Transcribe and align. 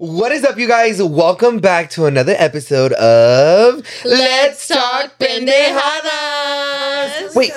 What 0.00 0.30
is 0.30 0.44
up, 0.44 0.56
you 0.56 0.68
guys? 0.68 1.02
Welcome 1.02 1.58
back 1.58 1.90
to 1.90 2.06
another 2.06 2.36
episode 2.38 2.92
of 2.92 3.84
Let's 4.04 4.68
Talk 4.68 5.18
Pendejadas. 5.18 5.74
Wait, 7.34 7.50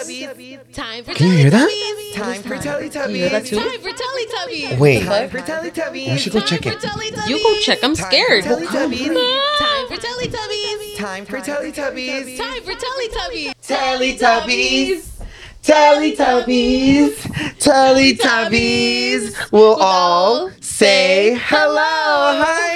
Time 0.73 1.03
for 1.03 1.13
Can 1.13 1.27
you 1.27 1.33
hear 1.33 1.51
that? 1.51 1.69
Time 2.15 2.41
for 2.41 2.57
Can 2.57 3.11
you 3.11 3.17
hear 3.17 3.29
that 3.29 3.45
too? 3.45 3.57
Time 3.57 3.79
for 3.79 3.91
Teletubbies. 3.91 4.79
Wait, 4.79 5.05
Time 5.05 5.29
for 5.29 5.37
Teletubbies. 5.37 6.13
we 6.13 6.17
should 6.17 6.33
go 6.33 6.39
Time 6.39 6.47
check 6.47 6.63
for 6.63 6.69
it. 6.71 7.29
You 7.29 7.37
go 7.43 7.59
check. 7.59 7.77
I'm 7.83 7.93
scared. 7.93 8.43
Teletubbies. 8.45 9.13
Time 9.59 9.87
for 9.87 9.97
Teletubbies. 9.97 10.97
Time 10.97 11.25
for 11.27 11.37
Teletubbies. 11.37 12.37
Time 12.39 12.63
for 12.63 12.73
Teletubbies. 12.73 13.55
Teletubbies. 13.67 15.11
Teletubbies. 15.63 17.13
Teletubbies. 17.59 19.35
We'll 19.51 19.75
all 19.75 20.49
say 20.59 21.37
hello. 21.39 22.41
Hi. 22.43 22.71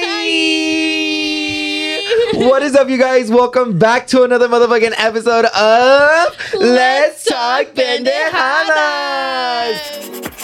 What 2.47 2.61
is 2.61 2.75
up, 2.75 2.87
you 2.89 2.97
guys? 2.99 3.31
Welcome 3.31 3.79
back 3.79 4.05
to 4.07 4.21
another 4.23 4.47
motherfucking 4.47 4.93
episode 4.97 5.45
of 5.45 6.37
Let's 6.53 7.23
Talk 7.25 7.67
Pendejadas. 7.73 10.34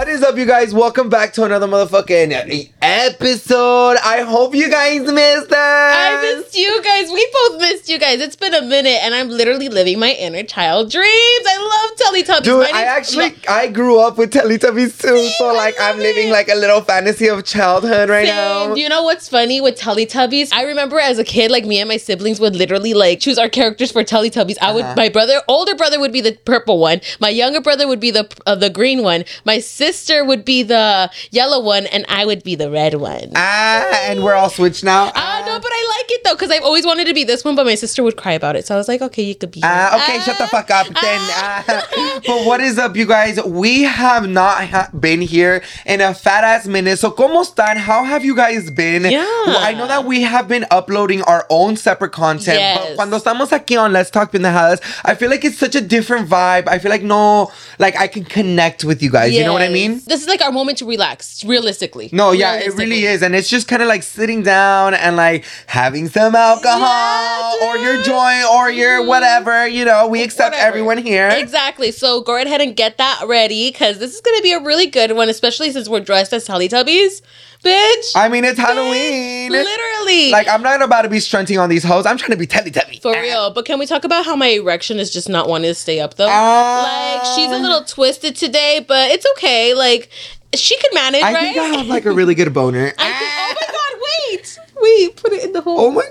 What 0.00 0.08
is 0.08 0.22
up, 0.22 0.38
you 0.38 0.46
guys? 0.46 0.72
Welcome 0.72 1.10
back 1.10 1.34
to 1.34 1.44
another 1.44 1.66
motherfucking 1.66 2.70
episode. 2.80 3.98
I 4.02 4.22
hope 4.22 4.54
you 4.54 4.70
guys 4.70 5.00
missed 5.02 5.52
us. 5.52 5.54
I 5.54 6.22
missed 6.22 6.56
you 6.56 6.82
guys. 6.82 7.10
We 7.12 7.30
both 7.34 7.60
missed 7.60 7.86
you 7.90 7.98
guys. 7.98 8.18
It's 8.22 8.34
been 8.34 8.54
a 8.54 8.62
minute, 8.62 8.96
and 9.02 9.14
I'm 9.14 9.28
literally 9.28 9.68
living 9.68 9.98
my 9.98 10.12
inner 10.12 10.42
child 10.42 10.90
dreams. 10.90 11.04
I 11.06 11.58
love 11.60 12.14
Teletubbies. 12.14 12.44
Dude, 12.44 12.74
I 12.74 12.84
actually 12.84 13.34
I 13.46 13.68
grew 13.68 14.00
up 14.00 14.16
with 14.16 14.32
Teletubbies 14.32 14.98
too, 15.02 15.28
so 15.36 15.52
like 15.52 15.74
I'm 15.78 15.96
love 15.96 15.98
living 15.98 16.30
like 16.30 16.48
a 16.48 16.54
little 16.54 16.80
fantasy 16.80 17.28
of 17.28 17.44
childhood 17.44 18.08
right 18.08 18.26
Same. 18.26 18.34
now. 18.36 18.74
Do 18.74 18.80
you 18.80 18.88
know 18.88 19.02
what's 19.02 19.28
funny 19.28 19.60
with 19.60 19.78
Teletubbies? 19.78 20.50
I 20.54 20.62
remember 20.62 20.98
as 20.98 21.18
a 21.18 21.24
kid, 21.24 21.50
like 21.50 21.66
me 21.66 21.78
and 21.78 21.88
my 21.88 21.98
siblings 21.98 22.40
would 22.40 22.56
literally 22.56 22.94
like 22.94 23.20
choose 23.20 23.36
our 23.36 23.50
characters 23.50 23.92
for 23.92 24.02
Teletubbies. 24.02 24.56
I 24.62 24.72
would, 24.72 24.80
Uh-huh. 24.86 24.94
my 24.96 25.10
brother, 25.10 25.42
older 25.46 25.74
brother 25.74 26.00
would 26.00 26.10
be 26.10 26.22
the 26.22 26.32
purple 26.46 26.78
one. 26.78 27.02
My 27.20 27.28
younger 27.28 27.60
brother 27.60 27.86
would 27.86 28.00
be 28.00 28.10
the 28.10 28.26
uh, 28.46 28.54
the 28.54 28.70
green 28.70 29.02
one. 29.02 29.26
My 29.44 29.58
sister 29.58 29.89
would 30.24 30.44
be 30.44 30.62
the 30.62 31.10
yellow 31.30 31.60
one, 31.62 31.86
and 31.86 32.04
I 32.08 32.24
would 32.24 32.42
be 32.42 32.54
the 32.54 32.70
red 32.70 32.94
one. 32.94 33.32
Ah, 33.36 33.88
and 34.04 34.22
we're 34.22 34.34
all 34.34 34.50
switched 34.50 34.84
now. 34.84 35.10
Ah, 35.14 35.42
no, 35.46 35.58
but 35.58 35.70
I 35.72 35.94
like 35.98 36.10
it 36.10 36.24
though 36.24 36.34
because 36.34 36.50
I've 36.50 36.62
always 36.62 36.84
wanted 36.86 37.06
to 37.06 37.14
be 37.14 37.24
this 37.24 37.44
one, 37.44 37.54
but 37.56 37.64
my 37.66 37.74
sister 37.74 38.02
would 38.02 38.16
cry 38.16 38.32
about 38.32 38.56
it. 38.56 38.66
So 38.66 38.74
I 38.74 38.78
was 38.78 38.88
like, 38.88 39.02
okay, 39.02 39.22
you 39.22 39.34
could 39.34 39.50
be. 39.50 39.60
Ah, 39.62 39.90
her. 39.92 39.96
okay, 39.98 40.20
shut 40.20 40.38
the 40.38 40.44
Ah, 40.44 40.46
fuck 40.48 40.70
up 40.70 40.86
then. 40.86 40.94
ah. 41.02 41.64
Ah. 41.68 42.20
but 42.26 42.46
what 42.46 42.60
is 42.60 42.78
up, 42.78 42.96
you 42.96 43.06
guys? 43.06 43.42
We 43.44 43.82
have 43.82 44.28
not 44.28 44.64
ha- 44.68 44.90
been 44.98 45.20
here 45.20 45.62
in 45.86 46.00
a 46.00 46.14
fat 46.14 46.44
ass 46.44 46.66
minute. 46.66 46.98
So, 46.98 47.10
¿cómo 47.10 47.42
están? 47.44 47.76
How 47.76 48.04
have 48.04 48.24
you 48.24 48.34
guys 48.36 48.70
been? 48.70 49.04
Yeah. 49.04 49.24
Well, 49.46 49.58
I 49.58 49.72
know 49.74 49.86
that 49.86 50.04
we 50.04 50.22
have 50.22 50.48
been 50.48 50.66
uploading 50.70 51.22
our 51.22 51.46
own 51.50 51.76
separate 51.76 52.12
content, 52.12 52.58
but 52.78 52.84
Yes. 52.90 52.96
cuando 52.96 53.18
estamos 53.18 53.48
aquí 53.50 53.78
on 53.78 53.92
Let's 53.92 54.10
Talk 54.10 54.32
Pendejadas, 54.32 54.80
I 55.04 55.14
feel 55.14 55.30
like 55.30 55.44
it's 55.44 55.58
such 55.58 55.74
a 55.74 55.80
different 55.80 56.28
vibe. 56.28 56.68
I 56.68 56.78
feel 56.78 56.90
like 56.90 57.02
no, 57.02 57.50
like 57.78 57.96
I 57.96 58.06
can 58.06 58.24
connect 58.24 58.84
with 58.84 59.02
you 59.02 59.10
guys. 59.10 59.32
You 59.32 59.44
know 59.44 59.52
what 59.52 59.62
I 59.62 59.68
Yes. 59.70 59.88
mean? 59.88 60.02
This 60.06 60.22
is 60.22 60.28
like 60.28 60.40
our 60.42 60.52
moment 60.52 60.78
to 60.78 60.86
relax, 60.86 61.44
realistically. 61.44 62.10
No, 62.12 62.32
yeah, 62.32 62.54
it 62.56 62.74
really 62.74 63.04
is. 63.04 63.22
And 63.22 63.34
it's 63.34 63.48
just 63.48 63.68
kind 63.68 63.82
of 63.82 63.88
like 63.88 64.02
sitting 64.02 64.42
down 64.42 64.94
and 64.94 65.16
like 65.16 65.44
having 65.66 66.08
some 66.08 66.34
alcohol 66.34 66.80
Yeah, 66.80 67.68
or 67.68 67.76
your 67.78 68.02
joint 68.02 68.44
or 68.50 68.70
your 68.70 68.98
mm-hmm. 69.00 69.08
whatever, 69.08 69.66
you 69.66 69.84
know, 69.84 70.06
we 70.08 70.22
accept 70.22 70.52
Whatever. 70.52 70.68
everyone 70.68 70.98
here. 70.98 71.28
Exactly. 71.32 71.90
So 71.92 72.20
go 72.20 72.36
ahead 72.40 72.60
and 72.60 72.76
get 72.76 72.98
that 72.98 73.22
ready 73.26 73.70
because 73.70 73.98
this 73.98 74.14
is 74.14 74.20
going 74.20 74.36
to 74.36 74.42
be 74.42 74.52
a 74.52 74.60
really 74.60 74.86
good 74.86 75.12
one, 75.12 75.28
especially 75.28 75.70
since 75.72 75.88
we're 75.88 76.00
dressed 76.00 76.32
as 76.32 76.46
Teletubbies. 76.46 77.22
Bitch. 77.64 78.12
I 78.16 78.28
mean, 78.30 78.44
it's 78.44 78.58
Halloween. 78.58 79.52
Literally. 79.52 80.30
Like, 80.30 80.48
I'm 80.48 80.62
not 80.62 80.80
about 80.82 81.02
to 81.02 81.08
be 81.10 81.20
strunting 81.20 81.58
on 81.58 81.68
these 81.68 81.84
hoes. 81.84 82.06
I'm 82.06 82.16
trying 82.16 82.30
to 82.30 82.36
be 82.36 82.46
Teletubby. 82.46 83.02
for 83.02 83.12
real. 83.12 83.50
But 83.50 83.66
can 83.66 83.78
we 83.78 83.84
talk 83.86 84.04
about 84.04 84.24
how 84.24 84.34
my 84.34 84.46
erection 84.48 84.98
is 84.98 85.10
just 85.12 85.28
not 85.28 85.48
wanting 85.48 85.70
to 85.70 85.74
stay 85.74 86.00
up 86.00 86.14
though? 86.14 86.26
Ah. 86.30 87.18
like 87.20 87.24
she's 87.36 87.50
a 87.50 87.58
little 87.60 87.84
twisted 87.84 88.34
today, 88.36 88.84
but 88.86 89.10
it's 89.10 89.26
okay. 89.36 89.74
Like 89.74 90.08
she 90.54 90.76
can 90.78 90.90
manage, 90.94 91.22
I 91.22 91.32
right? 91.34 91.40
think 91.42 91.58
I 91.58 91.64
have 91.76 91.86
like 91.86 92.06
a 92.06 92.12
really 92.12 92.34
good 92.34 92.52
boner. 92.54 92.92
I 92.98 93.12
think- 93.12 93.30
oh 93.30 93.54
my 93.60 93.66
god, 93.72 94.00
wait. 94.38 94.58
Wait, 94.82 95.16
put 95.16 95.32
it 95.34 95.44
in 95.44 95.52
the 95.52 95.60
hole. 95.60 95.78
Oh 95.78 95.90
my 95.90 96.02
god. 96.02 96.10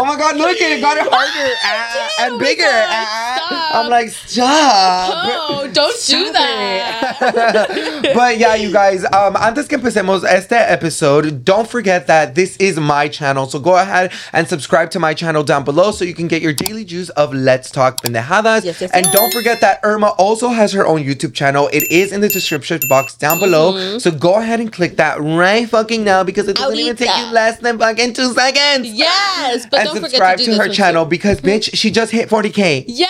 Oh 0.00 0.04
my 0.04 0.16
god, 0.16 0.36
look 0.36 0.60
at 0.60 0.78
it, 0.78 0.80
got 0.80 0.96
it 0.96 1.02
harder 1.12 1.54
ah, 1.64 2.10
Damn, 2.18 2.30
and 2.30 2.40
bigger. 2.40 2.62
Ah. 2.64 3.82
I'm 3.82 3.90
like, 3.90 4.10
stop. 4.10 5.26
Oh, 5.50 5.68
don't 5.72 6.06
do 6.06 6.32
that. 6.32 8.12
but 8.14 8.38
yeah, 8.38 8.54
you 8.54 8.72
guys, 8.72 9.04
um, 9.06 9.36
antes 9.36 9.66
que 9.66 9.76
empecemos 9.76 10.22
este 10.24 10.52
episode, 10.52 11.44
don't 11.44 11.68
forget 11.68 12.06
that 12.06 12.36
this 12.36 12.56
is 12.58 12.78
my 12.78 13.08
channel. 13.08 13.46
So 13.48 13.58
go 13.58 13.76
ahead 13.76 14.12
and 14.32 14.46
subscribe 14.46 14.92
to 14.92 15.00
my 15.00 15.14
channel 15.14 15.42
down 15.42 15.64
below 15.64 15.90
so 15.90 16.04
you 16.04 16.14
can 16.14 16.28
get 16.28 16.42
your 16.42 16.52
daily 16.52 16.84
juice 16.84 17.08
of 17.10 17.34
Let's 17.34 17.68
Talk 17.68 18.00
Pendejadas. 18.00 18.64
Yes, 18.64 18.80
yes, 18.80 18.90
and 18.92 19.04
don't 19.10 19.32
forget 19.32 19.60
that 19.62 19.80
Irma 19.82 20.14
also 20.18 20.50
has 20.50 20.72
her 20.74 20.86
own 20.86 21.02
YouTube 21.02 21.34
channel. 21.34 21.68
It 21.72 21.90
is 21.90 22.12
in 22.12 22.20
the 22.20 22.28
description 22.28 22.78
box 22.88 23.16
down 23.16 23.40
below. 23.40 23.98
So 23.98 24.12
go 24.12 24.36
ahead 24.36 24.60
and 24.60 24.72
click 24.72 24.96
that 24.98 25.20
right 25.20 25.68
fucking 25.68 26.04
now 26.04 26.22
because 26.22 26.46
it 26.46 26.56
doesn't 26.56 26.78
even 26.78 26.94
take 26.94 27.16
you 27.16 27.32
less 27.32 27.58
than 27.58 27.78
fucking 27.78 28.12
two 28.12 28.32
seconds. 28.32 28.88
Yes, 28.88 29.66
but 29.66 29.80
and 29.80 29.87
don't 29.94 30.02
subscribe 30.02 30.38
to, 30.38 30.44
to, 30.44 30.58
her 30.58 30.68
channel 30.68 31.04
too. 31.04 31.10
because 31.10 31.40
bitch, 31.40 31.70
she 31.74 31.90
just 31.90 32.12
hit 32.12 32.28
40k. 32.28 32.84
Yeah, 32.86 33.06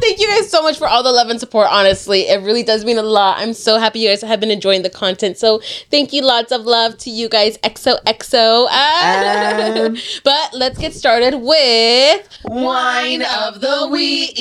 thank 0.00 0.18
you 0.18 0.26
guys 0.28 0.50
so 0.50 0.62
much 0.62 0.78
for 0.78 0.86
all 0.86 1.02
the 1.02 1.12
love 1.12 1.28
and 1.30 1.40
support. 1.40 1.68
Honestly, 1.70 2.28
it 2.28 2.42
really 2.42 2.62
does 2.62 2.84
mean 2.84 2.98
a 2.98 3.02
lot. 3.02 3.38
I'm 3.38 3.52
so 3.52 3.78
happy 3.78 4.00
you 4.00 4.08
guys 4.08 4.22
have 4.22 4.40
been 4.40 4.50
enjoying 4.50 4.82
the 4.82 4.90
content. 4.90 5.38
So 5.38 5.60
thank 5.90 6.12
you, 6.12 6.22
lots 6.22 6.52
of 6.52 6.62
love 6.66 6.98
to 6.98 7.10
you 7.10 7.28
guys. 7.28 7.58
XOXO. 7.58 8.66
Ah. 8.70 9.84
Um, 9.84 9.96
but 10.24 10.54
let's 10.54 10.78
get 10.78 10.92
started 10.92 11.36
with 11.36 12.28
Wine 12.44 13.22
of 13.22 13.60
the 13.60 13.88
week. 13.90 14.34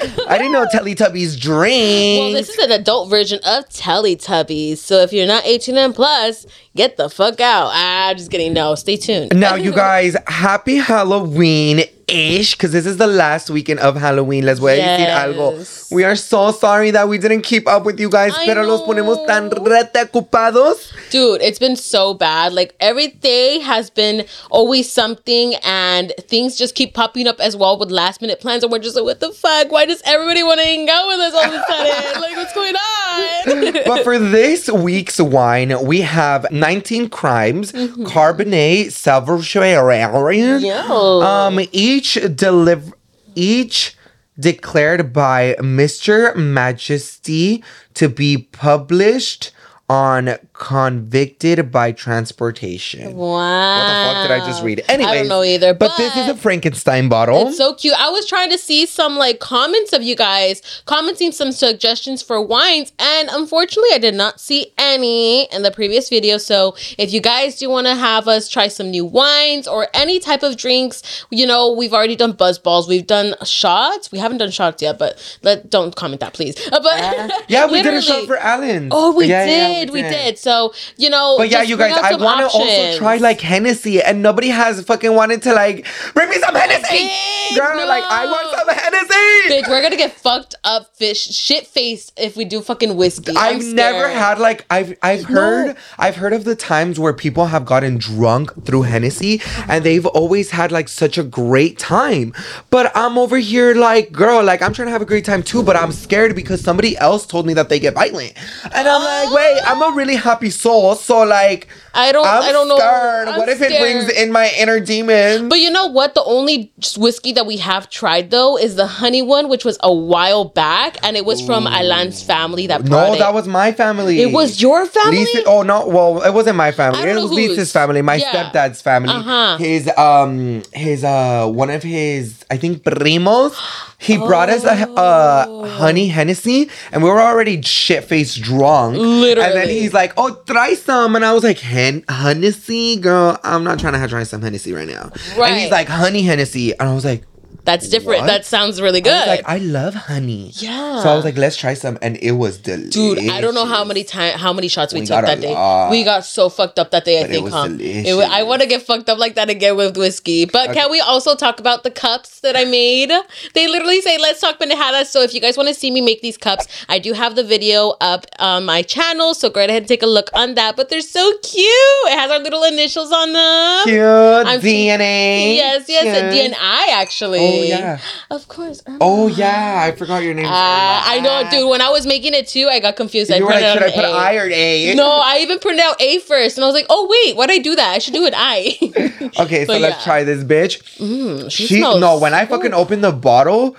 I 0.00 0.38
didn't 0.38 0.52
know 0.52 0.66
Teletubbies 0.72 1.38
drink. 1.38 2.20
Well, 2.20 2.32
this 2.32 2.48
is 2.48 2.58
an 2.58 2.72
adult 2.72 3.10
version 3.10 3.38
of 3.44 3.68
Teletubbies. 3.68 4.78
So 4.78 4.98
if 4.98 5.12
you're 5.12 5.26
not 5.26 5.44
18 5.44 5.76
and 5.76 5.94
plus, 5.94 6.46
get 6.74 6.96
the 6.96 7.10
fuck 7.10 7.40
out. 7.40 7.70
I'm 7.74 8.16
just 8.16 8.30
kidding. 8.30 8.52
No, 8.52 8.74
stay 8.74 8.96
tuned. 8.96 9.38
Now, 9.38 9.54
you 9.54 9.72
guys, 9.72 10.16
happy 10.26 10.76
Halloween 10.76 11.82
ish, 12.10 12.54
because 12.54 12.72
this 12.72 12.86
is 12.86 12.96
the 12.96 13.06
last 13.06 13.50
weekend 13.50 13.80
of 13.80 13.96
Halloween. 13.96 14.44
Les 14.44 14.58
voy 14.58 14.72
a 14.72 14.76
decir 14.76 15.08
algo. 15.10 15.90
We 15.92 16.04
are 16.04 16.16
so 16.16 16.52
sorry 16.52 16.90
that 16.92 17.08
we 17.08 17.18
didn't 17.18 17.42
keep 17.42 17.66
up 17.68 17.84
with 17.84 17.98
you 17.98 18.08
guys, 18.10 18.32
I 18.36 18.46
pero 18.46 18.64
los 18.64 18.80
know. 18.80 18.86
ponemos 18.86 19.26
tan 19.26 19.50
rete 19.50 19.94
ocupados. 19.94 20.92
Dude, 21.10 21.42
it's 21.42 21.58
been 21.58 21.76
so 21.76 22.14
bad. 22.14 22.52
Like 22.52 22.74
every 22.80 23.08
day 23.08 23.58
has 23.60 23.90
been 23.90 24.24
always 24.50 24.90
something, 24.90 25.54
and 25.64 26.12
things 26.28 26.56
just 26.56 26.74
keep 26.74 26.94
popping 26.94 27.26
up 27.26 27.40
as 27.40 27.56
well 27.56 27.78
with 27.78 27.90
last 27.90 28.20
minute 28.20 28.40
plans. 28.40 28.62
And 28.62 28.72
we're 28.72 28.78
just 28.78 28.96
like, 28.96 29.04
what 29.04 29.20
the 29.20 29.30
fuck? 29.32 29.70
Why 29.70 29.86
does 29.86 30.02
everybody 30.04 30.42
want 30.42 30.60
to 30.60 30.66
hang 30.66 30.88
out 30.88 31.06
with 31.08 31.20
us 31.20 31.34
all 31.34 31.44
of 31.44 31.54
a 31.54 31.64
sudden? 31.68 32.22
like, 32.22 32.36
what's 32.36 32.54
going 32.54 32.74
on? 32.74 33.82
but 33.86 34.04
for 34.04 34.18
this 34.18 34.68
week's 34.70 35.20
wine, 35.20 35.74
we 35.84 36.00
have 36.02 36.50
19 36.50 37.08
Crimes, 37.08 37.72
Cabernet 37.72 38.86
Sauvignon. 38.86 40.60
Yo. 40.60 41.22
Um, 41.22 41.60
each 41.72 41.99
deliver 42.34 42.92
each 43.34 43.96
declared 44.38 45.12
by 45.12 45.54
Mr. 45.60 46.34
Majesty 46.34 47.62
to 47.94 48.08
be 48.08 48.48
published 48.52 49.52
on 49.90 50.36
convicted 50.52 51.72
by 51.72 51.90
transportation. 51.90 53.16
wow. 53.16 53.76
What 53.76 53.88
the 53.88 54.14
fuck 54.14 54.28
did 54.28 54.30
I 54.30 54.46
just 54.46 54.62
read? 54.62 54.84
Anyway, 54.88 55.10
I 55.10 55.14
don't 55.16 55.26
know 55.26 55.42
either. 55.42 55.74
But, 55.74 55.88
But, 55.88 55.96
this 55.96 56.16
is 56.16 56.28
a 56.28 56.36
Frankenstein 56.36 57.08
bottle. 57.08 57.48
It's 57.48 57.56
so 57.56 57.74
cute. 57.74 57.94
I 57.98 58.08
was 58.08 58.24
trying 58.24 58.50
to 58.50 58.58
see 58.58 58.86
some 58.86 59.16
like 59.16 59.40
comments 59.40 59.92
of 59.92 60.04
you 60.04 60.14
guys 60.14 60.62
commenting 60.84 61.32
some 61.32 61.50
suggestions 61.50 62.22
for 62.22 62.40
wines, 62.40 62.92
and 63.00 63.28
unfortunately, 63.32 63.90
I 63.92 63.98
did 63.98 64.14
not 64.14 64.38
see 64.38 64.72
any 64.78 65.52
in 65.52 65.62
the 65.62 65.72
previous 65.72 66.08
video. 66.08 66.38
So, 66.38 66.76
if 66.96 67.12
you 67.12 67.20
guys 67.20 67.58
do 67.58 67.68
want 67.68 67.88
to 67.88 67.96
have 67.96 68.28
us 68.28 68.48
try 68.48 68.68
some 68.68 68.92
new 68.92 69.04
wines 69.04 69.66
or 69.66 69.88
any 69.92 70.20
type 70.20 70.44
of 70.44 70.56
drinks, 70.56 71.26
you 71.30 71.46
know, 71.46 71.72
we've 71.72 71.92
already 71.92 72.14
done 72.14 72.32
buzz 72.32 72.60
balls, 72.60 72.86
we've 72.86 73.08
done 73.08 73.34
shots. 73.44 74.12
We 74.12 74.20
haven't 74.20 74.38
done 74.38 74.52
shots 74.52 74.82
yet, 74.82 75.00
but 75.00 75.18
let 75.42 75.68
don't 75.68 75.96
comment 75.96 76.20
that, 76.20 76.32
please. 76.32 76.54
Uh, 76.70 76.80
but 76.80 77.48
yeah, 77.48 77.66
we 77.66 77.82
did 77.82 77.94
a 77.94 78.00
shot 78.00 78.26
for 78.26 78.36
Allen. 78.36 78.90
Oh, 78.92 79.16
we 79.16 79.26
yeah, 79.26 79.46
did. 79.46 79.79
Yeah, 79.79 79.79
did, 79.86 79.92
we 79.92 80.02
did. 80.02 80.38
So 80.38 80.72
you 80.96 81.10
know, 81.10 81.36
But 81.38 81.50
yeah, 81.50 81.62
you 81.62 81.76
guys, 81.76 81.96
I 81.96 82.14
want 82.16 82.40
to 82.40 82.46
also 82.46 82.98
try 82.98 83.16
like 83.16 83.40
Hennessy, 83.40 84.02
and 84.02 84.22
nobody 84.22 84.48
has 84.48 84.82
fucking 84.84 85.14
wanted 85.14 85.42
to 85.42 85.52
like 85.52 85.86
bring 86.14 86.28
me 86.30 86.36
some 86.38 86.54
Hennessy, 86.54 87.08
Bitch, 87.08 87.56
girl. 87.56 87.86
Like 87.86 88.04
I 88.04 88.26
want 88.26 88.48
some 88.56 88.68
Hennessy. 88.68 89.54
Bitch, 89.54 89.68
we're 89.68 89.82
gonna 89.82 89.96
get 89.96 90.12
fucked 90.12 90.54
up, 90.64 90.94
fish, 90.96 91.28
shit 91.28 91.66
faced 91.66 92.12
if 92.16 92.36
we 92.36 92.44
do 92.44 92.60
fucking 92.60 92.96
whiskey. 92.96 93.32
I'm 93.36 93.56
I've 93.56 93.64
never 93.64 94.08
had 94.08 94.38
like 94.38 94.64
I've 94.70 94.96
I've 95.02 95.24
heard 95.24 95.76
I've 95.98 96.16
heard 96.16 96.32
of 96.32 96.44
the 96.44 96.54
times 96.56 96.98
where 96.98 97.12
people 97.12 97.46
have 97.46 97.64
gotten 97.64 97.98
drunk 97.98 98.64
through 98.64 98.82
Hennessy 98.82 99.40
and 99.68 99.84
they've 99.84 100.06
always 100.06 100.50
had 100.50 100.70
like 100.72 100.88
such 100.88 101.18
a 101.18 101.22
great 101.22 101.78
time. 101.78 102.32
But 102.70 102.92
I'm 102.96 103.18
over 103.18 103.38
here 103.38 103.74
like 103.74 104.12
girl, 104.12 104.42
like 104.42 104.62
I'm 104.62 104.72
trying 104.72 104.86
to 104.86 104.92
have 104.92 105.02
a 105.02 105.06
great 105.06 105.24
time 105.24 105.42
too, 105.42 105.62
but 105.62 105.76
I'm 105.76 105.92
scared 105.92 106.34
because 106.36 106.60
somebody 106.60 106.96
else 106.96 107.26
told 107.26 107.46
me 107.46 107.54
that 107.54 107.68
they 107.68 107.78
get 107.80 107.94
violent. 107.94 108.34
And 108.72 108.88
I'm 108.88 109.02
like, 109.02 109.34
wait, 109.34 109.60
I'm 109.70 109.82
a 109.82 109.94
really 109.96 110.16
happy 110.16 110.50
soul, 110.50 110.94
so 110.94 111.22
like 111.24 111.68
I 111.94 112.12
don't. 112.12 112.26
I'm 112.26 112.42
I 112.42 112.52
don't 112.52 112.68
know. 112.68 112.76
scared. 112.76 113.28
I'm 113.28 113.38
what 113.38 113.48
if 113.48 113.60
it 113.60 113.66
scared. 113.66 113.80
brings 113.80 114.08
in 114.12 114.32
my 114.32 114.50
inner 114.58 114.80
demon? 114.80 115.48
But 115.48 115.58
you 115.60 115.70
know 115.70 115.86
what? 115.86 116.14
The 116.14 116.22
only 116.24 116.72
whiskey 116.96 117.32
that 117.32 117.46
we 117.46 117.56
have 117.58 117.88
tried 117.90 118.30
though 118.30 118.56
is 118.58 118.76
the 118.76 118.86
honey 118.86 119.22
one, 119.22 119.48
which 119.48 119.64
was 119.64 119.78
a 119.82 119.92
while 119.92 120.44
back, 120.44 120.96
and 121.02 121.16
it 121.16 121.24
was 121.24 121.44
from 121.44 121.66
Alan's 121.66 122.22
family 122.22 122.66
that 122.68 122.84
brought 122.84 123.08
no, 123.08 123.14
it. 123.14 123.18
that 123.18 123.34
was 123.34 123.46
my 123.48 123.72
family. 123.72 124.20
It 124.20 124.32
was 124.32 124.60
your 124.60 124.86
family. 124.86 125.18
Lisa, 125.18 125.44
oh 125.46 125.62
no, 125.62 125.86
well, 125.86 126.22
it 126.22 126.32
wasn't 126.34 126.56
my 126.56 126.72
family. 126.72 127.00
It 127.02 127.14
was 127.14 127.30
Lisa's 127.30 127.72
family, 127.72 128.02
my 128.02 128.16
Yeah. 128.16 128.50
stepdad's 128.52 128.80
family. 128.82 129.10
Uh-huh. 129.14 129.56
His 129.58 129.88
um 129.96 130.62
his 130.72 131.04
uh 131.04 131.46
one 131.48 131.70
of 131.70 131.82
his 131.82 132.44
I 132.50 132.56
think 132.56 132.82
primos. 132.82 133.54
He 133.98 134.16
brought 134.16 134.48
us 134.48 134.64
a 134.64 134.72
uh 134.90 135.44
Oh. 135.48 135.66
honey 135.68 136.08
Hennessy, 136.08 136.70
and 136.92 137.02
we 137.02 137.10
were 137.10 137.20
already 137.20 137.60
shit 137.62 138.04
faced 138.04 138.40
drunk. 138.40 138.96
and 138.96 139.59
then 139.60 139.68
he's 139.68 139.92
like, 139.92 140.12
"Oh, 140.16 140.34
try 140.46 140.74
some," 140.74 141.16
and 141.16 141.24
I 141.24 141.32
was 141.32 141.44
like, 141.44 141.58
"Hen 141.58 142.04
Hennessy, 142.08 142.96
girl, 142.96 143.38
I'm 143.44 143.64
not 143.64 143.78
trying 143.78 143.92
to 143.94 143.98
have 143.98 144.10
try 144.10 144.22
some 144.24 144.42
Hennessy 144.42 144.72
right 144.72 144.88
now." 144.88 145.10
And 145.50 145.60
he's 145.60 145.70
like, 145.70 145.88
"Honey 145.88 146.22
Hennessy," 146.22 146.72
and 146.78 146.88
I 146.88 146.94
was 146.94 147.04
like, 147.04 147.22
That's 147.64 147.88
different. 147.88 148.22
What? 148.22 148.26
That 148.26 148.44
sounds 148.46 148.80
really 148.80 149.00
good. 149.00 149.12
I 149.12 149.18
was 149.18 149.26
like, 149.28 149.48
I 149.48 149.58
love 149.58 149.94
honey. 149.94 150.50
Yeah. 150.54 151.02
So 151.02 151.08
I 151.10 151.14
was 151.16 151.24
like, 151.24 151.36
let's 151.36 151.56
try 151.56 151.74
some, 151.74 151.98
and 152.02 152.16
it 152.22 152.32
was 152.32 152.58
delicious. 152.58 152.94
Dude, 152.94 153.18
I 153.30 153.40
don't 153.40 153.54
know 153.54 153.66
how 153.66 153.84
many 153.84 154.02
time 154.04 154.38
how 154.38 154.52
many 154.52 154.68
shots 154.68 154.92
we, 154.94 155.00
We 155.00 155.06
took 155.06 155.24
that 155.24 155.40
day. 155.40 155.52
lot. 155.52 155.90
We 155.90 156.04
got 156.04 156.24
so 156.24 156.48
fucked 156.48 156.78
up 156.78 156.90
that 156.92 157.04
day. 157.04 157.18
I 157.18 157.22
But 157.22 157.30
it 157.30 157.32
think, 157.34 157.44
was 157.44 157.52
huh? 157.52 157.68
delicious. 157.68 158.08
It 158.10 158.14
wa- 158.14 158.28
I 158.30 158.42
want 158.44 158.62
to 158.62 158.68
get 158.68 158.82
fucked 158.82 159.08
up 159.08 159.18
like 159.18 159.34
that 159.34 159.50
again 159.50 159.76
with 159.76 159.96
whiskey. 159.96 160.44
But 160.46 160.72
can 160.72 160.90
we 160.90 161.00
also 161.00 161.34
talk 161.34 161.60
about 161.60 161.82
the 161.82 161.90
cups 161.90 162.40
that 162.40 162.56
I 162.56 162.64
made? 162.64 163.10
They 163.54 163.68
literally 163.68 164.00
say, 164.00 164.16
"Let's 164.18 164.40
talk 164.40 164.58
pendejadas." 164.58 165.06
So 165.06 165.22
if 165.22 165.34
you 165.34 165.40
guys 165.40 165.56
want 165.56 165.68
to 165.68 165.74
see 165.74 165.90
me 165.90 166.00
make 166.00 166.22
these 166.22 166.36
cups, 166.38 166.66
I 166.88 166.98
do 166.98 167.12
have 167.12 167.34
the 167.36 167.44
video 167.44 167.94
up 168.00 168.26
on 168.38 168.64
my 168.64 168.82
channel. 168.82 169.34
So 169.34 169.50
go 169.50 169.60
ahead 169.60 169.70
and 169.70 169.88
take 169.88 170.02
a 170.02 170.06
look 170.06 170.30
on 170.34 170.54
that. 170.54 170.76
But 170.76 170.88
they're 170.88 171.00
so 171.02 171.30
cute. 171.42 171.66
It 172.12 172.18
has 172.18 172.30
our 172.30 172.38
little 172.38 172.64
initials 172.64 173.12
on 173.12 173.32
them. 173.32 173.84
Cute 173.84 174.46
I'm- 174.46 174.60
DNA. 174.60 175.56
Yes, 175.56 175.84
yes, 175.88 176.06
a 176.06 176.30
Cute. 176.32 176.52
DNI 176.54 176.86
actually. 176.92 177.38
Oh 177.40 177.49
yeah. 177.50 177.98
Of 178.30 178.48
course. 178.48 178.82
Irma. 178.86 178.98
Oh 179.00 179.26
yeah. 179.26 179.82
I 179.84 179.92
forgot 179.92 180.22
your 180.22 180.34
name. 180.34 180.46
Uh, 180.46 180.50
I 180.52 181.20
know, 181.22 181.48
dude. 181.50 181.68
When 181.68 181.80
I 181.80 181.90
was 181.90 182.06
making 182.06 182.34
it 182.34 182.46
too, 182.48 182.68
I 182.70 182.80
got 182.80 182.96
confused. 182.96 183.30
I 183.30 183.40
were 183.40 183.46
like, 183.46 183.64
should 183.72 183.82
I 183.82 183.90
put 183.90 184.04
an 184.04 184.14
I 184.14 184.36
or 184.36 184.48
A? 184.50 184.94
No, 184.94 185.08
I 185.08 185.38
even 185.40 185.58
printed 185.58 185.80
out 185.80 186.00
A 186.00 186.18
first, 186.20 186.56
and 186.56 186.64
I 186.64 186.66
was 186.68 186.74
like, 186.74 186.86
"Oh 186.88 187.06
wait, 187.10 187.36
why'd 187.36 187.50
I 187.50 187.58
do 187.58 187.74
that? 187.76 187.90
I 187.94 187.98
should 187.98 188.14
do 188.14 188.26
an 188.26 188.34
I." 188.36 188.76
Okay, 189.40 189.64
so 189.64 189.74
But 189.74 189.80
let's 189.80 190.02
try 190.02 190.24
this, 190.24 190.42
bitch. 190.44 191.50
she 191.50 191.66
She 191.66 191.80
no. 191.80 192.18
When 192.18 192.34
I 192.34 192.46
fucking 192.46 192.74
opened 192.74 193.04
the 193.04 193.12
bottle. 193.12 193.76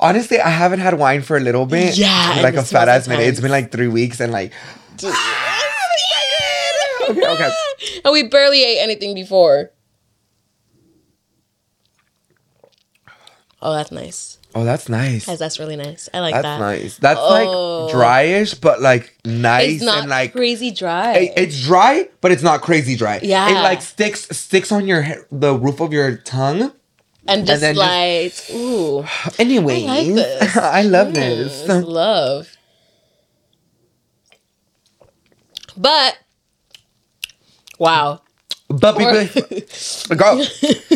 Honestly, 0.00 0.40
I 0.40 0.48
haven't 0.50 0.80
had 0.80 0.98
wine 0.98 1.22
for 1.22 1.36
a 1.36 1.40
little 1.40 1.66
bit. 1.66 1.96
Yeah, 1.96 2.40
like 2.42 2.54
a 2.54 2.64
fat 2.64 2.88
ass 2.88 3.06
minute. 3.08 3.26
It's 3.28 3.40
been 3.40 3.52
like 3.52 3.70
three 3.70 3.86
weeks, 3.88 4.20
and 4.20 4.32
like 4.32 4.52
okay, 7.08 7.26
okay. 7.26 7.50
and 8.04 8.12
we 8.12 8.24
barely 8.28 8.64
ate 8.64 8.78
anything 8.80 9.14
before. 9.14 9.70
Oh, 13.64 13.72
that's 13.72 13.90
nice. 13.90 14.38
Oh, 14.54 14.62
that's 14.64 14.88
nice. 14.88 15.26
That's, 15.26 15.40
that's 15.40 15.58
really 15.58 15.74
nice. 15.74 16.08
I 16.14 16.20
like 16.20 16.34
That's 16.34 16.42
that. 16.44 16.58
That's 16.60 16.82
nice. 16.82 16.96
That's 16.98 17.18
Oh. 17.20 17.86
like 17.88 17.94
dryish, 17.94 18.60
but 18.60 18.80
like 18.80 19.18
nice 19.24 19.76
It's 19.76 19.82
not 19.84 20.00
and 20.02 20.08
like 20.10 20.32
crazy 20.32 20.70
dry. 20.70 21.14
it- 21.16 21.32
it's 21.36 21.60
dry, 21.64 22.08
but 22.20 22.30
it's 22.30 22.42
not 22.42 22.60
crazy 22.62 22.94
dry. 22.94 23.18
Yeah. 23.22 23.48
it 23.48 23.62
like 23.62 23.82
sticks 23.82 24.28
sticks 24.36 24.70
on 24.70 24.86
your 24.86 25.04
the 25.32 25.54
roof 25.56 25.80
of 25.80 25.92
your 25.92 26.18
tongue. 26.18 26.70
and 27.26 27.46
just 27.46 27.62
then 27.62 27.74
just- 27.74 28.50
like, 28.50 28.56
ooh, 28.56 29.04
Anyway, 29.40 29.86
I 29.86 30.02
like 30.02 30.14
this. 30.14 30.56
I 30.78 30.82
love 30.82 31.08
Mm, 31.08 31.14
this. 31.14 31.68
love. 31.68 32.56
But 35.76 36.18
wow, 37.78 38.20
But 38.68 38.96
because 38.96 40.06
girl, 40.16 40.42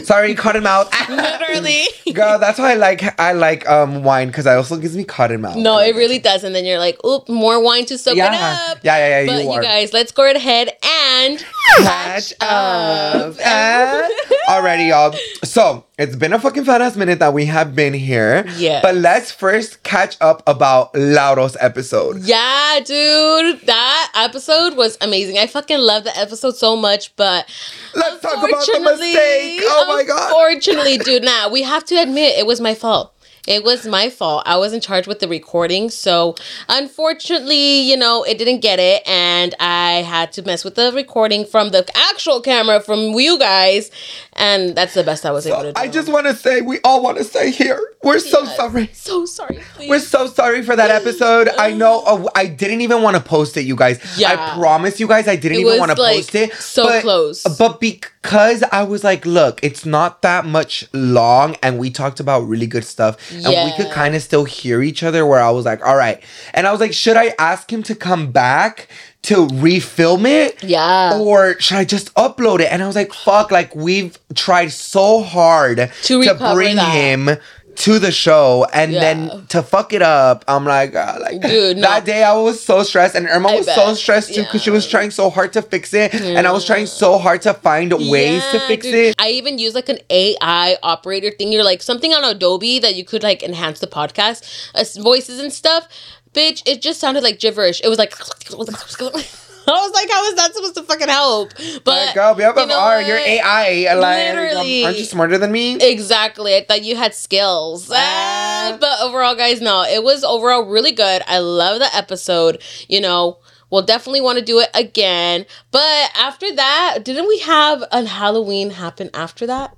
sorry, 0.02 0.34
cotton 0.34 0.62
mouth. 0.62 0.90
literally. 1.08 1.84
Girl, 2.14 2.38
that's 2.38 2.58
why 2.58 2.72
I 2.72 2.74
like 2.74 3.20
I 3.20 3.32
like 3.32 3.68
um 3.68 4.02
wine 4.02 4.28
because 4.28 4.46
it 4.46 4.50
also 4.50 4.78
gives 4.78 4.96
me 4.96 5.04
cotton 5.04 5.42
mouth. 5.42 5.56
No, 5.56 5.78
it 5.78 5.94
really 5.94 6.18
does. 6.18 6.44
And 6.44 6.54
then 6.54 6.64
you're 6.64 6.78
like, 6.78 6.98
oop, 7.04 7.28
more 7.28 7.62
wine 7.62 7.84
to 7.86 7.98
soak 7.98 8.16
Yeah. 8.16 8.32
it 8.32 8.70
up. 8.70 8.78
Yeah, 8.82 8.96
yeah, 8.96 9.20
yeah, 9.20 9.26
But 9.26 9.44
you 9.44 9.52
you, 9.52 9.62
guys, 9.62 9.92
let's 9.92 10.12
go 10.12 10.28
ahead 10.30 10.68
and 10.82 11.44
catch 11.78 12.32
up. 12.40 13.36
Uh, 13.44 14.08
Alrighty, 14.48 14.88
y'all. 14.88 15.14
So 15.44 15.84
it's 15.98 16.14
been 16.14 16.32
a 16.32 16.38
fucking 16.38 16.64
fat 16.64 16.80
ass 16.80 16.96
minute 16.96 17.18
that 17.18 17.34
we 17.34 17.46
have 17.46 17.74
been 17.74 17.92
here. 17.92 18.46
Yeah. 18.56 18.80
But 18.80 18.94
let's 18.94 19.32
first 19.32 19.82
catch 19.82 20.16
up 20.20 20.42
about 20.46 20.94
Lauro's 20.94 21.56
episode. 21.60 22.20
Yeah, 22.20 22.78
dude, 22.84 23.60
that 23.66 24.12
episode 24.14 24.76
was 24.76 24.96
amazing. 25.00 25.38
I 25.38 25.48
fucking 25.48 25.78
love 25.78 26.04
the 26.04 26.16
episode 26.16 26.56
so 26.56 26.76
much, 26.76 27.14
but 27.16 27.50
Let's 27.94 28.22
talk 28.22 28.36
about 28.36 28.64
the 28.64 28.80
mistake. 28.80 29.60
Oh 29.64 29.86
my 29.88 30.04
god. 30.04 30.28
Unfortunately, 30.28 30.98
dude, 30.98 31.24
nah, 31.24 31.48
we 31.50 31.62
have 31.62 31.84
to 31.86 31.96
admit 31.96 32.38
it 32.38 32.46
was 32.46 32.60
my 32.60 32.74
fault. 32.74 33.12
It 33.48 33.64
was 33.64 33.86
my 33.86 34.10
fault. 34.10 34.42
I 34.44 34.58
was 34.58 34.74
in 34.74 34.80
charge 34.82 35.06
with 35.06 35.20
the 35.20 35.26
recording. 35.26 35.88
So, 35.88 36.34
unfortunately, 36.68 37.80
you 37.80 37.96
know, 37.96 38.22
it 38.22 38.36
didn't 38.36 38.60
get 38.60 38.78
it. 38.78 39.02
And 39.08 39.54
I 39.58 40.02
had 40.02 40.32
to 40.32 40.42
mess 40.42 40.64
with 40.64 40.74
the 40.74 40.92
recording 40.94 41.46
from 41.46 41.70
the 41.70 41.88
actual 42.10 42.42
camera 42.42 42.78
from 42.78 43.00
you 43.14 43.38
guys. 43.38 43.90
And 44.38 44.76
that's 44.76 44.94
the 44.94 45.02
best 45.02 45.26
I 45.26 45.32
was 45.32 45.46
able 45.46 45.62
to 45.62 45.72
do. 45.72 45.80
I 45.80 45.88
just 45.88 46.08
want 46.08 46.26
to 46.26 46.34
say, 46.34 46.60
we 46.60 46.78
all 46.84 47.02
want 47.02 47.18
to 47.18 47.24
say 47.24 47.50
here, 47.50 47.80
we're 48.04 48.20
so 48.20 48.44
sorry. 48.44 48.88
So 48.92 49.26
sorry. 49.26 49.58
Please. 49.74 49.90
We're 49.90 49.98
so 49.98 50.28
sorry 50.28 50.62
for 50.62 50.76
that 50.76 50.90
episode. 50.92 51.48
I 51.58 51.72
know 51.72 52.02
uh, 52.06 52.28
I 52.36 52.46
didn't 52.46 52.80
even 52.82 53.02
want 53.02 53.16
to 53.16 53.22
post 53.22 53.56
it, 53.56 53.62
you 53.62 53.74
guys. 53.74 53.98
Yeah. 54.16 54.32
I 54.32 54.56
promise 54.56 55.00
you 55.00 55.08
guys, 55.08 55.26
I 55.26 55.34
didn't 55.34 55.58
It 55.58 55.62
even 55.62 55.78
want 55.78 55.90
to 55.90 56.00
like, 56.00 56.16
post 56.16 56.34
it. 56.36 56.54
so 56.54 56.84
but, 56.84 57.02
close. 57.02 57.42
But 57.58 57.80
because 57.80 58.62
I 58.70 58.84
was 58.84 59.02
like, 59.02 59.26
look, 59.26 59.58
it's 59.64 59.84
not 59.84 60.22
that 60.22 60.46
much 60.46 60.86
long, 60.92 61.56
and 61.60 61.78
we 61.78 61.90
talked 61.90 62.20
about 62.20 62.46
really 62.46 62.68
good 62.68 62.84
stuff, 62.84 63.32
and 63.32 63.46
we 63.46 63.76
could 63.76 63.92
kind 63.92 64.14
of 64.14 64.22
still 64.22 64.44
hear 64.44 64.82
each 64.82 65.02
other. 65.02 65.26
Where 65.26 65.40
I 65.40 65.50
was 65.50 65.64
like, 65.64 65.84
all 65.84 65.96
right, 65.96 66.22
and 66.54 66.66
I 66.66 66.70
was 66.70 66.80
like, 66.80 66.92
should 66.92 67.16
I 67.16 67.34
ask 67.38 67.72
him 67.72 67.82
to 67.84 67.94
come 67.96 68.30
back? 68.30 68.88
To 69.22 69.46
refilm 69.48 70.24
it, 70.26 70.62
Yeah. 70.62 71.18
or 71.18 71.58
should 71.60 71.76
I 71.76 71.84
just 71.84 72.14
upload 72.14 72.60
it? 72.60 72.68
And 72.72 72.82
I 72.82 72.86
was 72.86 72.96
like, 72.96 73.12
fuck, 73.12 73.50
like 73.50 73.74
we've 73.74 74.16
tried 74.34 74.68
so 74.72 75.22
hard 75.22 75.90
To 76.04 76.20
recover 76.20 76.54
bring 76.54 76.76
that. 76.76 76.88
him 76.94 77.30
to 77.76 77.98
the 78.00 78.10
show 78.10 78.66
and 78.72 78.90
Yeah. 78.92 79.00
then 79.00 79.46
to 79.50 79.62
fuck 79.62 79.92
it 79.92 80.02
up 80.02 80.44
i'm 80.48 80.64
like 80.64 80.96
uh, 80.96 81.16
like 81.20 81.40
Dude, 81.40 81.76
no. 81.76 81.82
that 81.82 82.04
day 82.04 82.24
i 82.24 82.32
was 82.34 82.60
so 82.60 82.82
stressed 82.82 83.14
and 83.14 83.28
irma 83.28 83.50
I 83.50 83.56
was 83.58 83.72
so 83.72 83.94
stressed 83.94 84.34
too 84.34 84.42
because 84.42 84.64
she 84.64 84.70
was 84.70 84.84
trying 84.84 85.12
so 85.12 85.30
hard 85.30 85.52
to 85.52 85.62
fix 85.62 85.94
it 85.94 86.12
and 86.12 86.44
i 86.44 86.50
was 86.50 86.64
trying 86.66 86.86
so 86.86 87.18
hard 87.18 87.40
to 87.42 87.54
find 87.54 87.92
ways 87.92 88.42
to 88.50 88.58
fix 88.66 88.84
dude. 88.84 88.94
it 88.96 89.14
I 89.20 89.28
even 89.30 89.58
use 89.58 89.76
like 89.76 89.88
an 89.88 90.00
AI 90.10 90.76
operator 90.82 91.30
thing. 91.30 91.52
You're 91.52 91.62
like 91.62 91.80
something 91.82 92.12
on 92.12 92.24
Adobe 92.24 92.80
that 92.80 92.96
you 92.96 93.04
could 93.04 93.22
like 93.22 93.44
enhance 93.44 93.78
the 93.78 93.86
podcast 93.86 94.42
uh, 94.74 94.84
voices 95.00 95.38
and 95.38 95.52
stuff. 95.52 95.86
Bitch, 96.32 96.62
it 96.66 96.82
just 96.82 97.00
sounded 97.00 97.22
like 97.22 97.38
gibberish. 97.38 97.80
It 97.82 97.88
was 97.88 97.98
like. 97.98 98.14
I 99.70 99.82
was 99.82 99.92
like, 99.92 100.10
how 100.10 100.24
is 100.24 100.34
that 100.36 100.54
supposed 100.54 100.74
to 100.76 100.82
fucking 100.82 101.08
help? 101.08 101.52
But 101.84 102.16
like 102.16 102.36
we 102.36 102.42
have 102.42 102.56
you 102.56 102.66
know 102.66 102.78
are 102.78 103.02
you're 103.02 103.18
ai 103.18 103.92
like 103.94 104.28
um, 104.30 104.36
Literally. 104.36 104.84
aren't 104.84 104.96
you 104.96 105.04
smarter 105.04 105.36
than 105.36 105.52
me 105.52 105.76
Exactly. 105.80 106.56
I 106.56 106.64
thought 106.64 106.82
you 106.82 106.96
had 106.96 107.14
skills. 107.14 107.90
Ah, 107.92 108.78
but 108.80 109.00
overall, 109.02 109.34
guys, 109.34 109.60
no, 109.60 109.82
it 109.82 110.02
was 110.02 110.24
overall 110.24 110.62
really 110.62 110.92
good. 110.92 111.22
I 111.26 111.40
love 111.40 111.80
the 111.80 111.94
episode. 111.94 112.62
You 112.88 113.02
know, 113.02 113.38
we'll 113.70 113.82
definitely 113.82 114.22
want 114.22 114.38
to 114.38 114.44
do 114.44 114.58
it 114.58 114.70
again. 114.74 115.44
But 115.70 116.12
after 116.16 116.50
that, 116.54 117.00
didn't 117.02 117.28
we 117.28 117.40
have 117.40 117.84
a 117.92 118.06
Halloween 118.06 118.70
happen 118.70 119.10
after 119.12 119.46
that? 119.46 119.76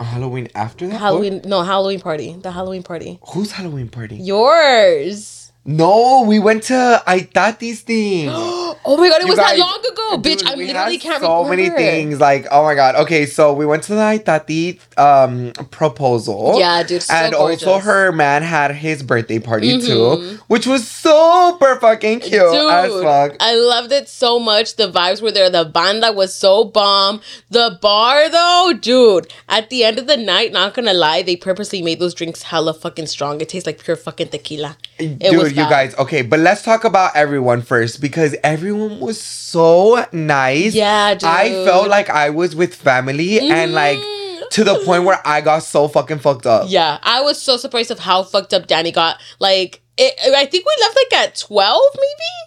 A 0.00 0.04
halloween 0.04 0.48
after 0.54 0.86
that 0.86 0.96
Halloween, 0.96 1.42
no, 1.44 1.62
Halloween 1.62 2.00
party. 2.00 2.32
The 2.32 2.52
Halloween 2.52 2.84
party. 2.84 3.18
Whose 3.30 3.50
halloween 3.50 3.88
party 3.88 4.16
Yours. 4.16 5.37
No, 5.64 6.24
we 6.26 6.38
went 6.38 6.62
to 6.64 7.02
Aitati's 7.06 7.80
thing. 7.82 8.30
Oh 8.84 8.96
my 8.96 9.08
god, 9.10 9.20
it 9.20 9.24
You 9.24 9.28
was 9.28 9.36
guys- 9.38 9.58
that 9.58 9.58
long 9.58 9.80
ago, 9.80 10.16
bitch. 10.30 10.46
I 10.46 10.54
literally 10.54 10.96
can't 10.98 11.20
so 11.20 11.42
remember. 11.42 11.62
So 11.62 11.72
many 11.74 11.76
things. 11.76 12.20
Like, 12.20 12.46
oh 12.50 12.62
my 12.62 12.74
god. 12.74 12.94
Okay, 12.94 13.26
so 13.26 13.52
we 13.52 13.66
went 13.66 13.82
to 13.82 13.94
the 13.94 14.00
Aitati 14.00 14.78
um 14.96 15.52
proposal. 15.70 16.54
Yeah, 16.58 16.82
dude, 16.84 17.02
so 17.02 17.12
and 17.12 17.34
also 17.34 17.80
her 17.80 18.12
man 18.12 18.42
had 18.42 18.70
his 18.74 19.02
birthday 19.02 19.40
party 19.40 19.76
Mhm. 19.76 19.86
too, 19.86 20.38
which 20.46 20.66
was 20.66 20.86
super 20.88 21.76
fucking 21.80 22.20
cute 22.20 22.40
as 22.40 22.92
fuck. 23.02 23.36
I 23.40 23.56
loved 23.56 23.92
it 23.92 24.08
so 24.08 24.38
much. 24.38 24.76
The 24.76 24.90
vibes 24.90 25.20
were 25.20 25.32
there. 25.32 25.50
The 25.50 25.64
banda 25.66 26.10
was 26.12 26.34
so 26.34 26.64
bomb. 26.64 27.20
The 27.50 27.78
bar 27.82 28.30
though, 28.30 28.72
dude. 28.80 29.26
At 29.50 29.68
the 29.68 29.84
end 29.84 29.98
of 29.98 30.06
the 30.06 30.16
night, 30.16 30.52
not 30.52 30.72
gonna 30.72 30.94
lie, 30.94 31.20
they 31.22 31.36
purposely 31.36 31.82
made 31.82 31.98
those 32.00 32.14
drinks 32.14 32.42
hella 32.44 32.72
fucking 32.72 33.08
strong. 33.08 33.40
It 33.42 33.50
tastes 33.50 33.66
like 33.66 33.82
pure 33.84 33.96
fucking 33.96 34.28
tequila. 34.28 34.76
It 34.98 35.18
Dude, 35.18 35.36
was 35.38 35.52
you 35.58 35.68
guys, 35.68 35.94
okay, 35.98 36.22
but 36.22 36.38
let's 36.40 36.62
talk 36.62 36.84
about 36.84 37.14
everyone 37.16 37.62
first 37.62 38.00
because 38.00 38.34
everyone 38.42 39.00
was 39.00 39.20
so 39.20 40.04
nice. 40.12 40.74
Yeah, 40.74 41.14
dude. 41.14 41.24
I 41.24 41.50
felt 41.64 41.88
like 41.88 42.08
I 42.10 42.30
was 42.30 42.54
with 42.56 42.74
family 42.74 43.38
and 43.50 43.72
like 43.72 43.98
Mhm. 43.98 44.48
to 44.50 44.64
the 44.64 44.76
point 44.84 45.04
where 45.04 45.20
I 45.24 45.40
got 45.40 45.62
so 45.62 45.88
fucking 45.88 46.20
fucked 46.20 46.46
up. 46.46 46.66
Yeah, 46.68 46.98
I 47.02 47.20
was 47.22 47.40
so 47.40 47.56
surprised 47.56 47.90
of 47.90 47.98
how 47.98 48.22
fucked 48.22 48.54
up 48.54 48.66
Danny 48.66 48.92
got. 48.92 49.18
Like, 49.38 49.80
it, 49.96 50.14
I 50.34 50.46
think 50.46 50.64
we 50.64 50.74
left 50.80 50.96
like 50.96 51.20
at 51.22 51.36
twelve, 51.36 51.82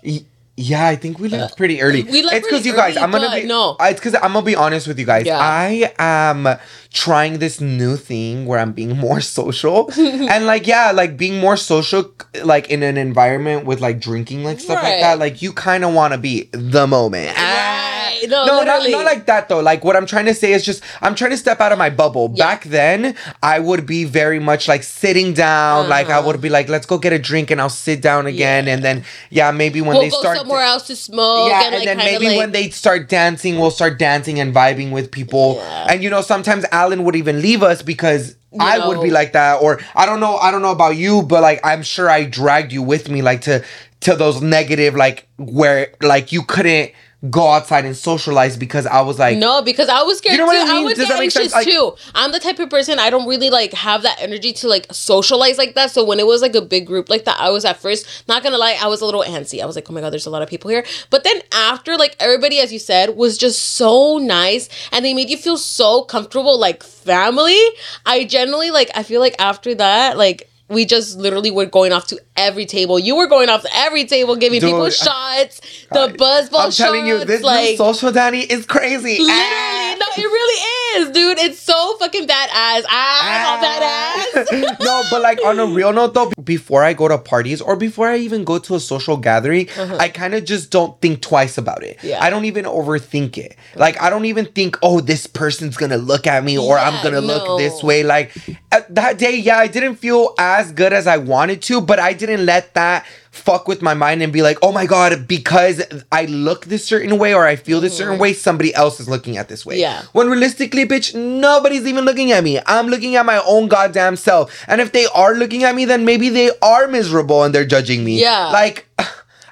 maybe. 0.03 0.20
Y- 0.20 0.25
Yeah, 0.58 0.86
I 0.86 0.96
think 0.96 1.18
we 1.18 1.27
left 1.30 1.58
pretty 1.58 1.82
early. 1.82 2.03
we 2.03 2.22
left 2.22 2.36
it's 2.38 2.48
because 2.48 2.65
you 2.65 2.74
guys. 2.75 2.96
I'm 2.98 3.10
gonna 3.12 3.32
be 3.34 3.46
no. 3.48 3.75
It's 3.80 4.00
because 4.00 4.13
I'm 4.15 4.34
gonna 4.34 4.44
be 4.46 4.56
honest 4.56 4.88
with 4.88 5.00
you 5.00 5.06
guys. 5.06 5.25
Yeah. 5.25 5.39
I 5.39 5.91
am 5.98 6.48
trying 6.93 7.39
this 7.39 7.62
new 7.62 7.95
thing 7.95 8.45
where 8.45 8.60
I'm 8.60 8.74
being 8.74 8.98
more 8.98 9.21
social 9.39 9.89
and 9.98 10.45
like 10.45 10.67
yeah, 10.67 10.91
like 10.91 11.17
being 11.17 11.39
more 11.39 11.57
social, 11.57 12.12
like 12.43 12.69
in 12.69 12.83
an 12.83 12.98
environment 12.98 13.65
with 13.65 13.79
like 13.81 14.00
drinking 14.00 14.43
like 14.43 14.60
stuff 14.60 14.83
like 14.83 15.00
that. 15.01 15.19
Like 15.19 15.41
you 15.41 15.53
kind 15.53 15.83
of 15.86 15.93
want 15.93 16.13
to 16.13 16.17
be 16.17 16.50
the 16.51 16.88
moment. 16.88 17.36
Right. 17.38 17.98
No, 18.27 18.45
no, 18.45 18.62
not, 18.62 18.88
not 18.88 19.03
like 19.05 19.25
that 19.25 19.50
though. 19.50 19.62
Like 19.62 19.83
what 19.83 19.95
I'm 19.95 20.05
trying 20.05 20.25
to 20.25 20.33
say 20.36 20.53
is 20.53 20.63
just 20.63 20.83
I'm 21.01 21.15
trying 21.15 21.31
to 21.31 21.38
step 21.38 21.60
out 21.60 21.71
of 21.71 21.79
my 21.79 21.89
bubble. 21.89 22.31
Yeah. 22.36 22.45
Back 22.45 22.65
then, 22.65 23.15
I 23.41 23.60
would 23.60 23.88
be 23.88 24.03
very 24.03 24.38
much 24.39 24.67
like 24.67 24.83
sitting 24.83 25.33
down. 25.33 25.89
Like 25.89 26.07
I 26.10 26.19
Uh-huh. 26.19 26.27
would 26.27 26.41
be 26.41 26.50
like, 26.50 26.69
let's 26.69 26.86
go 26.86 26.98
get 27.00 27.13
a 27.13 27.19
drink 27.19 27.50
and 27.50 27.60
I'll 27.60 27.69
sit 27.69 28.00
down 28.01 28.27
again. 28.27 28.67
Yeah. 28.67 28.74
And 28.74 28.83
then 28.83 29.03
yeah, 29.31 29.50
maybe 29.51 29.81
when 29.81 29.91
we'll 29.95 30.01
they 30.01 30.10
go 30.10 30.19
start 30.19 30.38
somewhere 30.38 30.62
else 30.62 30.83
to 30.88 30.95
smoke. 30.95 31.50
yeah, 31.50 31.65
and, 31.65 31.75
and, 31.75 31.75
like, 31.77 31.86
then 31.86 31.98
maybe 31.98 32.27
like, 32.27 32.38
when 32.38 32.51
they 32.51 32.69
start 32.69 33.10
dancing, 33.10 33.57
we'll 33.57 33.71
start 33.71 33.98
dancing 33.98 34.39
and 34.39 34.53
vibing 34.53 34.91
with 34.91 35.10
people. 35.10 35.55
Yeah. 35.55 35.88
And 35.89 36.03
you 36.03 36.10
know, 36.12 36.21
sometimes 36.21 36.63
Alan 36.81 37.03
would 37.03 37.15
even 37.15 37.41
leave 37.41 37.61
us 37.63 37.81
because 37.81 38.35
You 38.51 38.59
I 38.59 38.88
would 38.88 39.01
be 39.01 39.11
like 39.11 39.33
that. 39.33 39.61
Or 39.61 39.79
I 39.95 40.05
don't 40.05 40.19
know, 40.19 40.35
I 40.38 40.51
don't 40.51 40.61
know 40.61 40.71
about 40.71 40.95
you, 40.95 41.21
but 41.21 41.41
like 41.41 41.59
I'm 41.63 41.83
sure 41.83 42.09
I 42.09 42.25
dragged 42.25 42.71
you 42.71 42.81
with 42.81 43.09
me, 43.09 43.21
like 43.21 43.41
to 43.41 43.63
to 44.01 44.15
those 44.15 44.41
negative, 44.41 44.95
like 44.95 45.27
where 45.38 45.93
like 46.01 46.31
you 46.31 46.41
couldn't 46.43 46.91
go 47.29 47.49
outside 47.49 47.85
and 47.85 47.95
socialize 47.95 48.57
because 48.57 48.87
I 48.87 49.01
was 49.01 49.19
like, 49.19 49.37
No, 49.37 49.61
because 49.61 49.89
I 49.89 50.01
was 50.01 50.17
scared 50.17 50.33
You 50.33 50.39
know 50.39 50.47
what 50.47 50.53
too. 50.53 50.71
I 50.71 50.71
I, 50.71 50.73
mean? 50.77 50.85
would 50.85 50.95
Does 50.95 51.07
get 51.07 51.13
that 51.13 51.19
make 51.19 51.25
anxious 51.25 51.51
sense? 51.51 51.53
Like- 51.53 51.67
too. 51.67 51.93
I'm 52.15 52.31
the 52.31 52.39
type 52.39 52.57
of 52.59 52.69
person 52.69 52.97
I 52.97 53.09
don't 53.11 53.27
really 53.27 53.49
like 53.51 53.73
have 53.73 54.01
that 54.03 54.19
energy 54.19 54.53
to 54.53 54.67
like 54.67 54.87
socialize 54.91 55.57
like 55.57 55.75
that. 55.75 55.91
So 55.91 56.03
when 56.03 56.19
it 56.19 56.25
was 56.25 56.41
like 56.41 56.55
a 56.55 56.61
big 56.61 56.87
group 56.87 57.09
like 57.09 57.25
that, 57.25 57.39
I 57.39 57.49
was 57.51 57.63
at 57.63 57.79
first 57.79 58.27
not 58.27 58.41
gonna 58.41 58.57
lie, 58.57 58.77
I 58.81 58.87
was 58.87 59.01
a 59.01 59.05
little 59.05 59.23
antsy. 59.23 59.61
I 59.61 59.65
was 59.65 59.75
like, 59.75 59.89
oh 59.89 59.93
my 59.93 60.01
god, 60.01 60.11
there's 60.11 60.25
a 60.25 60.31
lot 60.31 60.41
of 60.41 60.49
people 60.49 60.69
here. 60.71 60.83
But 61.11 61.23
then 61.23 61.41
after, 61.51 61.95
like 61.95 62.15
everybody, 62.19 62.59
as 62.59 62.73
you 62.73 62.79
said, 62.79 63.15
was 63.15 63.37
just 63.37 63.61
so 63.75 64.17
nice 64.17 64.67
and 64.91 65.05
they 65.05 65.13
made 65.13 65.29
you 65.29 65.37
feel 65.37 65.57
so 65.57 66.03
comfortable, 66.03 66.57
like 66.59 66.81
family. 66.83 67.59
I 68.05 68.23
generally 68.25 68.71
like. 68.71 68.89
I 68.95 69.03
feel 69.03 69.21
like 69.21 69.35
after 69.39 69.75
that, 69.75 70.17
like. 70.17 70.47
We 70.71 70.85
just 70.85 71.17
literally 71.17 71.51
were 71.51 71.65
going 71.65 71.91
off 71.91 72.07
to 72.07 72.19
every 72.35 72.65
table. 72.65 72.97
You 72.97 73.15
were 73.15 73.27
going 73.27 73.49
off 73.49 73.63
to 73.63 73.69
every 73.75 74.05
table, 74.05 74.35
giving 74.35 74.61
people 74.61 74.85
Dude, 74.85 74.93
shots, 74.93 75.59
the 75.91 76.15
buzzball 76.17 76.65
shots. 76.65 76.79
I'm 76.79 76.85
telling 76.85 77.07
you, 77.07 77.25
this 77.25 77.43
like 77.43 77.77
social 77.77 78.11
Danny 78.11 78.41
is 78.41 78.65
crazy. 78.65 79.19
Literally. 79.19 79.90
No, 80.01 80.24
it 80.24 80.25
really 80.25 81.01
is, 81.01 81.12
dude. 81.12 81.38
It's 81.39 81.60
so 81.60 81.98
fucking 81.98 82.27
badass. 82.27 82.84
Ah. 82.89 83.22
I'm 83.24 83.46
all 83.48 83.60
badass. 83.63 84.79
no, 84.79 85.03
but 85.12 85.22
like 85.22 85.39
on 85.46 85.60
a 85.60 85.65
real 85.65 85.93
note 85.93 86.13
though, 86.13 86.31
before 86.43 86.84
I 86.84 86.93
go 86.93 87.08
to 87.08 87.17
parties 87.17 87.62
or 87.62 87.75
before 87.75 88.08
I 88.08 88.17
even 88.17 88.43
go 88.43 88.58
to 88.60 88.75
a 88.75 88.79
social 88.79 89.17
gathering, 89.17 89.70
I 89.77 90.10
kind 90.10 90.34
of 90.34 90.46
just 90.46 90.72
don't 90.72 91.00
think 91.01 91.22
twice 91.22 91.58
about 91.58 91.84
it. 91.84 91.98
Uh-huh. 91.98 92.08
Yeah. 92.08 92.24
I 92.24 92.29
don't 92.29 92.46
even 92.46 92.65
overthink 92.65 93.38
it. 93.38 93.55
Like 93.75 94.01
I 94.01 94.10
don't 94.10 94.25
even 94.25 94.46
think, 94.48 94.77
oh, 94.81 95.01
this 95.01 95.27
person's 95.27 95.77
gonna 95.77 95.98
look 95.98 96.25
at 96.25 96.43
me 96.43 96.58
or 96.58 96.77
I'm 96.77 97.01
gonna 97.03 97.22
no. 97.22 97.27
look 97.27 97.60
this 97.60 97.84
way. 97.84 98.03
Like 98.03 98.36
at 98.72 98.93
that 98.96 99.17
day, 99.20 99.38
yeah, 99.38 99.58
I 99.58 99.67
didn't 99.67 99.96
feel 99.96 100.34
as 100.39 100.72
good 100.72 100.93
as 100.93 101.05
I 101.05 101.17
wanted 101.17 101.62
to, 101.63 101.81
but 101.81 102.00
I 102.00 102.13
didn't 102.13 102.46
let 102.46 102.74
that 102.74 103.05
fuck 103.31 103.67
with 103.67 103.81
my 103.81 103.93
mind 103.93 104.21
and 104.21 104.31
be 104.31 104.41
like, 104.41 104.57
oh 104.61 104.71
my 104.71 104.85
god, 104.85 105.27
because 105.27 105.81
I 106.11 106.25
look 106.25 106.65
this 106.65 106.85
certain 106.85 107.17
way 107.17 107.33
or 107.33 107.47
I 107.47 107.55
feel 107.55 107.79
this 107.79 107.97
certain 107.97 108.19
way, 108.19 108.33
somebody 108.33 108.73
else 108.75 109.00
is 109.00 109.07
looking 109.09 109.38
at 109.38 109.47
this 109.47 109.65
way. 109.65 109.75
Mm-hmm. 109.75 109.81
Yeah. 109.81 110.03
When 110.11 110.29
realistically, 110.29 110.85
bitch, 110.85 111.15
nobody's 111.15 111.88
even 111.88 112.05
looking 112.05 112.31
at 112.31 112.43
me. 112.43 112.59
I'm 112.65 112.88
looking 112.88 113.15
at 113.15 113.25
my 113.25 113.41
own 113.45 113.69
goddamn 113.69 114.17
self. 114.17 114.63
And 114.67 114.81
if 114.81 114.91
they 114.91 115.05
are 115.07 115.33
looking 115.33 115.63
at 115.63 115.75
me, 115.75 115.85
then 115.85 116.05
maybe 116.05 116.29
they 116.29 116.51
are 116.61 116.88
miserable 116.88 117.43
and 117.43 117.55
they're 117.55 117.65
judging 117.65 118.03
me. 118.03 118.19
Yeah. 118.19 118.50
Like, 118.50 118.88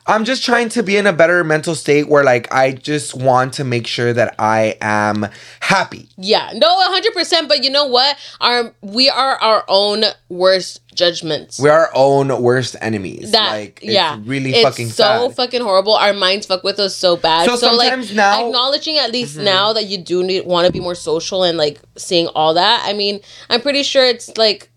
I'm 0.10 0.26
just 0.26 0.44
trying 0.44 0.70
to 0.70 0.84
be 0.84 0.98
in 0.98 1.06
a 1.08 1.14
better 1.14 1.44
mental 1.44 1.76
state 1.76 2.10
where, 2.10 2.24
like, 2.24 2.52
I 2.54 2.72
just 2.74 3.14
want 3.16 3.54
to 3.54 3.64
make 3.64 3.88
sure 3.88 4.12
that 4.12 4.36
I 4.40 4.76
am 4.82 5.28
happy. 5.60 6.10
yeah, 6.18 6.52
no, 6.56 6.68
hundred 6.92 7.14
percent. 7.14 7.48
But 7.48 7.64
you 7.64 7.70
know 7.70 7.86
what? 7.86 8.18
Our 8.42 8.74
we 8.82 9.10
are 9.10 9.36
our 9.36 9.64
own 9.68 10.04
worst 10.30 10.82
judgments. 10.96 11.60
We're 11.60 11.72
our 11.72 11.90
own 11.94 12.42
worst 12.42 12.76
enemies. 12.82 13.32
that 13.32 13.52
like, 13.52 13.80
it's 13.82 13.94
yeah, 13.94 14.20
really 14.26 14.52
it's 14.52 14.64
fucking 14.64 14.88
so 14.90 15.04
sad. 15.30 15.36
fucking 15.36 15.62
horrible. 15.62 15.94
Our 15.96 16.14
minds 16.14 16.46
fuck 16.48 16.64
with 16.64 16.80
us 16.80 16.96
so 16.96 17.16
bad. 17.16 17.46
So 17.46 17.56
So, 17.56 17.74
like 17.76 17.94
now- 18.14 18.40
Mm-hmm. 18.40 18.48
acknowledging 18.48 18.98
at 18.98 19.12
least 19.12 19.38
now 19.38 19.74
that 19.74 19.86
you 19.86 19.98
do 19.98 20.24
need 20.24 20.46
want 20.46 20.66
to 20.68 20.74
be 20.74 20.80
more 20.80 20.96
social 20.96 21.44
and 21.44 21.58
like 21.58 21.80
seeing 21.98 22.28
all 22.30 22.54
that. 22.56 22.84
I 22.86 22.94
mean, 22.94 23.20
I'm 23.50 23.62
pretty 23.62 23.84
sure 23.84 24.04
it's 24.06 24.36
like. 24.38 24.70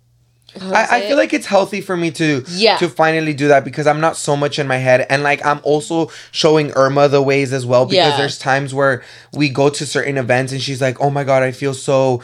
I, 0.60 0.86
I 0.98 1.00
feel 1.02 1.16
like 1.16 1.32
it's 1.32 1.46
healthy 1.46 1.80
for 1.80 1.96
me 1.96 2.10
to 2.12 2.44
Yeah. 2.48 2.76
to 2.76 2.88
finally 2.88 3.32
do 3.32 3.48
that 3.48 3.64
because 3.64 3.86
I'm 3.86 4.00
not 4.00 4.16
so 4.16 4.36
much 4.36 4.58
in 4.58 4.66
my 4.66 4.76
head 4.76 5.06
and 5.08 5.22
like 5.22 5.44
I'm 5.46 5.60
also 5.62 6.10
showing 6.30 6.72
Irma 6.72 7.08
the 7.08 7.22
ways 7.22 7.52
as 7.52 7.64
well 7.64 7.86
because 7.86 8.10
Yeah. 8.12 8.16
there's 8.18 8.38
times 8.38 8.74
where 8.74 9.02
we 9.32 9.48
go 9.48 9.70
to 9.70 9.86
certain 9.86 10.18
events 10.18 10.52
and 10.52 10.60
she's 10.60 10.80
like, 10.80 11.00
"Oh 11.00 11.10
my 11.10 11.24
god, 11.24 11.42
I 11.42 11.52
feel 11.52 11.72
so 11.74 12.20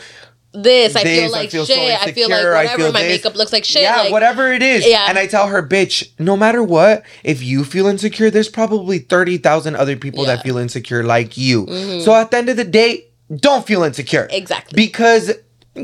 this. 0.52 0.96
I 0.96 1.04
this, 1.04 1.18
feel 1.20 1.34
I 1.34 1.38
like 1.40 1.50
feel 1.50 1.66
so 1.66 1.72
shit. 1.74 2.00
I 2.00 2.12
feel 2.12 2.28
like 2.28 2.38
insecure, 2.38 2.54
I 2.56 2.62
whatever. 2.64 2.82
feel 2.82 2.92
my 2.92 3.02
this. 3.02 3.18
makeup 3.18 3.36
looks 3.36 3.52
like 3.52 3.64
shit. 3.64 3.82
yeah, 3.82 3.96
like, 4.02 4.12
whatever 4.12 4.52
it 4.52 4.62
is." 4.62 4.86
Yeah. 4.86 5.06
And 5.08 5.18
I 5.18 5.26
tell 5.26 5.46
her, 5.48 5.62
"Bitch, 5.62 6.08
no 6.18 6.36
matter 6.36 6.62
what, 6.62 7.04
if 7.24 7.42
you 7.42 7.64
feel 7.64 7.86
insecure, 7.86 8.30
there's 8.30 8.48
probably 8.48 8.98
30,000 8.98 9.76
other 9.76 9.96
people 9.96 10.24
Yeah. 10.24 10.30
Mm-hmm. 10.30 10.36
that 10.36 10.42
feel 10.44 10.58
insecure 10.58 11.02
like 11.02 11.36
you." 11.38 11.66
So 12.04 12.14
at 12.14 12.30
the 12.30 12.38
end 12.38 12.48
of 12.48 12.56
the 12.56 12.64
day, 12.64 13.06
don't 13.34 13.66
feel 13.66 13.82
insecure. 13.84 14.26
Exactly. 14.30 14.74
Because 14.74 15.32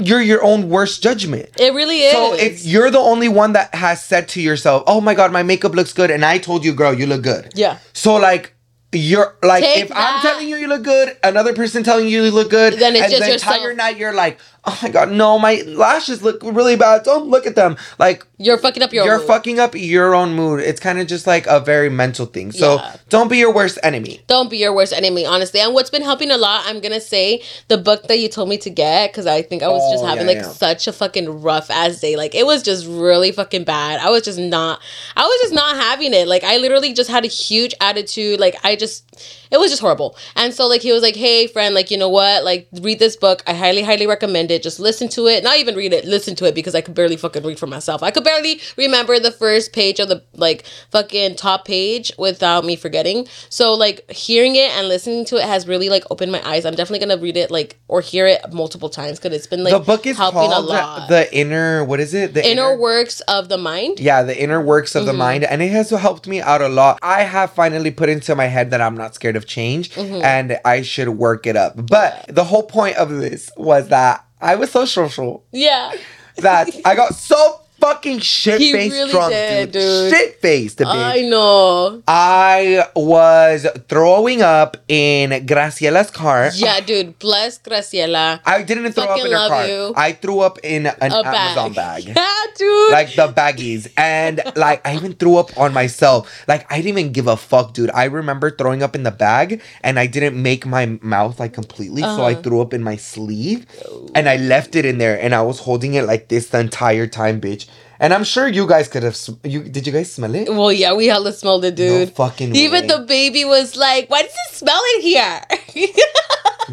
you're 0.03 0.23
your 0.23 0.43
own 0.43 0.69
worst 0.69 1.03
judgment. 1.03 1.51
It 1.59 1.75
really 1.75 2.01
is. 2.01 2.13
So 2.13 2.35
if 2.35 2.65
you're 2.65 2.91
the 2.91 2.99
only 2.99 3.29
one 3.29 3.53
that 3.53 3.75
has 3.75 4.03
said 4.03 4.29
to 4.31 4.41
yourself, 4.41 4.83
"Oh 4.87 5.01
my 5.01 5.15
god, 5.15 5.33
my 5.33 5.43
makeup 5.43 5.75
looks 5.75 5.93
good," 5.93 6.11
and 6.11 6.25
I 6.25 6.39
told 6.39 6.65
you, 6.65 6.73
"Girl, 6.73 6.95
you 6.95 7.07
look 7.07 7.23
good," 7.23 7.53
yeah. 7.55 7.79
so 7.93 8.17
like. 8.17 8.53
You're 8.97 9.35
like 9.43 9.65
Take 9.65 9.87
if 9.87 9.93
I'm 9.93 10.23
telling 10.23 10.49
you 10.49 10.55
you 10.55 10.69
look 10.69 10.85
good, 10.85 11.17
another 11.25 11.53
person 11.53 11.83
telling 11.83 12.07
you 12.07 12.23
you 12.23 12.31
look 12.31 12.49
good, 12.49 12.75
Then 12.75 12.95
it's 12.95 13.03
and 13.03 13.11
just 13.13 13.27
the 13.27 13.33
entire 13.33 13.75
night 13.75 13.97
you're 13.97 14.15
like, 14.15 14.39
oh 14.67 14.79
my 14.83 14.89
god, 14.89 15.11
no, 15.13 15.39
my 15.39 15.63
lashes 15.67 16.23
look 16.23 16.43
really 16.43 16.77
bad. 16.77 17.03
Don't 17.05 17.29
look 17.29 17.47
at 17.47 17.55
them. 17.55 17.77
Like 17.99 18.27
You're 18.39 18.57
fucking 18.59 18.83
up 18.83 18.93
your 18.93 19.05
you're 19.05 19.19
mood. 19.19 19.27
fucking 19.27 19.59
up 19.61 19.75
your 19.75 20.15
own 20.15 20.35
mood. 20.35 20.61
It's 20.61 20.81
kind 20.81 20.99
of 20.99 21.07
just 21.07 21.27
like 21.27 21.47
a 21.47 21.61
very 21.61 21.91
mental 21.91 22.27
thing. 22.27 22.51
So 22.53 22.77
Yeah. 22.77 22.97
don't 23.11 23.29
be 23.29 23.37
your 23.39 23.53
worst 23.53 23.79
enemy. 23.83 24.23
Don't 24.27 24.49
be 24.51 24.59
your 24.59 24.73
worst 24.75 24.93
enemy, 24.93 25.27
honestly. 25.27 25.61
And 25.61 25.75
what's 25.75 25.91
been 25.91 26.03
helping 26.03 26.31
a 26.31 26.37
lot, 26.39 26.65
I'm 26.67 26.81
gonna 26.81 27.01
say, 27.01 27.43
the 27.69 27.77
book 27.79 28.05
that 28.09 28.19
you 28.19 28.29
told 28.29 28.49
me 28.49 28.57
to 28.59 28.71
get, 28.71 29.13
because 29.13 29.27
I 29.27 29.43
think 29.43 29.63
I 29.63 29.69
was 29.69 29.83
just 29.93 30.03
Oh, 30.03 30.07
having 30.07 30.23
yeah, 30.29 30.35
like 30.35 30.43
yeah. 30.45 30.49
such 30.51 30.87
a 30.89 30.93
fucking 30.93 31.43
rough 31.43 31.71
ass 31.71 32.01
day. 32.01 32.17
Like 32.17 32.35
it 32.35 32.47
was 32.47 32.63
just 32.63 32.87
really 32.87 33.33
fucking 33.33 33.65
bad. 33.65 34.01
I 34.01 34.09
was 34.11 34.23
just 34.23 34.39
not, 34.39 34.81
I 35.17 35.25
was 35.25 35.41
just 35.43 35.55
not 35.55 35.77
having 35.77 36.15
it. 36.15 36.27
Like 36.27 36.43
I 36.45 36.57
literally 36.57 36.93
just 36.95 37.11
had 37.11 37.25
a 37.25 37.29
huge 37.29 37.75
attitude. 37.81 38.41
Like 38.41 38.57
I 38.65 38.77
just, 38.77 39.05
it 39.51 39.59
was 39.59 39.71
just 39.71 39.83
horrible. 39.83 40.17
And 40.37 40.53
so 40.55 40.67
like 40.67 40.81
he 40.81 40.91
was 40.93 41.03
like, 41.03 41.17
hey 41.17 41.47
friend, 41.49 41.75
like 41.75 41.91
you 41.91 41.99
know 41.99 42.09
what, 42.09 42.45
like 42.45 42.67
read 42.81 42.99
this 42.99 43.17
book. 43.17 43.43
I 43.47 43.53
highly, 43.55 43.83
highly 43.83 44.07
recommend 44.07 44.51
it. 44.51 44.54
Just 44.63 44.79
listen 44.81 45.09
to 45.11 45.27
it. 45.27 45.43
Not 45.45 45.59
even 45.59 45.75
read 45.75 45.93
it. 45.93 46.05
Listen 46.05 46.35
to 46.37 46.45
it 46.47 46.55
because 46.55 46.75
I 46.75 46.81
could 46.81 46.95
barely 46.95 47.17
fucking 47.17 47.43
read 47.45 47.59
for 47.59 47.67
myself. 47.67 48.03
I 48.03 48.11
could 48.11 48.25
barely 48.25 48.61
remember 48.77 49.19
the 49.19 49.31
first 49.33 49.73
page 49.73 49.99
of 50.01 50.09
the 50.09 50.23
like 50.35 50.65
fucking 50.91 51.37
top 51.37 51.65
page 51.65 52.13
without 52.19 52.65
me 52.65 52.77
forgetting. 52.77 53.27
So 53.49 53.73
like 53.75 54.11
hearing 54.11 54.57
it 54.57 54.71
and 54.73 54.89
listening 54.89 55.25
to 55.27 55.37
it 55.37 55.45
has 55.45 55.67
really 55.67 55.89
like 55.89 56.05
opened 56.11 56.33
my 56.33 56.47
eyes. 56.49 56.65
I'm 56.65 56.75
definitely 56.75 57.07
gonna 57.07 57.21
read 57.21 57.37
it 57.37 57.51
like 57.51 57.79
or 57.89 58.01
hear 58.01 58.27
it 58.27 58.41
multiple 58.53 58.89
times 58.91 59.19
because 59.19 59.35
it's 59.37 59.47
been 59.47 59.65
like 59.65 59.73
the 59.73 59.79
book 59.81 60.07
is 60.07 60.17
helping 60.17 60.43
a 60.43 60.55
called 60.55 60.67
lot. 60.67 61.09
the 61.09 61.35
inner. 61.35 61.85
What 61.85 62.01
is 62.01 62.15
it? 62.15 62.35
The 62.35 62.47
inner 62.49 62.77
works 62.77 63.21
of 63.23 63.49
the 63.49 63.59
mind. 63.59 64.01
Yeah, 64.01 64.23
the 64.23 64.39
inner 64.41 64.61
works 64.61 64.95
of 64.95 65.07
the 65.07 65.13
Mm-hmm. 65.13 65.19
mind, 65.19 65.45
and 65.45 65.63
it 65.63 65.71
has 65.71 65.91
helped 65.91 66.27
me 66.27 66.41
out 66.41 66.61
a 66.61 66.69
lot. 66.69 66.99
I 67.03 67.23
have 67.23 67.53
finally 67.53 67.91
put 67.93 68.09
into 68.09 68.35
my 68.35 68.47
head 68.47 68.71
that 68.71 68.81
I'm 68.81 68.97
not 68.97 69.15
scared 69.15 69.37
of 69.37 69.47
change, 69.47 69.91
Mm-hmm. 69.95 70.23
and 70.25 70.59
I 70.65 70.83
should 70.83 71.09
work 71.11 71.47
it 71.47 71.57
up. 71.57 71.75
But 71.87 72.25
the 72.29 72.45
whole 72.45 72.63
point 72.65 72.97
of 72.97 73.11
this 73.11 73.51
was 73.57 73.89
that 73.89 74.25
I 74.45 74.57
was 74.57 74.71
so 74.71 74.85
social 74.85 75.43
Yeah. 75.53 75.93
that 76.37 76.69
I 76.85 76.95
got 76.95 77.15
so 77.15 77.61
fucking 77.85 78.19
shit 78.21 78.59
faced 78.61 78.95
really 78.97 79.13
drunk, 79.13 79.33
did, 79.33 79.73
dude. 79.73 80.11
Shit 80.13 80.41
faced, 80.41 80.79
bitch. 80.79 80.87
I 80.89 81.21
know. 81.23 82.03
I 82.09 82.87
was 82.97 83.67
throwing 83.89 84.41
up 84.43 84.77
in 84.89 85.31
Graciela's 85.47 86.11
car. 86.11 86.51
Yeah, 86.55 86.81
dude. 86.81 87.19
Bless 87.19 87.59
Graciela. 87.59 88.41
I 88.47 88.63
didn't 88.63 88.93
throw 88.93 89.05
up 89.05 89.19
in 89.21 89.27
her 89.27 89.33
love 89.33 89.51
car. 89.51 89.67
you. 89.69 89.93
I 89.97 90.13
threw 90.13 90.41
up 90.41 90.59
in 90.63 90.87
an 90.87 91.13
A 91.13 91.21
Amazon 91.27 91.73
bag. 91.75 92.07
bag. 92.07 92.17
Yeah, 92.25 92.45
dude. 92.57 92.93
like 92.93 93.15
the 93.15 93.29
baggies 93.29 93.91
and 93.97 94.41
like 94.57 94.87
i 94.87 94.95
even 94.95 95.13
threw 95.15 95.37
up 95.37 95.57
on 95.59 95.73
myself 95.75 96.31
like 96.47 96.71
i 96.71 96.77
didn't 96.77 96.99
even 96.99 97.13
give 97.13 97.27
a 97.27 97.37
fuck 97.37 97.75
dude 97.75 97.91
i 97.93 98.05
remember 98.05 98.51
throwing 98.51 98.83
up 98.83 98.95
in 98.95 99.03
the 99.03 99.11
bag 99.11 99.61
and 99.83 99.99
i 99.99 100.07
didn't 100.07 100.41
make 100.41 100.65
my 100.65 100.87
mouth 101.03 101.41
like 101.41 101.53
completely 101.53 102.03
so 102.03 102.23
i 102.23 102.33
Uh-huh. 102.33 102.43
threw 102.43 102.61
up 102.61 102.73
in 102.73 102.83
my 102.83 102.97
sleeve 102.97 103.67
and 104.15 104.29
i 104.29 104.37
left 104.37 104.77
it 104.77 104.85
in 104.85 104.99
there 104.99 105.21
and 105.21 105.35
i 105.35 105.43
was 105.43 105.59
holding 105.61 105.95
it 105.95 106.05
like 106.05 106.29
this 106.29 106.49
the 106.49 106.61
entire 106.61 107.07
time 107.07 107.41
bitch 107.41 107.67
and 108.05 108.13
i'm 108.15 108.25
sure 108.25 108.47
you 108.59 108.65
guys 108.73 108.87
could 108.93 109.03
have 109.09 109.17
sm- 109.17 109.41
you 109.53 109.61
did 109.77 109.87
you 109.87 109.93
guys 109.97 110.13
smell 110.13 110.35
it 110.35 110.49
well, 110.59 110.71
yeah, 110.73 110.93
we 111.01 111.07
hella 111.07 111.33
smelled 111.33 111.65
it, 111.65 111.71
no 111.79 111.85
dude. 112.05 112.11
fucking 112.23 112.55
Even 112.55 112.83
way. 112.83 112.89
the 112.93 112.99
baby 113.17 113.45
was 113.45 113.77
like, 113.77 114.11
"Why 114.11 114.21
does 114.23 114.37
it 114.45 114.55
smell 114.61 114.83
in 114.97 115.01
here?" 115.11 115.41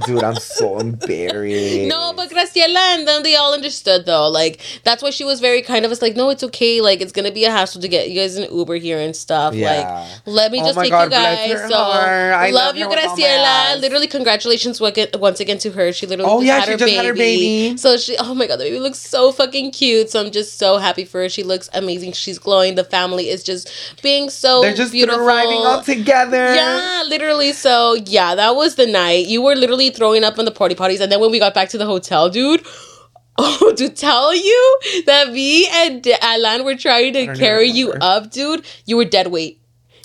dude 0.06 0.24
i'm 0.24 0.36
so 0.36 0.78
embarrassed 0.80 1.88
No, 1.88 2.14
but 2.16 2.30
Graciela 2.30 2.78
and 2.96 3.08
them 3.08 3.24
they 3.24 3.36
all 3.36 3.54
understood 3.54 4.06
though. 4.06 4.30
Like 4.30 4.62
that's 4.84 5.04
why 5.04 5.10
she 5.10 5.24
was 5.24 5.40
very 5.40 5.62
kind 5.62 5.86
of 5.86 5.92
us 5.92 6.02
like, 6.02 6.16
no, 6.16 6.30
it's 6.30 6.44
okay. 6.44 6.80
Like 6.82 7.02
it's 7.02 7.12
gonna 7.12 7.32
be 7.32 7.44
a 7.46 7.52
hassle 7.52 7.82
to 7.82 7.88
get 7.88 8.10
you 8.10 8.20
guys 8.20 8.36
an 8.38 8.54
Uber 8.56 8.76
here 8.76 9.00
and 9.00 9.16
stuff. 9.16 9.54
Yeah. 9.54 9.72
Like 10.08 10.22
let 10.26 10.52
me 10.52 10.62
Oh 10.62 10.66
just 10.66 10.80
take 10.80 10.92
God, 10.92 11.04
you 11.06 11.10
guys. 11.10 11.70
So. 11.70 11.76
I 11.78 12.52
love, 12.52 12.54
love 12.54 12.76
you, 12.78 12.84
her 12.84 12.90
with 12.90 13.00
all 13.00 13.16
my 13.18 13.22
Graciela. 13.24 13.82
Literally, 13.82 14.08
congratulations 14.08 14.80
once 14.82 15.40
again 15.40 15.58
to 15.60 15.72
her. 15.72 15.92
She 15.92 16.06
literally 16.08 16.32
Oh, 16.32 16.38
just 16.38 16.48
yeah, 16.48 16.56
had 16.60 16.66
she 16.66 16.72
her 16.72 16.78
just 16.78 16.86
baby. 16.88 16.96
had 16.96 17.06
her 17.06 17.14
baby. 17.14 17.78
So 17.78 17.98
she, 17.98 18.16
oh 18.18 18.34
my 18.34 18.48
god, 18.48 18.58
the 18.58 18.66
baby 18.66 18.80
looks 18.80 19.00
so 19.00 19.32
fucking 19.32 19.72
cute. 19.72 20.10
So 20.10 20.24
I'm 20.24 20.32
just 20.32 20.58
so 20.58 20.78
happy 20.78 21.06
for 21.06 21.22
her. 21.22 21.30
She 21.30 21.44
looks 21.44 21.70
amazing. 21.74 22.14
She's 22.14 22.40
glowing. 22.40 22.76
The 22.76 22.84
family 22.84 23.30
is 23.30 23.44
just 23.44 23.72
being 24.02 24.30
so 24.30 24.62
they're 24.62 24.74
just 24.74 24.92
beautiful. 24.94 25.22
thriving 25.24 25.58
all 25.66 25.82
together 25.84 26.54
Yeah, 26.56 27.04
literally. 27.08 27.52
So 27.54 27.96
yeah, 28.06 28.36
that 28.36 28.56
was 28.56 28.76
the 28.76 28.88
night. 28.88 29.28
You 29.28 29.42
were 29.42 29.56
literally 29.56 29.81
throwing 29.90 30.24
up 30.24 30.38
on 30.38 30.46
the 30.46 30.52
party 30.52 30.76
parties, 30.76 31.02
and 31.02 31.12
then 31.12 31.20
when 31.20 31.32
we 31.32 31.40
got 31.40 31.54
back 31.54 31.70
to 31.70 31.78
the 31.78 31.86
hotel, 31.86 32.30
dude. 32.30 32.66
Oh, 33.38 33.74
to 33.78 33.88
tell 33.88 34.36
you 34.36 34.80
that 35.06 35.32
me 35.32 35.66
and 35.66 36.06
Alan 36.22 36.66
were 36.66 36.76
trying 36.76 37.14
to 37.14 37.34
carry 37.34 37.70
you 37.70 37.94
up, 37.94 38.30
dude. 38.30 38.66
You 38.86 38.98
were 38.98 39.06
dead 39.06 39.28
weight. 39.28 39.62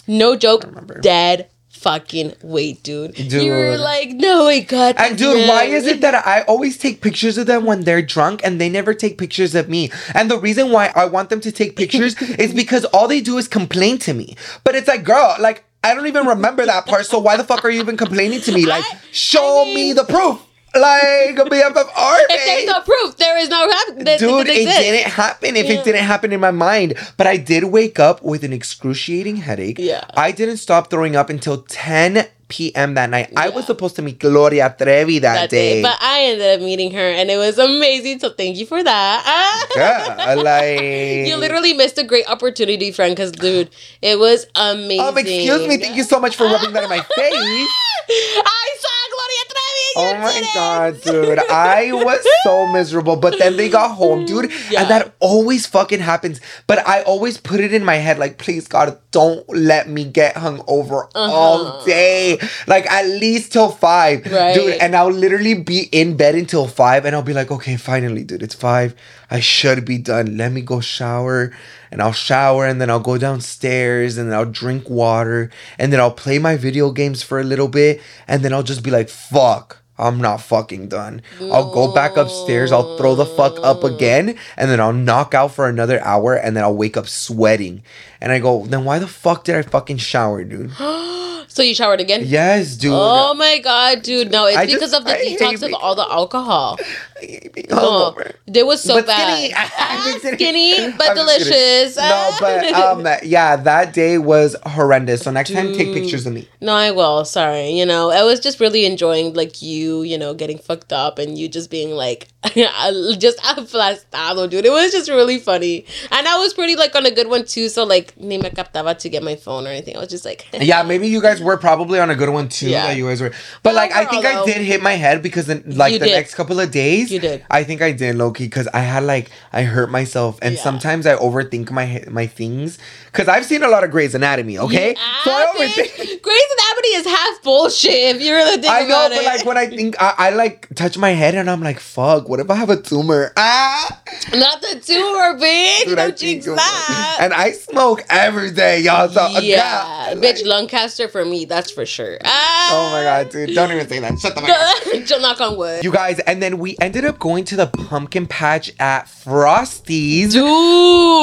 No 0.07 0.37
joke, 0.37 0.65
dead 1.03 1.51
fucking 1.87 2.35
weight, 2.43 2.83
dude. 2.83 3.19
You 3.33 3.53
were 3.53 3.77
like, 3.79 4.11
no, 4.11 4.47
I 4.47 4.61
got 4.61 4.99
And 4.99 5.17
dude, 5.17 5.49
why 5.49 5.67
man." 5.67 5.75
is 5.75 5.87
it 5.87 6.01
that 6.01 6.27
I 6.27 6.43
always 6.43 6.79
take 6.79 7.01
pictures 7.01 7.39
of 7.39 7.47
them 7.47 7.65
when 7.65 7.83
they're 7.83 8.03
drunk 8.03 8.41
and 8.45 8.61
they 8.61 8.69
never 8.69 8.95
take 8.95 9.19
pictures 9.19 9.55
of 9.55 9.69
me? 9.69 9.91
And 10.15 10.31
the 10.31 10.39
reason 10.39 10.71
why 10.73 10.93
I 10.95 11.05
want 11.05 11.31
them 11.31 11.41
to 11.41 11.53
take 11.53 11.77
pictures 11.77 12.21
is 12.39 12.55
because 12.55 12.85
all 12.87 13.07
they 13.09 13.21
do 13.21 13.39
is 13.39 13.49
complain 13.49 13.99
to 13.99 14.15
me. 14.15 14.37
But 14.65 14.75
it's 14.75 14.89
like, 14.89 15.05
girl, 15.05 15.37
like 15.39 15.65
I 15.87 15.95
don't 15.95 16.07
even 16.07 16.27
remember 16.27 16.67
that 16.67 16.87
part. 16.87 17.07
So 17.07 17.19
why 17.19 17.37
the 17.37 17.45
fuck 17.45 17.65
are 17.65 17.71
you 17.71 17.81
even 17.81 17.97
complaining 17.97 18.41
to 18.43 18.53
me? 18.53 18.67
Like, 18.67 18.85
I- 18.85 18.99
show 19.13 19.63
I 19.63 19.65
mean- 19.65 19.75
me 19.75 19.93
the 19.93 20.05
proof. 20.05 20.41
Like 20.75 21.37
BFF 21.37 21.89
art. 21.97 22.21
If 22.29 22.45
there's 22.45 22.67
no 22.67 22.81
proof, 22.83 23.17
there 23.17 23.39
is 23.39 23.49
no 23.49 23.61
hap- 23.71 23.97
that- 24.05 24.19
Dude, 24.19 24.47
that 24.47 24.57
it 24.57 24.67
didn't 24.67 25.11
happen 25.11 25.57
if 25.57 25.65
Yeah. 25.67 25.73
it 25.81 25.85
didn't 25.85 26.05
happen 26.05 26.33
in 26.35 26.41
my 26.41 26.51
mind. 26.51 26.93
But 27.17 27.27
I 27.27 27.39
did 27.39 27.65
wake 27.65 27.99
up 27.99 28.23
with 28.23 28.45
an 28.45 28.53
excruciating 28.53 29.37
headache. 29.37 29.79
Yeah. 29.79 30.05
I 30.15 30.33
didn't 30.33 30.59
stop 30.59 30.91
throwing 30.91 31.17
up 31.17 31.31
until 31.31 31.63
10 31.67 32.27
p.m. 32.49 32.95
that 32.95 33.11
night. 33.11 33.33
I 33.37 33.49
was 33.51 33.67
supposed 33.67 33.97
to 33.97 34.03
meet 34.03 34.19
Gloria 34.19 34.75
Trevi 34.79 35.19
that, 35.21 35.35
that 35.35 35.51
day. 35.51 35.75
day. 35.77 35.83
But 35.83 35.97
I 36.01 36.23
ended 36.25 36.61
up 36.61 36.65
meeting 36.65 36.91
her, 36.93 36.99
and 37.11 37.31
it 37.31 37.37
was 37.37 37.59
amazing. 37.59 38.21
So 38.21 38.31
thank 38.31 38.57
you 38.57 38.67
for 38.67 38.83
that. 38.83 39.67
yeah, 39.77 40.35
like 40.35 41.27
You 41.29 41.37
literally 41.37 41.73
missed 41.73 41.99
a 41.99 42.05
great 42.05 42.29
opportunity, 42.29 42.93
friend. 42.93 43.15
Because, 43.17 43.33
dude, 43.33 43.71
it 44.03 44.19
was 44.19 44.47
amazing. 44.55 45.01
Um, 45.01 45.19
excuse 45.19 45.67
me. 45.67 45.77
Thank 45.79 45.97
you 45.97 46.05
so 46.05 46.21
much 46.21 46.37
for 46.37 46.45
rubbing 46.45 46.73
that 46.73 46.85
in 46.85 46.91
my 46.91 47.01
face. 47.17 47.69
I 48.09 48.77
saw 48.79 48.97
Gloria 49.11 49.45
Trevi. 49.49 49.63
Oh 49.99 50.15
my 50.21 50.51
god, 50.55 51.01
dude. 51.03 51.39
I 51.51 51.93
was 51.93 52.27
so 52.45 52.67
miserable. 52.73 53.17
But 53.17 53.39
then 53.39 53.57
they 53.57 53.69
got 53.69 53.93
home, 53.93 54.25
dude. 54.27 54.53
Yeah. 54.71 54.83
And 54.83 54.91
that 54.91 55.15
always 55.21 55.67
fucking 55.67 56.01
happens. 56.01 56.41
But 56.67 56.87
I 56.87 57.03
always 57.03 57.39
put 57.39 57.61
it 57.61 57.73
in 57.73 57.85
my 57.85 57.97
head, 57.97 58.19
like, 58.19 58.39
please 58.39 58.69
God, 58.69 58.99
don't 59.11 59.49
let 59.49 59.89
me 59.89 60.05
get 60.05 60.35
hungover 60.35 61.09
all 61.15 61.67
Uh-huh. 61.67 61.85
day. 61.87 62.36
Like 62.67 62.87
at 62.91 63.07
least 63.07 63.53
till 63.53 63.71
five. 63.71 64.25
Right. 64.27 64.55
Dude, 64.55 64.75
and 64.75 64.95
I'll 64.95 65.11
literally 65.11 65.55
be 65.55 65.89
in 65.93 66.17
bed 66.17 66.35
until 66.35 66.67
five 66.67 67.05
and 67.05 67.15
I'll 67.15 67.23
be 67.23 67.33
like, 67.33 67.51
okay, 67.51 67.77
finally, 67.77 68.25
dude, 68.25 68.43
it's 68.43 68.55
five. 68.55 68.95
I 69.31 69.41
should 69.41 69.85
be 69.85 69.99
done. 69.99 70.37
Let 70.37 70.53
me 70.53 70.61
go 70.61 70.81
shower. 70.81 71.53
And 71.91 72.03
I'll 72.03 72.13
shower 72.13 72.67
and 72.67 72.81
then 72.81 72.91
I'll 72.91 73.01
go 73.01 73.17
downstairs 73.19 74.19
and 74.19 74.31
then 74.31 74.37
I'll 74.39 74.45
drink 74.45 74.91
water 74.91 75.51
and 75.79 75.93
then 75.93 76.01
I'll 76.01 76.11
play 76.11 76.39
my 76.39 76.57
video 76.57 76.91
games 76.91 77.23
for 77.23 77.41
a 77.41 77.45
little 77.45 77.69
bit 77.69 78.01
and 78.27 78.43
then 78.43 78.53
I'll 78.53 78.63
just 78.63 78.83
be 78.83 78.91
like, 78.91 79.09
fuck. 79.09 79.83
I'm 79.99 80.21
not 80.21 80.43
fucking 80.43 80.89
done. 80.89 81.23
I'll 81.41 81.73
go 81.73 81.93
back 81.93 82.19
upstairs, 82.19 82.71
I'll 82.71 82.99
throw 82.99 83.15
the 83.15 83.25
fuck 83.25 83.57
up 83.63 83.83
again, 83.83 84.37
and 84.57 84.71
then 84.71 84.79
I'll 84.79 84.93
knock 84.93 85.33
out 85.33 85.53
for 85.53 85.69
another 85.69 86.01
hour, 86.05 86.35
and 86.35 86.55
then 86.55 86.65
I'll 86.65 86.77
wake 86.77 86.99
up 86.99 87.09
sweating. 87.09 87.83
And 88.21 88.33
I 88.33 88.39
go, 88.39 88.65
then 88.67 88.85
why 88.85 88.99
the 88.99 89.07
fuck 89.09 89.45
did 89.45 89.55
I 89.57 89.63
fucking 89.63 89.99
shower, 89.99 90.45
dude? 90.45 90.73
So 91.49 91.63
you 91.63 91.75
showered 91.75 92.01
again? 92.01 92.23
Yes, 92.27 92.77
dude. 92.77 92.91
Oh 92.93 93.33
my 93.33 93.59
god, 93.61 94.03
dude! 94.03 94.31
No, 94.31 94.45
it's 94.47 94.59
I 94.59 94.67
because 94.67 94.91
just- 94.91 94.95
of 94.95 95.05
the 95.05 95.13
I 95.13 95.37
detox 95.39 95.63
of 95.63 95.73
all 95.75 95.95
the 95.95 96.03
alcohol. 96.03 96.77
I 97.17 97.25
hate 97.25 97.53
being 97.55 97.67
Oh, 97.71 98.13
hungover. 98.15 98.33
they 98.47 98.63
was 98.63 98.83
so 98.83 98.97
But 98.97 99.07
bad. 99.07 99.39
skinny. 99.39 99.55
Ah, 99.57 100.03
just 100.23 100.35
skinny, 100.35 100.91
but 100.99 101.11
I'm 101.11 101.17
delicious. 101.17 101.97
No, 101.97 102.31
but 102.41 102.73
um, 102.75 103.07
yeah, 103.23 103.57
that 103.57 103.95
day 103.95 104.19
was 104.19 104.55
horrendous. 104.67 105.23
So 105.23 105.31
next 105.31 105.53
time, 105.53 105.73
take 105.73 105.95
pictures 105.95 106.27
of 106.27 106.35
me. 106.35 106.47
No, 106.61 106.75
I 106.75 106.91
will. 106.91 107.25
Sorry. 107.25 107.71
You 107.71 107.87
know, 107.87 108.11
I 108.11 108.23
was 108.25 108.39
just 108.41 108.61
really 108.61 108.85
enjoying 108.85 109.33
like 109.33 109.63
you, 109.63 110.03
you 110.03 110.19
know, 110.19 110.35
getting 110.35 110.59
fucked 110.59 110.93
up 110.93 111.19
and 111.19 111.39
you 111.39 111.49
just 111.49 111.71
being 111.71 111.91
like 111.93 112.29
just 113.19 113.39
aplastado, 113.39 114.49
dude. 114.49 114.65
It 114.67 114.71
was 114.71 114.93
just 114.93 115.09
really 115.11 115.39
funny. 115.39 115.85
And 116.11 116.27
I 116.29 116.39
was 116.39 116.55
pretty 116.55 116.77
like 116.77 116.95
on 116.95 117.07
a 117.07 117.11
good 117.11 117.29
one 117.29 117.45
too, 117.45 117.69
so 117.69 117.85
like 117.85 118.17
ni 118.19 118.39
me 118.39 118.51
captaba 118.51 118.97
to 118.99 119.09
get 119.09 119.23
my 119.23 119.37
phone 119.37 119.67
or 119.67 119.71
anything. 119.71 119.97
I 119.97 120.01
was 120.01 120.09
just 120.09 120.25
like 120.25 120.47
Yeah, 120.61 120.83
maybe 120.83 121.09
you 121.09 121.21
guys 121.21 121.41
were 121.43 121.57
probably 121.57 121.99
on 121.99 122.11
a 122.11 122.15
good 122.15 122.29
one 122.31 122.49
too. 122.49 122.69
Yeah. 122.71 122.87
That 122.89 122.97
you 122.97 123.07
guys 123.09 123.21
were, 123.21 123.33
but 123.63 123.75
like 123.75 123.93
I 123.93 124.05
think 124.07 124.25
I 124.25 124.45
did 124.45 124.59
hit 124.59 124.83
my 124.83 124.93
head 124.93 125.23
because 125.23 125.47
then 125.47 125.63
like 125.67 125.93
the 125.95 126.01
did. 126.01 126.13
next 126.13 126.35
couple 126.35 126.61
of 126.61 126.71
days, 126.71 127.11
You 127.11 127.21
did. 127.21 127.45
I 127.51 127.65
think 127.65 127.83
I 127.83 127.93
did 127.93 128.17
low 128.17 128.31
key 128.33 128.45
because 128.45 128.69
I 128.69 128.81
had 128.81 129.03
like 129.05 129.31
I 129.53 129.63
hurt 129.63 129.91
myself 129.91 130.39
and 130.43 130.55
Yeah. 130.55 130.63
sometimes 130.63 131.07
I 131.07 131.17
overthink 131.17 131.71
my 131.71 132.05
my 132.11 132.27
things 132.27 132.79
because 133.07 133.29
I've 133.29 133.45
seen 133.45 133.63
a 133.63 133.69
lot 133.69 133.85
of 133.85 133.91
Grey's 133.91 134.15
Anatomy. 134.15 134.59
Okay, 134.59 134.95
so 135.25 135.31
I 135.31 135.47
overthink. 135.57 136.23
Grey's 136.23 136.51
Anatomy 136.59 136.89
is 136.97 137.07
half 137.07 137.43
bullshit 137.43 138.17
if 138.17 138.21
you 138.23 138.33
really 138.35 138.61
think 138.61 138.73
I 138.73 138.81
know, 138.81 138.87
about 139.07 139.11
but 139.11 139.19
it. 139.19 139.25
like 139.25 139.45
when 139.45 139.57
I 139.57 139.67
think 139.67 139.97
I, 140.01 140.15
I 140.19 140.31
like 140.31 140.69
touch 140.75 140.99
my 140.99 141.11
head 141.11 141.35
and 141.35 141.51
I'm 141.51 141.61
like, 141.63 141.81
fuck, 141.81 142.29
what 142.29 142.36
if 142.41 142.51
I 142.51 142.55
have 142.55 142.71
a 142.71 142.77
tumor? 142.81 143.33
Ah, 143.37 144.01
Not 144.35 144.61
the 144.61 144.81
tumor, 144.85 145.39
bitch. 145.39 145.85
Dude, 145.85 145.99
I 145.99 146.09
Don't 146.09 146.19
think 146.19 146.19
jinx 146.19 146.47
you- 146.47 146.57
that. 146.57 147.19
and 147.21 147.33
I 147.33 147.53
smoke 147.53 148.05
every 148.11 148.51
day, 148.51 148.81
y'all. 148.81 149.09
So 149.09 149.27
yeah, 149.41 150.13
God, 150.15 150.19
bitch, 150.19 150.37
like- 150.39 150.47
lung 150.47 150.69
cancer 150.69 151.09
for 151.09 151.25
me, 151.25 151.45
that's 151.45 151.71
for 151.71 151.85
sure. 151.87 152.19
Ah. 152.25 152.71
oh 152.73 152.93
my 152.93 153.03
god, 153.05 153.31
dude, 153.31 153.55
don't 153.55 153.71
even 153.73 153.89
say 153.89 153.99
that. 154.01 154.19
Shut 154.19 154.35
the 154.35 154.41
fuck 154.41 154.51
up. 154.51 155.21
Knock 155.21 155.41
on 155.41 155.57
wood. 155.57 155.83
You 155.83 155.91
guys, 155.93 156.19
and 156.21 156.43
then 156.43 156.59
we 156.59 156.77
ended 156.81 157.05
up 157.05 157.19
going 157.19 157.45
to 157.47 157.57
the 157.57 157.67
pumpkin 157.67 158.27
patch 158.27 158.71
at 158.79 159.09
Frosty's 159.09 160.33
Dude. 160.35 160.45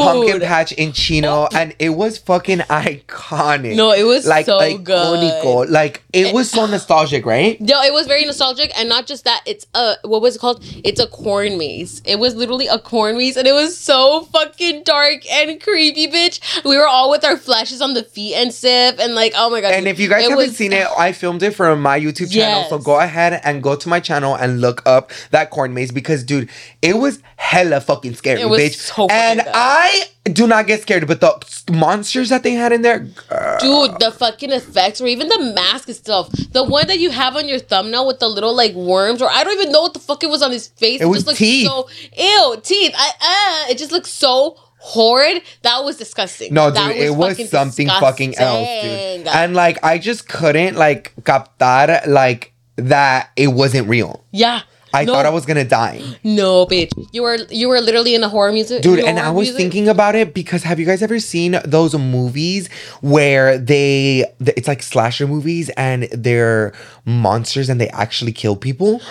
pumpkin 0.04 0.39
patch 0.41 0.71
in 0.73 0.91
Chino, 0.93 1.47
and 1.54 1.76
it 1.80 1.89
was 1.89 2.17
fucking 2.17 2.60
iconic. 2.60 3.76
No, 3.76 3.91
it 3.91 4.04
was 4.04 4.26
like 4.28 4.45
so 4.45 4.60
iconico. 4.60 5.41
good. 5.43 5.69
Like 5.69 6.04
it 6.13 6.34
was 6.34 6.49
so 6.49 6.65
nostalgic, 6.73 7.26
right? 7.26 7.60
No, 7.62 7.82
it 7.84 7.93
was 7.93 8.08
very 8.08 8.26
nostalgic, 8.26 8.71
and 8.78 8.89
not 8.89 9.06
just 9.06 9.26
that. 9.26 9.41
It's 9.45 9.65
a 9.76 9.95
what 10.04 10.21
was 10.21 10.36
it 10.36 10.39
called? 10.39 10.63
It's 10.84 10.99
a 11.04 11.08
corn 11.08 11.58
maze. 11.60 12.02
It 12.06 12.18
was 12.18 12.36
literally 12.36 12.68
a 12.68 12.80
corn 12.80 13.18
maze, 13.18 13.38
and 13.38 13.48
it 13.48 13.54
was 13.54 13.78
so 13.78 14.22
fucking 14.32 14.84
dark 14.84 15.30
and 15.32 15.62
creepy, 15.62 16.08
bitch. 16.08 16.39
We 16.66 16.78
were 16.78 16.88
all 16.88 17.12
with 17.12 17.24
our 17.24 17.38
flashes 17.38 17.82
on 17.82 17.94
the 17.94 18.04
feet 18.04 18.34
and 18.36 18.52
stuff, 18.52 18.96
and 19.00 19.13
like, 19.13 19.34
oh 19.36 19.50
my 19.52 19.62
god. 19.62 19.74
And 19.74 19.88
if 19.88 20.00
you 20.00 20.10
guys 20.10 20.24
haven't 20.24 20.38
was- 20.38 20.58
seen 20.58 20.74
it, 20.74 20.88
I 20.98 21.12
filmed 21.12 21.44
it 21.44 21.52
from 21.52 21.82
my 21.82 22.00
YouTube 22.00 22.32
channel. 22.32 22.68
So 22.70 22.80
go 22.80 23.00
ahead 23.00 23.39
and 23.44 23.62
go 23.62 23.76
to 23.76 23.89
my 23.89 24.00
channel 24.00 24.36
and 24.36 24.62
look 24.62 24.82
up 24.86 25.12
that 25.32 25.50
corn 25.52 25.74
maze 25.74 25.92
because, 25.92 26.24
dude, 26.24 26.50
it 26.82 26.98
was 26.98 27.22
hella 27.36 27.82
fucking 27.82 28.16
scary, 28.16 28.42
bitch. 28.42 28.76
so 28.76 29.08
and 29.08 29.39
bad. 29.39 29.52
I 29.54 30.06
do 30.26 30.48
not 30.48 30.68
get 30.68 30.82
scared, 30.82 31.06
but 31.06 31.20
the 31.20 31.74
monsters 31.74 32.30
that 32.30 32.44
they 32.44 32.52
had 32.52 32.72
in 32.72 32.82
there, 32.82 33.00
girl. 33.00 33.58
Dude, 33.60 34.00
the 34.00 34.12
fucking 34.12 34.52
effects, 34.52 35.02
or 35.02 35.08
even 35.08 35.28
the 35.28 35.54
mask 35.54 35.90
itself. 35.90 36.30
The 36.52 36.64
one 36.64 36.88
that 36.88 37.00
you 37.00 37.10
have 37.12 37.36
on 37.36 37.48
your 37.48 37.60
thumbnail 37.60 38.08
with 38.08 38.20
the 38.20 38.30
little 38.30 38.56
like 38.56 38.74
worms, 38.74 39.22
or 39.22 39.30
I 39.30 39.44
don't 39.44 39.60
even 39.60 39.72
know 39.72 39.82
what 39.82 39.94
the 39.94 40.00
fuck 40.00 40.24
it 40.24 40.30
was 40.30 40.42
on 40.42 40.52
his 40.52 40.68
face. 40.70 41.02
It 41.02 41.06
was 41.06 41.18
just 41.18 41.28
looks 41.28 41.40
teeth. 41.40 41.68
so 41.68 41.90
ew, 42.18 42.56
teeth. 42.64 42.94
I 42.98 43.66
uh, 43.68 43.72
it 43.72 43.78
just 43.78 43.92
looks 43.92 44.10
so 44.12 44.56
horrid. 44.78 45.42
That 45.64 45.84
was 45.84 45.98
disgusting. 45.98 46.54
No, 46.54 46.70
dude, 46.70 46.78
That 46.78 46.96
it 46.96 47.10
was 47.16 47.34
fucking 47.34 47.48
something 47.48 47.88
fucking 47.90 48.36
else, 48.38 48.68
dude. 48.84 49.28
And 49.28 49.54
like, 49.54 49.84
I 49.84 49.98
just 49.98 50.30
couldn't 50.30 50.76
like 50.78 51.14
captar 51.24 52.08
like 52.08 52.54
that 52.78 53.30
it 53.36 53.48
wasn't 53.48 53.88
real. 53.90 54.24
yeah. 54.32 54.62
I 54.94 55.06
No. 55.06 55.14
thought 55.14 55.26
I 55.26 55.30
was 55.30 55.46
gonna 55.46 55.64
die. 55.66 56.02
No, 56.24 56.66
bitch. 56.68 56.92
You 57.12 57.24
were 57.24 57.38
you 57.50 57.68
were 57.68 57.82
literally 57.82 58.14
in 58.16 58.24
a 58.24 58.30
horror 58.30 58.52
music, 58.52 58.84
Dude, 58.84 59.00
and 59.00 59.20
I 59.20 59.32
was 59.32 59.48
music- 59.48 59.58
thinking 59.58 59.90
about 59.90 60.16
it 60.16 60.34
because 60.34 60.64
have 60.64 60.80
you 60.80 60.86
guys 60.86 61.02
ever 61.02 61.20
seen 61.20 61.60
those 61.66 61.96
movies 61.96 62.70
where 63.02 63.58
they 63.58 64.26
it's 64.40 64.68
like 64.68 64.84
slasher 64.84 65.28
movies 65.28 65.70
and 65.78 66.04
they're 66.12 66.74
monsters 67.06 67.70
and 67.70 67.82
they 67.82 67.90
actually 67.90 68.32
kill 68.34 68.56
people 68.56 69.02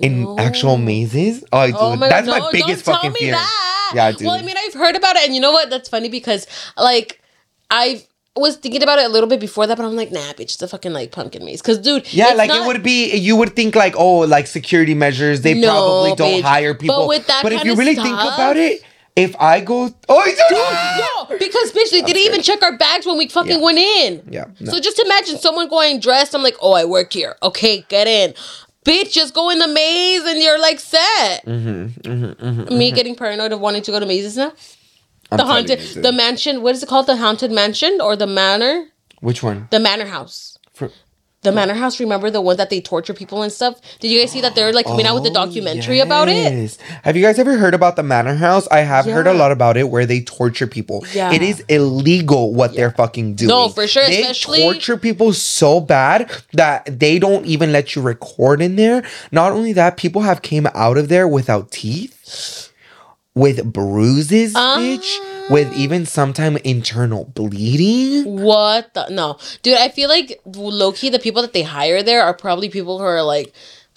in 0.00 0.26
actual 0.38 0.76
mazes? 0.76 1.44
Oh, 1.52 1.66
dude, 1.66 1.76
Oh 1.78 1.96
my 1.96 2.08
that's 2.08 2.26
God, 2.26 2.40
my 2.40 2.50
biggest 2.52 2.84
fucking 2.84 3.12
fear. 3.12 3.32
That. 3.32 3.92
Yeah, 3.94 4.10
dude. 4.12 4.26
Well, 4.26 4.36
I 4.36 4.42
mean, 4.42 4.56
I've 4.58 4.74
heard 4.74 4.96
about 4.96 5.16
it, 5.16 5.24
and 5.26 5.34
you 5.34 5.40
know 5.40 5.52
what? 5.52 5.70
That's 5.70 5.88
funny 5.88 6.08
because 6.08 6.46
like 6.76 7.20
I 7.70 8.02
was 8.40 8.56
thinking 8.56 8.82
about 8.82 8.98
it 8.98 9.04
a 9.04 9.08
little 9.08 9.28
bit 9.28 9.40
before 9.40 9.66
that, 9.66 9.76
but 9.76 9.84
I'm 9.84 9.94
like, 9.94 10.10
nah, 10.10 10.20
bitch, 10.32 10.54
it's 10.54 10.62
a 10.62 10.68
fucking 10.68 10.92
like 10.92 11.12
pumpkin 11.12 11.44
maze. 11.44 11.60
Because, 11.60 11.78
dude, 11.78 12.12
yeah, 12.12 12.32
like 12.34 12.48
not- 12.48 12.62
it 12.62 12.66
would 12.66 12.82
be. 12.82 13.14
You 13.14 13.36
would 13.36 13.54
think 13.54 13.74
like, 13.74 13.94
oh, 13.96 14.20
like 14.20 14.46
security 14.46 14.94
measures. 14.94 15.42
They 15.42 15.54
No, 15.54 15.68
probably 15.68 16.14
don't 16.14 16.40
bitch. 16.40 16.42
hire 16.42 16.72
But 16.74 16.80
people. 16.80 17.08
with 17.08 17.26
that 17.26 17.42
but 17.42 17.52
if 17.52 17.64
you 17.64 17.74
really 17.74 17.94
think 17.94 18.14
about 18.14 18.56
it, 18.56 18.82
if 19.14 19.36
I 19.38 19.60
go, 19.60 19.90
oh, 20.08 20.24
dude, 20.24 21.30
No, 21.30 21.38
because 21.38 21.72
bitch, 21.72 21.90
they 21.90 22.00
didn't 22.00 22.22
even 22.22 22.40
check 22.42 22.62
our 22.62 22.76
bags 22.78 23.04
when 23.04 23.18
we 23.18 23.28
fucking 23.28 23.58
Yeah. 23.58 23.64
went 23.64 23.78
in. 23.78 24.22
Yeah, 24.30 24.44
no. 24.60 24.72
So 24.72 24.80
just 24.80 24.98
imagine 24.98 25.38
someone 25.38 25.68
going 25.68 26.00
dressed. 26.00 26.34
I'm 26.34 26.42
like, 26.42 26.56
oh, 26.62 26.72
I 26.72 26.86
work 26.86 27.12
here. 27.12 27.36
Okay, 27.42 27.84
get 27.88 28.06
in. 28.06 28.32
Bitch, 28.86 29.12
just 29.12 29.34
go 29.34 29.50
in 29.50 29.58
the 29.58 29.68
maze 29.68 30.24
and 30.24 30.40
you're 30.40 30.58
like 30.58 30.80
set. 30.80 31.44
Mm-hmm, 31.46 32.00
mm-hmm, 32.10 32.24
mm-hmm 32.24 32.76
Me 32.78 32.88
mm-hmm. 32.88 32.94
getting 32.96 33.14
paranoid 33.14 33.52
of 33.52 33.60
wanting 33.60 33.82
to 33.82 33.90
go 33.90 34.00
to 34.00 34.06
mazes 34.06 34.36
now. 34.36 34.52
I'm 35.32 35.38
the 35.38 35.44
haunted, 35.44 35.78
the 36.02 36.12
mansion. 36.12 36.62
What 36.62 36.74
is 36.74 36.82
it 36.82 36.88
called? 36.88 37.06
The 37.06 37.16
haunted 37.16 37.50
mansion 37.50 37.98
or 38.00 38.16
the 38.16 38.26
manor? 38.26 38.86
Which 39.20 39.42
one? 39.42 39.68
The 39.70 39.80
manor 39.80 40.06
house. 40.06 40.56
For- 40.72 40.90
The 41.42 41.50
manor 41.52 41.74
house. 41.74 41.98
Remember 41.98 42.30
the 42.30 42.40
one 42.40 42.56
that 42.56 42.70
they 42.70 42.80
torture 42.80 43.14
people 43.14 43.42
and 43.42 43.50
stuff? 43.52 43.74
Did 43.98 44.10
you 44.12 44.20
guys 44.20 44.30
see 44.30 44.40
that 44.42 44.54
they're 44.54 44.72
like 44.72 44.86
coming 44.86 45.06
out 45.06 45.14
with 45.16 45.26
a 45.26 45.30
Oh, 45.30 45.44
documentary 45.44 45.98
about 45.98 46.28
it? 46.28 46.78
Have 47.02 47.16
you 47.16 47.22
guys 47.22 47.36
ever 47.40 47.56
heard 47.58 47.74
about 47.74 47.96
the 47.96 48.04
Manor 48.04 48.34
House? 48.36 48.68
I 48.70 48.80
have 48.80 49.06
heard 49.06 49.26
a 49.26 49.34
lot 49.34 49.50
about 49.50 49.76
it 49.76 49.88
where 49.90 50.06
they 50.06 50.20
torture 50.22 50.68
people. 50.68 51.04
Yeah. 51.12 51.32
It 51.32 51.42
is 51.42 51.58
illegal 51.68 52.54
what 52.54 52.74
they're 52.76 52.92
fucking 52.92 53.34
doing. 53.34 53.48
No, 53.48 53.68
for 53.68 53.86
sure, 53.88 54.06
They 54.06 54.20
especially- 54.22 54.60
torture 54.62 54.96
people 54.96 55.32
so 55.32 55.80
bad 55.80 56.30
that 56.52 56.86
they 57.00 57.18
don't 57.18 57.44
even 57.46 57.72
let 57.72 57.96
you 57.96 58.02
record 58.02 58.62
in 58.62 58.76
there. 58.76 59.02
Not 59.32 59.50
only 59.52 59.72
that, 59.72 59.96
people 59.96 60.22
have 60.22 60.42
came 60.42 60.68
out 60.74 60.96
of 60.96 61.08
there 61.08 61.26
without 61.26 61.72
teeth, 61.72 62.70
with 63.34 63.72
bruises, 63.72 64.52
Ah. 64.54 64.76
bitch, 64.78 65.50
with 65.50 65.72
even 65.74 66.04
sometime 66.06 66.56
internal 66.58 67.24
bleeding. 67.34 68.42
What 68.42 68.94
the 68.94 69.08
no, 69.10 69.38
dude? 69.62 69.78
I 69.78 69.88
feel 69.88 70.08
like 70.08 70.40
low 70.44 70.92
key 70.92 71.08
the 71.08 71.18
people 71.18 71.42
that 71.42 71.52
they 71.52 71.62
hire 71.62 72.02
there 72.02 72.22
are 72.22 72.34
probably 72.34 72.68
people 72.68 72.98
who 72.98 73.04
are 73.04 73.22
like 73.22 73.52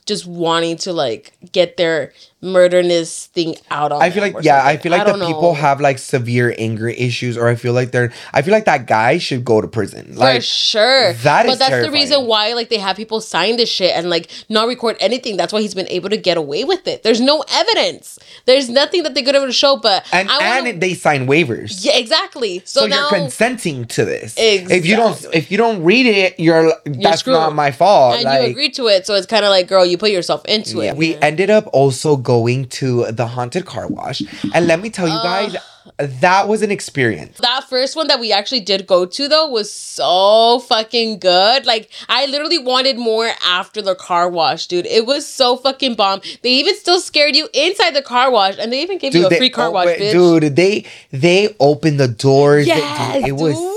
just 0.06 0.26
wanting 0.26 0.78
to 0.78 0.94
like 0.94 1.34
get 1.52 1.78
their 1.78 2.14
murderness 2.42 3.28
thing 3.28 3.56
out 3.72 3.92
on. 3.92 4.02
I 4.02 4.10
feel 4.10 4.22
like 4.22 4.36
yeah, 4.42 4.64
I 4.64 4.78
feel 4.78 4.92
like 4.92 5.06
don't 5.06 5.20
the 5.20 5.26
know. 5.26 5.34
people 5.34 5.54
have 5.56 5.82
like 5.82 5.98
severe 5.98 6.54
anger 6.58 6.88
issues, 6.90 7.38
or 7.38 7.48
I 7.48 7.56
feel 7.56 7.74
like 7.74 7.92
they're. 7.92 8.12
I 8.34 8.42
feel 8.42 8.52
like 8.54 8.66
that 8.66 8.86
guy 8.88 9.18
should 9.18 9.44
go 9.44 9.62
to 9.62 9.68
prison. 9.68 10.14
for 10.14 10.20
Like 10.20 10.44
sure. 10.44 11.14
that 11.14 11.46
but 11.46 11.54
is 11.54 11.60
that's 11.60 11.86
the 11.86 11.92
reason 11.92 12.26
why 12.26 12.54
like 12.54 12.70
they 12.70 12.78
have 12.78 12.96
people 12.96 13.22
sign 13.22 13.58
this 13.58 13.70
shit 13.70 13.96
and 13.96 14.10
like 14.10 14.30
not 14.50 14.68
record 14.68 14.98
anything. 15.00 15.38
That's 15.38 15.52
why 15.54 15.62
he's 15.62 15.74
been 15.76 15.88
able 15.90 16.10
to 16.10 16.18
get 16.18 16.38
away 16.38 16.64
with 16.64 16.88
it. 16.88 17.04
There's 17.04 17.22
no 17.22 17.44
evidence. 17.52 18.20
There's 18.46 18.70
nothing 18.70 19.04
that 19.04 19.16
they 19.16 19.24
could 19.24 19.36
ever 19.36 19.52
show. 19.52 19.78
But 19.78 20.08
and 20.14 20.30
I 20.30 20.58
wanna, 20.58 20.70
and 20.70 20.82
they 20.82 20.94
sign 20.94 21.28
waivers. 21.28 21.84
yeah, 21.84 21.98
exactly. 21.98 22.60
So, 22.66 22.82
So, 22.82 22.88
now 22.88 23.10
you're 23.10 23.20
consenting 23.20 23.86
to 23.86 24.06
this. 24.06 24.36
If 24.38 24.86
you 24.86 24.96
don't, 24.96 25.26
if 25.34 25.52
you 25.52 25.58
don't 25.58 25.84
read 25.84 26.06
it, 26.06 26.40
you're, 26.40 26.74
that's 26.86 27.22
screwed. 27.22 27.36
not 27.36 27.56
my 27.56 27.72
fault. 27.72 28.16
and 28.16 28.24
like, 28.26 28.42
you 28.44 28.50
agreed 28.52 28.74
to 28.76 28.88
it, 28.88 29.06
so 29.08 29.14
it's 29.16 29.26
kind 29.26 29.44
of 29.46 29.50
like, 29.50 29.68
girl, 29.68 29.86
you 29.86 29.98
put 29.98 30.12
yourself 30.12 30.44
into 30.46 30.82
yeah. 30.84 30.92
it. 30.92 30.98
We 30.98 31.16
ended 31.16 31.50
up 31.50 31.68
also 31.74 32.18
going 32.26 32.68
to 32.80 33.10
the 33.12 33.28
haunted 33.28 33.66
car 33.66 33.88
wash, 33.88 34.22
and 34.54 34.68
let 34.68 34.82
me 34.82 34.90
tell 34.90 35.08
you 35.08 35.14
guys, 35.14 35.56
that 36.00 36.48
was 36.48 36.62
an 36.64 36.72
experience. 36.72 37.38
That 37.38 37.64
first 37.70 37.96
one 37.96 38.08
that 38.08 38.20
we 38.20 38.32
actually 38.34 38.60
did 38.62 38.86
go 38.88 39.06
to 39.06 39.28
though 39.30 39.48
was 39.48 39.72
so 39.72 40.60
fucking 40.68 41.20
good. 41.20 41.66
Like 41.66 41.90
I 42.10 42.26
literally 42.26 42.58
wanted 42.58 42.98
more 42.98 43.30
after 43.46 43.82
the 43.82 43.96
car 43.96 44.28
wash, 44.28 44.66
dude. 44.68 44.88
It 44.88 45.06
was 45.06 45.26
so 45.28 45.56
fucking 45.58 45.94
bomb. 45.96 46.22
They 46.42 46.50
even 46.62 46.76
still 46.76 47.00
scared 47.00 47.36
you 47.36 47.48
inside 47.54 47.92
the 47.96 48.02
car 48.02 48.32
wash, 48.32 48.56
and 48.60 48.74
they 48.74 48.82
even 48.82 48.98
gave 48.98 49.14
you 49.16 49.28
a 49.28 49.30
free 49.38 49.50
car 49.52 49.72
wash, 49.72 49.88
bitch. 50.00 50.12
dude, 50.12 50.56
they 50.56 50.86
they 51.12 51.56
opened 51.60 52.00
the 52.00 52.08
doors. 52.10 52.66
They- 52.66 52.76
Yes, 52.76 53.16
dude, 53.16 53.28
it 53.30 53.34
was 53.34 53.56
dude. 53.56 53.75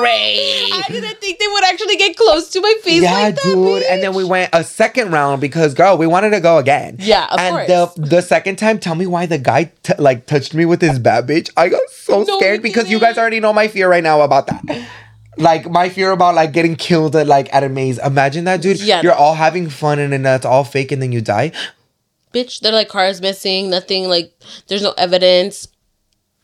Scary. 0.00 0.72
I 0.72 0.84
didn't 0.88 1.20
think 1.20 1.38
they 1.38 1.46
would 1.46 1.64
actually 1.64 1.96
get 1.96 2.16
close 2.16 2.50
to 2.50 2.60
my 2.60 2.74
face 2.82 3.02
yeah, 3.02 3.12
like 3.12 3.34
that, 3.36 3.42
dude. 3.44 3.82
And 3.84 4.02
then 4.02 4.14
we 4.14 4.24
went 4.24 4.50
a 4.52 4.62
second 4.64 5.10
round 5.12 5.40
because, 5.40 5.74
girl, 5.74 5.96
we 5.98 6.06
wanted 6.06 6.30
to 6.30 6.40
go 6.40 6.58
again. 6.58 6.96
Yeah, 7.00 7.26
of 7.30 7.38
and 7.40 7.54
course. 7.68 7.94
the 7.94 8.02
the 8.06 8.20
second 8.22 8.56
time, 8.56 8.78
tell 8.78 8.94
me 8.94 9.06
why 9.06 9.26
the 9.26 9.38
guy 9.38 9.72
t- 9.82 9.94
like 9.98 10.26
touched 10.26 10.54
me 10.54 10.64
with 10.64 10.80
his 10.80 10.98
bad 10.98 11.26
bitch. 11.26 11.50
I 11.56 11.68
got 11.68 11.88
so 11.90 12.22
No, 12.22 12.38
scared 12.38 12.62
because 12.62 12.90
you 12.90 12.98
guys 13.00 13.18
already 13.18 13.40
know 13.40 13.52
my 13.52 13.68
fear 13.68 13.88
right 13.88 14.02
now 14.02 14.20
about 14.22 14.46
that. 14.48 14.88
Like 15.38 15.68
my 15.68 15.90
fear 15.90 16.12
about 16.12 16.34
like 16.34 16.52
getting 16.52 16.76
killed 16.76 17.14
at 17.14 17.26
like 17.26 17.52
at 17.54 17.62
a 17.62 17.68
maze. 17.68 17.98
Imagine 17.98 18.44
that, 18.44 18.62
dude. 18.62 18.80
Yeah, 18.80 19.02
You're 19.02 19.12
all 19.12 19.34
having 19.34 19.68
fun 19.68 19.98
and 19.98 20.12
then 20.12 20.22
that's 20.22 20.46
all 20.46 20.64
fake 20.64 20.92
and 20.92 21.02
then 21.02 21.12
you 21.12 21.20
die. 21.20 21.52
bitch. 22.32 22.60
They're 22.60 22.72
like 22.72 22.88
cars 22.88 23.20
missing, 23.20 23.68
nothing. 23.70 24.08
Like 24.08 24.32
there's 24.68 24.82
no 24.82 24.92
evidence. 24.96 25.68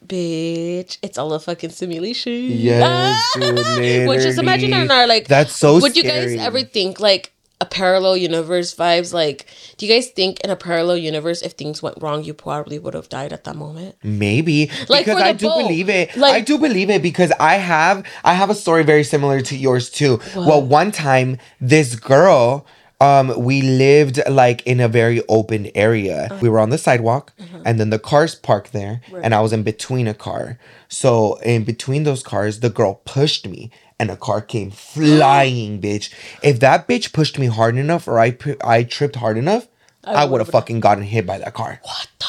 Bitch, 0.07 0.99
it's 1.03 1.19
all 1.19 1.33
a 1.33 1.41
fucking 1.41 1.71
simulation. 1.71 2.33
Yes, 2.51 2.83
ah! 2.85 3.39
dude, 3.41 4.09
Which 4.09 4.21
is 4.25 4.39
imagine 4.39 4.71
literally. 4.71 4.85
in 4.87 4.91
our 4.91 5.07
like. 5.07 5.29
That's 5.29 5.55
so 5.55 5.81
Would 5.81 5.97
you 5.97 6.03
guys 6.03 6.35
ever 6.39 6.63
think 6.63 7.01
like 7.01 7.33
a 7.61 7.65
parallel 7.67 8.17
universe 8.17 8.75
vibes? 8.75 9.15
Like, 9.15 9.47
do 9.77 9.87
you 9.87 9.93
guys 9.95 10.09
think 10.09 10.41
in 10.41 10.51
a 10.51 10.57
parallel 10.57 10.97
universe, 10.97 11.43
if 11.43 11.53
things 11.53 11.83
went 11.83 11.97
wrong, 12.03 12.25
you 12.25 12.35
probably 12.35 12.79
would 12.79 12.95
have 12.95 13.09
died 13.09 13.33
at 13.33 13.45
that 13.45 13.55
moment? 13.55 13.95
Maybe 14.03 14.71
Like, 14.89 15.05
because 15.07 15.23
I 15.23 15.33
do 15.33 15.47
boat. 15.47 15.59
believe 15.63 15.89
it. 15.89 16.17
Like- 16.17 16.35
I 16.35 16.41
do 16.41 16.59
believe 16.59 16.91
it 16.91 17.03
because 17.03 17.33
I 17.39 17.55
have 17.55 18.05
I 18.25 18.35
have 18.35 18.51
a 18.51 18.55
story 18.57 18.83
very 18.83 19.05
similar 19.05 19.41
to 19.43 19.57
yours 19.57 19.89
too. 19.91 20.21
Well, 20.35 20.61
one 20.63 20.91
time 20.91 21.39
this 21.61 21.95
girl 21.95 22.67
um 23.03 23.27
we 23.37 23.63
lived 23.63 24.21
like 24.29 24.65
in 24.67 24.79
a 24.81 24.89
very 24.89 25.21
open 25.29 25.71
area. 25.75 26.25
Uh-huh. 26.25 26.39
We 26.43 26.49
were 26.49 26.61
on 26.61 26.71
the 26.71 26.79
sidewalk 26.79 27.33
and 27.65 27.79
then 27.81 27.91
the 27.91 27.99
cars 27.99 28.35
parked 28.35 28.73
there 28.73 29.01
and 29.23 29.35
I 29.35 29.41
was 29.41 29.53
in 29.53 29.63
between 29.63 30.07
a 30.07 30.15
car. 30.15 30.59
So 30.89 31.37
in 31.55 31.65
between 31.65 32.05
those 32.05 32.23
cars 32.23 32.61
the 32.61 32.71
girl 32.71 32.95
pushed 33.05 33.47
me 33.49 33.71
and 33.99 34.11
a 34.11 34.17
car 34.17 34.41
came 34.41 34.71
flying, 34.95 35.81
bitch. 35.81 36.13
If 36.43 36.61
that 36.61 36.89
bitch 36.89 37.13
pushed 37.13 37.39
me 37.39 37.47
hard 37.47 37.77
enough 37.77 38.07
or 38.07 38.19
I 38.19 38.37
I 38.63 38.85
tripped 38.85 39.17
hard 39.17 39.37
enough, 39.37 39.67
I, 40.05 40.25
would 40.25 40.41
have 40.41 40.49
fucking 40.49 40.81
gotten 40.81 41.05
hit 41.05 41.27
by 41.27 41.39
that 41.39 41.55
car. 41.55 41.81
What 41.83 42.09
the 42.19 42.27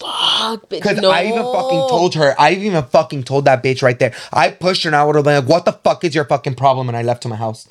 fuck, 0.00 0.62
bitch? 0.62 0.68
Because 0.70 1.00
no. 1.00 1.10
I 1.10 1.24
even 1.24 1.42
fucking 1.42 1.88
told 1.88 2.14
her, 2.14 2.34
I 2.38 2.52
even 2.52 2.82
fucking 2.84 3.24
told 3.24 3.44
that 3.46 3.62
bitch 3.62 3.82
right 3.82 3.98
there. 3.98 4.14
I 4.32 4.50
pushed 4.50 4.84
her 4.84 4.88
and 4.88 4.96
I 4.96 5.04
would 5.04 5.16
have 5.16 5.24
been 5.24 5.40
like, 5.40 5.48
what 5.48 5.64
the 5.64 5.72
fuck 5.72 6.04
is 6.04 6.14
your 6.14 6.24
fucking 6.24 6.54
problem? 6.54 6.88
And 6.88 6.96
I 6.96 7.02
left 7.02 7.22
to 7.22 7.28
my 7.28 7.36
house. 7.36 7.66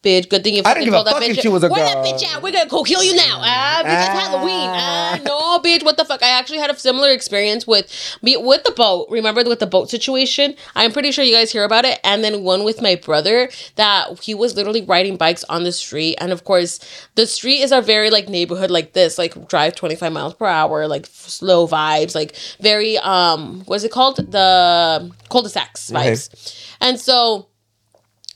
Bitch, 0.00 0.28
good 0.28 0.44
thing 0.44 0.54
you 0.54 0.62
I 0.64 0.74
didn't 0.74 0.84
give 0.84 0.94
a 0.94 0.96
told 0.98 1.06
that 1.08 1.14
fuck 1.14 1.22
bitch. 1.24 1.30
if 1.30 1.40
she 1.40 1.48
was 1.48 1.64
a 1.64 1.68
Where 1.68 1.84
that 1.84 2.04
bitch 2.04 2.24
at? 2.24 2.40
We're 2.40 2.52
gonna 2.52 2.70
go 2.70 2.84
kill 2.84 3.02
you 3.02 3.16
now. 3.16 3.40
Ah, 3.42 3.82
bitch, 3.84 4.06
it's 4.06 4.26
Halloween. 4.28 4.70
Ah, 4.72 5.18
no, 5.24 5.58
bitch, 5.58 5.84
what 5.84 5.96
the 5.96 6.04
fuck? 6.04 6.22
I 6.22 6.28
actually 6.38 6.58
had 6.58 6.70
a 6.70 6.78
similar 6.78 7.10
experience 7.10 7.66
with 7.66 8.16
me 8.22 8.36
with 8.36 8.62
the 8.62 8.70
boat. 8.70 9.08
Remember 9.10 9.42
with 9.42 9.58
the 9.58 9.66
boat 9.66 9.90
situation? 9.90 10.54
I'm 10.76 10.92
pretty 10.92 11.10
sure 11.10 11.24
you 11.24 11.34
guys 11.34 11.50
hear 11.50 11.64
about 11.64 11.84
it. 11.84 11.98
And 12.04 12.22
then 12.22 12.44
one 12.44 12.62
with 12.62 12.80
my 12.80 12.94
brother 12.94 13.50
that 13.74 14.20
he 14.22 14.36
was 14.36 14.54
literally 14.54 14.82
riding 14.82 15.16
bikes 15.16 15.42
on 15.48 15.64
the 15.64 15.72
street. 15.72 16.14
And 16.20 16.30
of 16.30 16.44
course, 16.44 16.78
the 17.16 17.26
street 17.26 17.62
is 17.62 17.72
our 17.72 17.82
very 17.82 18.08
like 18.08 18.28
neighborhood 18.28 18.70
like 18.70 18.92
this, 18.92 19.18
like 19.18 19.48
drive 19.48 19.74
25 19.74 20.12
miles 20.12 20.34
per 20.34 20.46
hour, 20.46 20.86
like 20.86 21.06
slow 21.10 21.66
vibes, 21.66 22.14
like 22.14 22.36
very 22.60 22.98
um, 22.98 23.62
what's 23.66 23.82
it 23.82 23.90
called? 23.90 24.18
The 24.18 25.10
cul-de-sacs 25.28 25.90
Okay. 25.92 26.12
vibes. 26.12 26.64
And 26.80 27.00
so 27.00 27.48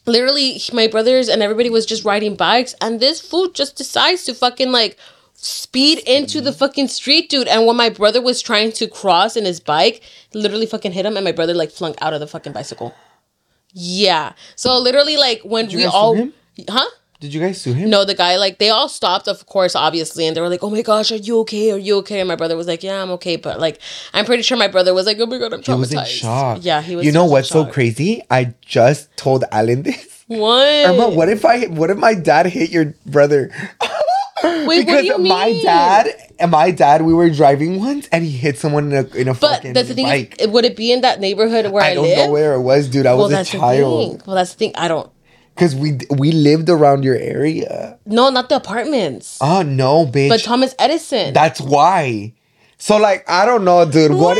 literally 0.07 0.61
my 0.73 0.87
brothers 0.87 1.29
and 1.29 1.43
everybody 1.43 1.71
was 1.71 1.87
just 1.87 2.05
riding 2.05 2.35
bikes 2.35 2.75
and 2.81 3.01
this 3.01 3.21
fool 3.21 3.49
just 3.49 3.77
decides 3.77 4.25
to 4.25 4.35
fucking 4.35 4.73
like 4.73 4.99
speed 5.35 5.99
into 6.07 6.41
the 6.41 6.53
fucking 6.53 6.89
street 6.89 7.29
dude. 7.29 7.49
And 7.49 7.67
when 7.67 7.77
my 7.77 7.89
brother 7.89 8.23
was 8.23 8.41
trying 8.41 8.73
to 8.73 8.87
cross 8.87 9.37
in 9.37 9.45
his 9.45 9.61
bike 9.61 10.03
literally 10.35 10.67
fucking 10.67 10.93
hit 10.93 11.07
him 11.07 11.17
and 11.17 11.25
my 11.25 11.33
brother 11.33 11.55
like 11.55 11.71
flung 11.71 11.95
out 12.01 12.13
of 12.13 12.21
the 12.21 12.27
fucking 12.27 12.53
bicycle. 12.53 12.95
Yeah. 13.73 14.33
So 14.57 14.79
literally 14.79 15.17
like 15.17 15.43
when 15.43 15.69
we 15.69 15.85
all 15.85 16.15
him? 16.15 16.33
huh 16.69 16.89
Did 17.23 17.33
you 17.33 17.41
guys 17.41 17.61
sue 17.61 17.73
him? 17.73 17.89
no 17.89 18.05
the 18.05 18.15
guy 18.15 18.37
like 18.37 18.59
they 18.59 18.69
all 18.69 18.89
stopped 18.89 19.29
of 19.29 19.47
course 19.47 19.75
obviously 19.77 20.27
and 20.27 20.37
they 20.37 20.41
were 20.41 20.49
like 20.51 20.63
oh 20.63 20.71
my 20.71 20.83
gosh 20.83 21.13
are 21.13 21.17
you 21.29 21.39
okay 21.41 21.71
are 21.71 21.79
you 21.79 21.97
okay 21.99 22.19
and 22.21 22.27
my 22.29 22.35
brother 22.37 22.57
was 22.57 22.67
like 22.67 22.83
yeah 22.83 23.01
i'm 23.03 23.11
okay 23.13 23.37
but 23.37 23.61
like 23.61 23.81
i'm 24.13 24.25
pretty 24.27 24.43
sure 24.43 24.59
my 24.59 24.69
brother 24.69 24.93
was 24.93 25.07
like 25.07 25.19
oh 25.21 25.27
my 25.27 25.39
god 25.39 25.53
i'm 25.55 25.63
traumatized 25.63 25.67
He 25.67 25.79
was 25.81 25.93
in 25.95 26.05
shock. 26.05 26.59
yeah 26.63 26.83
he 26.83 26.97
was 26.97 27.07
You 27.07 27.13
know 27.13 27.25
what's 27.27 27.49
so 27.49 27.65
crazy? 27.65 28.23
I 28.29 28.55
just 28.61 29.17
told 29.17 29.45
Alan 29.53 29.83
this. 29.85 30.25
what 30.27 30.67
Irma, 30.89 31.09
what 31.11 31.29
if 31.29 31.45
I 31.45 31.67
what 31.67 31.91
if 31.91 31.97
my 31.97 32.15
dad 32.15 32.47
hit 32.47 32.71
your 32.71 32.93
brother? 33.07 33.51
Wait, 34.45 34.67
what 34.67 34.77
because 34.87 35.03
do 35.03 35.07
you 35.07 35.19
my 35.19 35.47
mean? 35.55 35.63
dad 35.65 36.09
and 36.41 36.51
my 36.51 36.73
dad, 36.73 37.03
we 37.03 37.15
were 37.15 37.31
driving 37.31 37.79
once 37.79 38.09
and 38.11 38.25
he 38.25 38.31
hit 38.33 38.59
someone 38.59 38.91
in 38.91 39.07
a 39.07 39.09
in 39.15 39.29
a 39.29 39.35
But 39.35 39.63
fucking 39.63 39.73
that's 39.75 39.87
the 39.89 39.95
thing. 39.95 40.07
bike. 40.07 40.37
Is, 40.41 40.49
would 40.49 40.65
it 40.65 40.75
be 40.77 40.91
in 40.91 41.03
that 41.03 41.21
neighborhood 41.21 41.71
where 41.71 41.85
I, 41.85 41.91
I 41.91 41.95
don't 41.95 42.05
live? 42.11 42.17
know 42.27 42.33
where 42.33 42.55
it 42.55 42.61
was, 42.63 42.89
dude. 42.89 43.07
I 43.07 43.15
well, 43.15 43.29
was 43.29 43.39
a 43.39 43.45
child. 43.45 44.27
Well, 44.27 44.35
that's 44.35 44.53
the 44.55 44.59
thing. 44.59 44.73
I 44.75 44.89
don't. 44.89 45.09
Cause 45.55 45.75
we 45.75 45.99
we 46.11 46.33
lived 46.33 46.71
around 46.71 47.05
your 47.05 47.17
area. 47.17 47.99
No, 48.07 48.31
not 48.31 48.49
the 48.49 48.57
apartments. 48.57 49.39
Oh 49.41 49.63
no, 49.63 50.07
bitch. 50.07 50.31
but 50.31 50.43
Thomas 50.43 50.75
Edison. 50.79 51.35
That's 51.35 51.61
why. 51.61 52.33
So 52.79 52.97
like 52.97 53.29
I 53.29 53.45
don't 53.45 53.65
know, 53.65 53.85
dude. 53.85 54.13
What 54.13 54.37
what? 54.37 54.39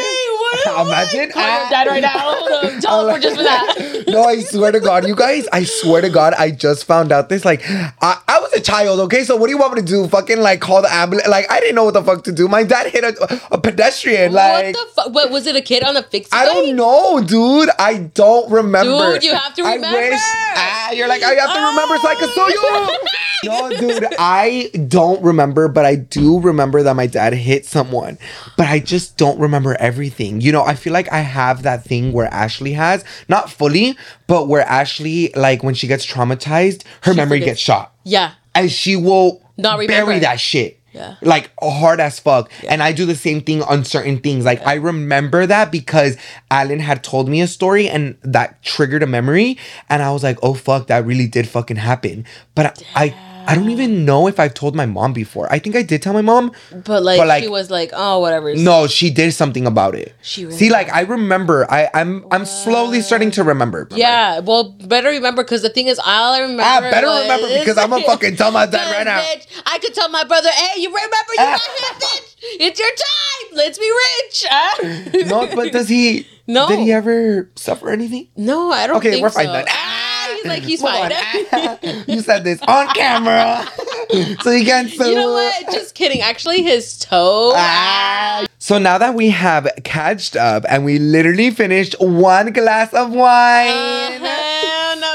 imagine 0.67 1.33
I'm 1.35 1.71
dead 1.71 1.87
right 1.87 2.03
now. 2.03 2.29
On. 2.63 2.81
Teleport 2.81 3.23
just 3.23 3.37
for 3.37 3.43
that. 3.43 4.05
no, 4.09 4.25
I 4.25 4.41
swear 4.41 4.73
to 4.73 4.81
God, 4.81 5.07
you 5.07 5.15
guys, 5.15 5.47
I 5.53 5.65
swear 5.65 6.03
to 6.03 6.11
God, 6.11 6.35
I 6.35 6.51
just 6.51 6.85
found 6.85 7.13
out 7.13 7.29
this. 7.29 7.45
Like, 7.45 7.63
I, 7.69 8.21
I 8.29 8.39
was 8.41 8.53
a 8.53 8.61
child, 8.61 9.01
okay? 9.01 9.25
So 9.25 9.37
what 9.37 9.47
do 9.47 9.53
you 9.53 9.59
want 9.59 9.75
me 9.75 9.81
to 9.81 9.87
do? 9.87 10.07
Fucking 10.09 10.41
like 10.41 10.61
call 10.61 10.83
the 10.83 10.93
ambulance? 10.93 11.29
Like, 11.29 11.51
I 11.51 11.61
didn't 11.61 11.75
know 11.77 11.85
what 11.85 11.95
the 11.95 12.03
fuck 12.03 12.25
to 12.25 12.33
do. 12.33 12.49
My 12.49 12.63
dad 12.63 12.93
hit 12.93 13.05
a, 13.05 13.41
a 13.51 13.59
pedestrian. 13.59 14.33
Like, 14.33 14.75
what 14.75 14.87
the 14.87 14.93
fuck? 14.95 15.15
What 15.15 15.31
was 15.31 15.47
it? 15.47 15.57
A 15.57 15.61
kid 15.61 15.83
on 15.83 15.97
a 15.97 16.03
fixie? 16.03 16.31
I 16.33 16.45
don't 16.45 16.77
know, 16.77 17.23
dude. 17.23 17.71
I 17.79 17.99
don't 17.99 18.51
remember. 18.51 19.15
Dude, 19.15 19.25
you 19.25 19.35
have 19.35 19.55
to 19.55 19.63
I 19.63 19.75
remember. 19.75 19.99
wish. 19.99 20.21
Ah, 20.55 20.91
you're 20.93 21.09
like, 21.09 21.23
I 21.23 21.33
have 21.35 21.55
to 21.55 21.61
remember 21.61 21.97
so 21.99 22.09
I 22.09 22.15
can 22.15 22.29
sue 22.29 22.51
you. 22.51 22.99
No, 23.45 23.71
dude, 23.71 24.07
I 24.21 24.71
don't 24.87 25.21
remember, 25.23 25.67
but 25.67 25.85
I 25.85 25.97
do 25.97 26.39
remember 26.39 26.83
that 26.85 26.95
my 26.95 27.09
dad 27.09 27.33
hit 27.33 27.67
someone. 27.67 28.19
But 28.57 28.69
I 28.69 28.79
just 28.79 29.17
don't 29.17 29.39
remember 29.41 29.75
everything. 29.81 30.41
You 30.43 30.51
know, 30.51 30.63
I 30.65 30.75
feel 30.75 30.93
like 30.93 31.11
I 31.13 31.21
have 31.21 31.63
that 31.63 31.85
thing 31.85 32.13
where 32.13 32.27
Ashley 32.27 32.73
has, 32.73 33.05
not 33.29 33.49
fully, 33.51 33.97
but 34.27 34.49
where 34.49 34.63
Ashley, 34.63 35.31
like 35.37 35.63
when 35.63 35.75
she 35.75 35.87
gets 35.87 36.05
traumatized, 36.05 36.83
her 37.03 37.15
memory 37.15 37.39
forgets. 37.39 37.51
gets 37.53 37.61
shot. 37.61 37.95
Yeah. 38.03 38.33
And 38.55 38.71
she 38.71 38.97
will 38.97 39.41
Not 39.57 39.79
remember. 39.79 40.07
bury 40.07 40.19
that 40.21 40.41
shit. 40.41 40.81
Yeah. 40.93 41.15
Like 41.23 41.51
hard 41.63 42.01
as 42.01 42.19
fuck. 42.19 42.51
And 42.69 42.83
I 42.83 42.93
do 42.93 43.07
the 43.07 43.15
same 43.15 43.41
thing 43.41 43.63
on 43.63 43.85
certain 43.85 44.19
things. 44.19 44.45
Like 44.45 44.67
I 44.67 44.75
remember 44.75 45.47
that 45.47 45.73
because 45.73 46.19
Alan 46.51 46.81
had 46.81 47.03
told 47.03 47.29
me 47.31 47.41
a 47.41 47.47
story 47.47 47.89
and 47.89 48.17
that 48.23 48.63
triggered 48.63 49.03
a 49.03 49.07
memory. 49.07 49.57
And 49.89 50.03
I 50.03 50.11
was 50.13 50.23
like, 50.23 50.39
oh 50.43 50.53
fuck, 50.55 50.89
that 50.89 51.07
really 51.07 51.27
did 51.29 51.49
fucking 51.49 51.79
happen. 51.79 52.27
But 52.55 52.83
I 52.95 53.15
I 53.47 53.55
don't 53.55 53.71
even 53.71 54.05
know 54.05 54.29
if 54.29 54.39
I've 54.41 54.55
told 54.55 54.75
my 54.75 54.87
mom 54.87 55.13
before. 55.13 55.47
I 55.53 55.59
think 55.59 55.77
I 55.77 55.83
did 55.83 56.03
tell 56.03 56.13
my 56.13 56.23
mom. 56.23 56.53
But 56.85 57.03
like, 57.03 57.19
But, 57.19 57.27
like- 57.29 57.43
she 57.43 57.49
was 57.49 57.71
like, 57.71 57.91
oh, 57.93 58.21
whatever. 58.21 58.55
No, 58.55 58.87
she 58.87 59.11
did 59.11 59.33
something 59.33 59.67
about 59.67 59.95
it. 59.95 60.15
She 60.23 60.45
really 60.45 60.57
See, 60.57 60.71
like 60.71 60.93
I 60.93 61.01
remember. 61.03 61.67
I 61.71 61.89
I'm 61.95 62.25
I'm 62.31 62.45
slowly 62.45 63.01
starting 63.01 63.31
to 63.33 63.45
remember. 63.45 63.89
Yeah, 63.93 64.41
well, 64.41 64.71
better 64.71 65.09
remember 65.09 65.43
because 65.43 65.63
the 65.63 65.71
thing 65.71 65.89
is, 65.89 65.99
all 65.99 66.33
I 66.35 66.41
remember. 66.41 66.63
I 66.63 66.81
better 66.91 67.07
was- 67.09 67.23
remember 67.23 67.49
because 67.59 67.79
I'm 67.79 67.91
gonna 67.91 68.05
fucking 68.07 68.37
tell 68.37 68.51
my 68.53 68.67
dad 68.67 68.91
right 68.93 69.05
now. 69.05 69.21
Bitch, 69.21 69.47
I 69.67 69.79
could 69.79 69.95
tell 69.95 70.09
my 70.09 70.25
brother, 70.25 70.49
"Hey, 70.51 70.81
you 70.81 70.89
remember 70.89 71.33
you 71.33 71.37
got 71.39 71.61
Ah. 71.61 71.77
hit, 71.79 72.03
bitch? 72.03 72.37
It's 72.61 72.79
your 72.81 72.89
time. 72.89 73.57
Let's 73.57 73.79
be 73.79 73.91
rich." 73.91 74.45
Huh? 74.49 75.27
No, 75.27 75.55
but 75.55 75.73
does 75.73 75.89
he? 75.89 76.27
No. 76.49 76.67
Did 76.67 76.81
he 76.81 76.93
ever 76.93 77.49
suffer 77.55 77.89
anything? 77.89 78.27
no, 78.37 78.73
I 78.73 78.89
don't 78.89 78.97
Okay, 78.97 79.23
we're 79.23 79.31
fine 79.31 79.47
so. 79.47 79.53
then. 79.53 79.65
Ah, 79.69 80.12
he's 80.43 80.49
like, 80.53 80.63
he's 80.63 80.83
fine. 80.83 82.05
you 82.09 82.21
said 82.21 82.45
this 82.45 82.61
on 82.63 82.89
camera, 82.89 83.67
so 84.43 84.51
you 84.51 84.65
can 84.65 84.89
sue. 84.89 85.09
you 85.11 85.15
know 85.15 85.33
what? 85.33 85.67
Just 85.73 85.95
kidding. 85.95 86.21
Actually, 86.21 86.63
his 86.63 86.99
toe. 86.99 87.53
Ah. 87.55 88.47
So 88.59 88.79
now 88.79 88.99
that 88.99 89.15
we 89.15 89.31
have 89.31 89.69
catched 89.85 90.37
up 90.37 90.65
and 90.69 90.85
we 90.85 90.99
literally 90.99 91.51
finished 91.51 91.97
one 91.99 92.53
glass 92.53 92.93
of 92.95 93.11
wine. 93.11 93.69
Uh-huh, 93.69 94.32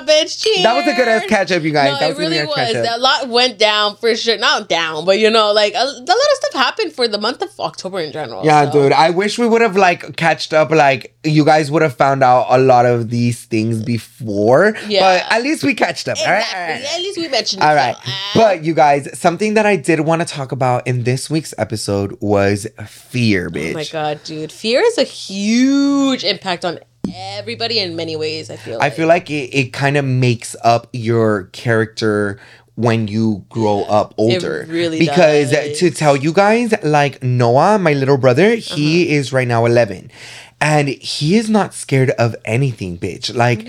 bitch. 0.08 0.44
Cheers. 0.44 0.64
That 0.64 0.76
was 0.76 0.88
a 0.88 0.96
good 0.96 1.08
ass 1.08 1.26
catch 1.28 1.52
up, 1.52 1.64
you 1.64 1.72
guys. 1.72 1.94
No, 1.94 2.00
that 2.00 2.12
it 2.12 2.18
really 2.18 2.38
a 2.38 2.46
good 2.46 2.50
was. 2.50 2.58
ass 2.58 2.72
catch 2.74 2.86
up. 2.88 2.98
A 2.98 3.00
lot 3.00 3.30
went 3.30 3.60
down 3.60 3.96
for 3.98 4.16
sure. 4.16 4.38
Not 4.38 4.70
down, 4.70 5.06
but 5.06 5.20
you 5.20 5.30
know, 5.30 5.52
like 5.52 5.74
a, 5.74 5.78
a 5.78 5.82
lot 5.82 6.10
of 6.10 6.38
stuff 6.42 6.54
happened 6.54 6.94
for 6.94 7.08
the 7.08 7.18
month 7.20 7.42
of 7.42 7.50
October 7.60 8.00
in 8.00 8.12
general. 8.12 8.46
Yeah, 8.46 8.70
so. 8.72 8.84
dude. 8.84 8.94
I 8.94 9.10
wish 9.10 9.38
we 9.38 9.48
would 9.48 9.62
have 9.62 9.76
like 9.76 10.16
catched 10.16 10.54
up. 10.54 10.72
Like 10.72 11.18
you 11.24 11.46
guys 11.46 11.70
would 11.70 11.82
have 11.82 11.96
found 11.96 12.24
out 12.24 12.48
a 12.50 12.58
lot 12.58 12.86
of 12.86 13.10
these 13.10 13.46
things 13.46 13.84
before. 13.84 14.76
Yeah. 14.88 15.02
But 15.02 15.32
at 15.32 15.44
least 15.44 15.64
we 15.64 15.74
catched 15.74 16.08
up. 16.08 16.18
all 16.20 16.26
right? 16.26 16.40
Exactly. 16.40 16.60
All 16.60 16.70
right. 16.70 16.98
At 16.98 17.02
least 17.02 17.18
we 17.18 17.28
mentioned. 17.28 17.64
All 17.64 17.76
right. 17.76 17.96
so, 17.96 18.02
ah. 18.06 18.32
But 18.36 18.64
you 18.64 18.74
guys, 18.74 19.18
something 19.18 19.56
that 19.56 19.66
I 19.66 19.76
did 19.76 20.02
want 20.02 20.22
to 20.22 20.28
talk 20.28 20.52
about 20.52 20.88
in 20.88 21.04
this 21.04 21.30
week's 21.30 21.54
episode 21.58 22.18
was 22.22 22.68
fear, 22.86 23.50
bitch. 23.50 23.72
Oh 23.72 23.74
my 23.74 23.86
god, 23.86 24.24
dude. 24.24 24.52
Fear 24.52 24.82
is 24.82 24.98
a 24.98 25.04
huge 25.04 26.24
impact 26.24 26.66
on 26.66 26.80
everybody 27.16 27.80
in 27.80 27.96
many 27.96 28.16
ways, 28.16 28.50
I 28.50 28.56
feel 28.58 28.76
I 28.76 28.86
like. 28.88 28.94
feel 28.94 29.08
like 29.08 29.30
it, 29.30 29.50
it 29.54 29.74
kind 29.74 29.98
of 29.98 30.06
makes 30.06 30.56
up 30.64 30.88
your 30.94 31.46
character 31.54 32.40
when 32.76 33.08
you 33.08 33.44
grow 33.50 33.84
up 33.84 34.14
older. 34.18 34.66
really 34.70 35.00
because 35.00 35.50
does. 35.52 35.80
to 35.80 35.90
tell 35.90 36.16
you 36.16 36.32
guys, 36.32 36.74
like 36.84 37.24
Noah, 37.24 37.80
my 37.80 37.94
little 37.94 38.18
brother, 38.18 38.54
he 38.56 39.04
Uh-huh. 39.06 39.14
is 39.16 39.34
right 39.34 39.48
now 39.48 39.66
11. 39.66 40.12
And 40.60 40.90
he 40.90 41.38
is 41.38 41.52
not 41.52 41.76
scared 41.76 42.10
of 42.12 42.36
anything, 42.44 42.98
bitch. 42.98 43.34
Like 43.34 43.62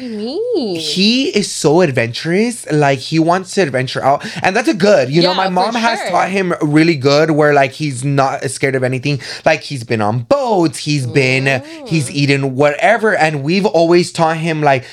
he 0.79 1.29
is 1.29 1.53
so 1.53 1.83
adventurous. 1.83 2.65
Like 2.73 2.99
he 2.99 3.19
wants 3.19 3.53
to 3.55 3.61
adventure 3.61 4.03
out, 4.03 4.25
and 4.43 4.57
that's 4.57 4.69
a 4.69 4.75
good. 4.75 5.11
You 5.11 5.21
know, 5.23 5.35
my 5.35 5.49
mom 5.51 5.75
has 5.75 6.01
taught 6.11 6.31
him 6.31 6.55
really 6.63 6.97
good. 6.97 7.33
Where 7.33 7.53
like 7.53 7.73
he's 7.73 8.05
not 8.05 8.43
scared 8.51 8.75
of 8.75 8.83
anything. 8.83 9.21
Like 9.45 9.61
he's 9.61 9.85
been 9.85 10.01
on 10.01 10.21
boats. 10.21 10.79
He's 10.79 11.07
been. 11.07 11.63
He's 11.87 12.11
eaten 12.11 12.55
whatever, 12.55 13.15
and 13.15 13.43
we've 13.43 13.67
always 13.67 14.11
taught 14.11 14.39
him 14.39 14.63
like. 14.63 14.85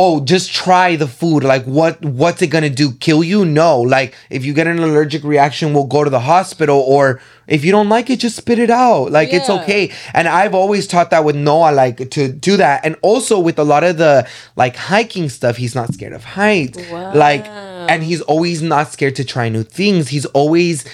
Oh, 0.00 0.20
just 0.20 0.54
try 0.54 0.94
the 0.94 1.08
food. 1.08 1.42
Like, 1.42 1.64
what? 1.64 2.00
What's 2.04 2.40
it 2.40 2.46
gonna 2.46 2.70
do? 2.70 2.92
Kill 2.92 3.24
you? 3.24 3.44
No. 3.44 3.80
Like, 3.80 4.14
if 4.30 4.44
you 4.44 4.54
get 4.54 4.68
an 4.68 4.78
allergic 4.78 5.24
reaction, 5.24 5.74
we'll 5.74 5.86
go 5.86 6.04
to 6.04 6.10
the 6.10 6.20
hospital. 6.20 6.78
Or 6.78 7.20
if 7.48 7.64
you 7.64 7.72
don't 7.72 7.88
like 7.88 8.08
it, 8.08 8.20
just 8.20 8.36
spit 8.36 8.60
it 8.60 8.70
out. 8.70 9.10
Like, 9.10 9.32
it's 9.32 9.50
okay. 9.50 9.90
And 10.14 10.28
I've 10.28 10.54
always 10.54 10.86
taught 10.86 11.10
that 11.10 11.24
with 11.24 11.34
Noah, 11.34 11.72
like 11.72 12.10
to 12.10 12.28
do 12.32 12.56
that. 12.58 12.84
And 12.84 12.94
also 13.02 13.40
with 13.40 13.58
a 13.58 13.64
lot 13.64 13.82
of 13.82 13.98
the 13.98 14.28
like 14.54 14.76
hiking 14.76 15.28
stuff, 15.28 15.56
he's 15.56 15.74
not 15.74 15.92
scared 15.92 16.12
of 16.12 16.22
heights. 16.22 16.78
Like, 16.92 17.44
and 17.46 18.04
he's 18.04 18.20
always 18.20 18.62
not 18.62 18.92
scared 18.92 19.16
to 19.16 19.24
try 19.24 19.48
new 19.48 19.64
things. 19.64 20.10
He's 20.10 20.26
always 20.26 20.84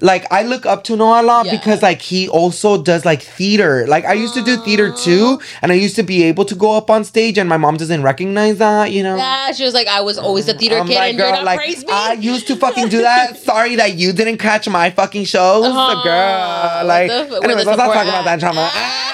like 0.00 0.26
I 0.32 0.42
look 0.42 0.66
up 0.66 0.82
to 0.84 0.96
Noah 0.96 1.22
a 1.22 1.24
lot 1.24 1.46
Yeah. 1.46 1.52
because 1.56 1.82
like 1.82 2.02
he 2.02 2.28
also 2.28 2.82
does 2.82 3.04
like 3.04 3.22
theater. 3.22 3.86
Like 3.86 4.04
I 4.04 4.14
used 4.14 4.34
to 4.34 4.42
do 4.42 4.56
theater 4.56 4.92
too, 4.92 5.40
and 5.62 5.70
I 5.70 5.76
used 5.76 5.96
to 5.96 6.02
be 6.02 6.24
able 6.24 6.44
to 6.46 6.54
go 6.54 6.76
up 6.76 6.90
on 6.90 7.04
stage, 7.04 7.38
and 7.38 7.48
my 7.48 7.56
mom 7.56 7.76
doesn't 7.76 8.02
recognize 8.02 8.58
that, 8.58 8.90
you 8.92 9.02
know. 9.02 9.16
Yeah, 9.16 9.52
she 9.52 9.64
was 9.64 9.74
like, 9.74 9.86
I 9.86 10.00
was 10.00 10.18
always 10.18 10.48
a 10.48 10.54
theater 10.54 10.78
I'm 10.78 10.86
kid 10.88 10.96
like, 10.96 11.10
and 11.10 11.18
you're 11.18 11.28
girl, 11.28 11.36
not 11.36 11.44
like 11.44 11.58
praise 11.58 11.84
me. 11.84 11.92
I 11.92 12.14
used 12.14 12.46
to 12.48 12.56
fucking 12.56 12.88
do 12.88 13.02
that. 13.02 13.36
Sorry 13.50 13.76
that 13.76 13.94
you 13.94 14.12
didn't 14.12 14.38
catch 14.38 14.68
my 14.68 14.90
fucking 14.90 15.24
shows, 15.24 15.64
Aw, 15.64 15.68
uh-huh. 15.68 16.02
girl. 16.02 16.86
Like, 16.86 17.10
anyways, 17.44 17.66
let's 17.66 17.78
not 17.78 17.92
talk 17.92 18.06
about 18.06 18.24
that 18.24 18.42
at? 18.42 18.54
Ah! 18.56 19.13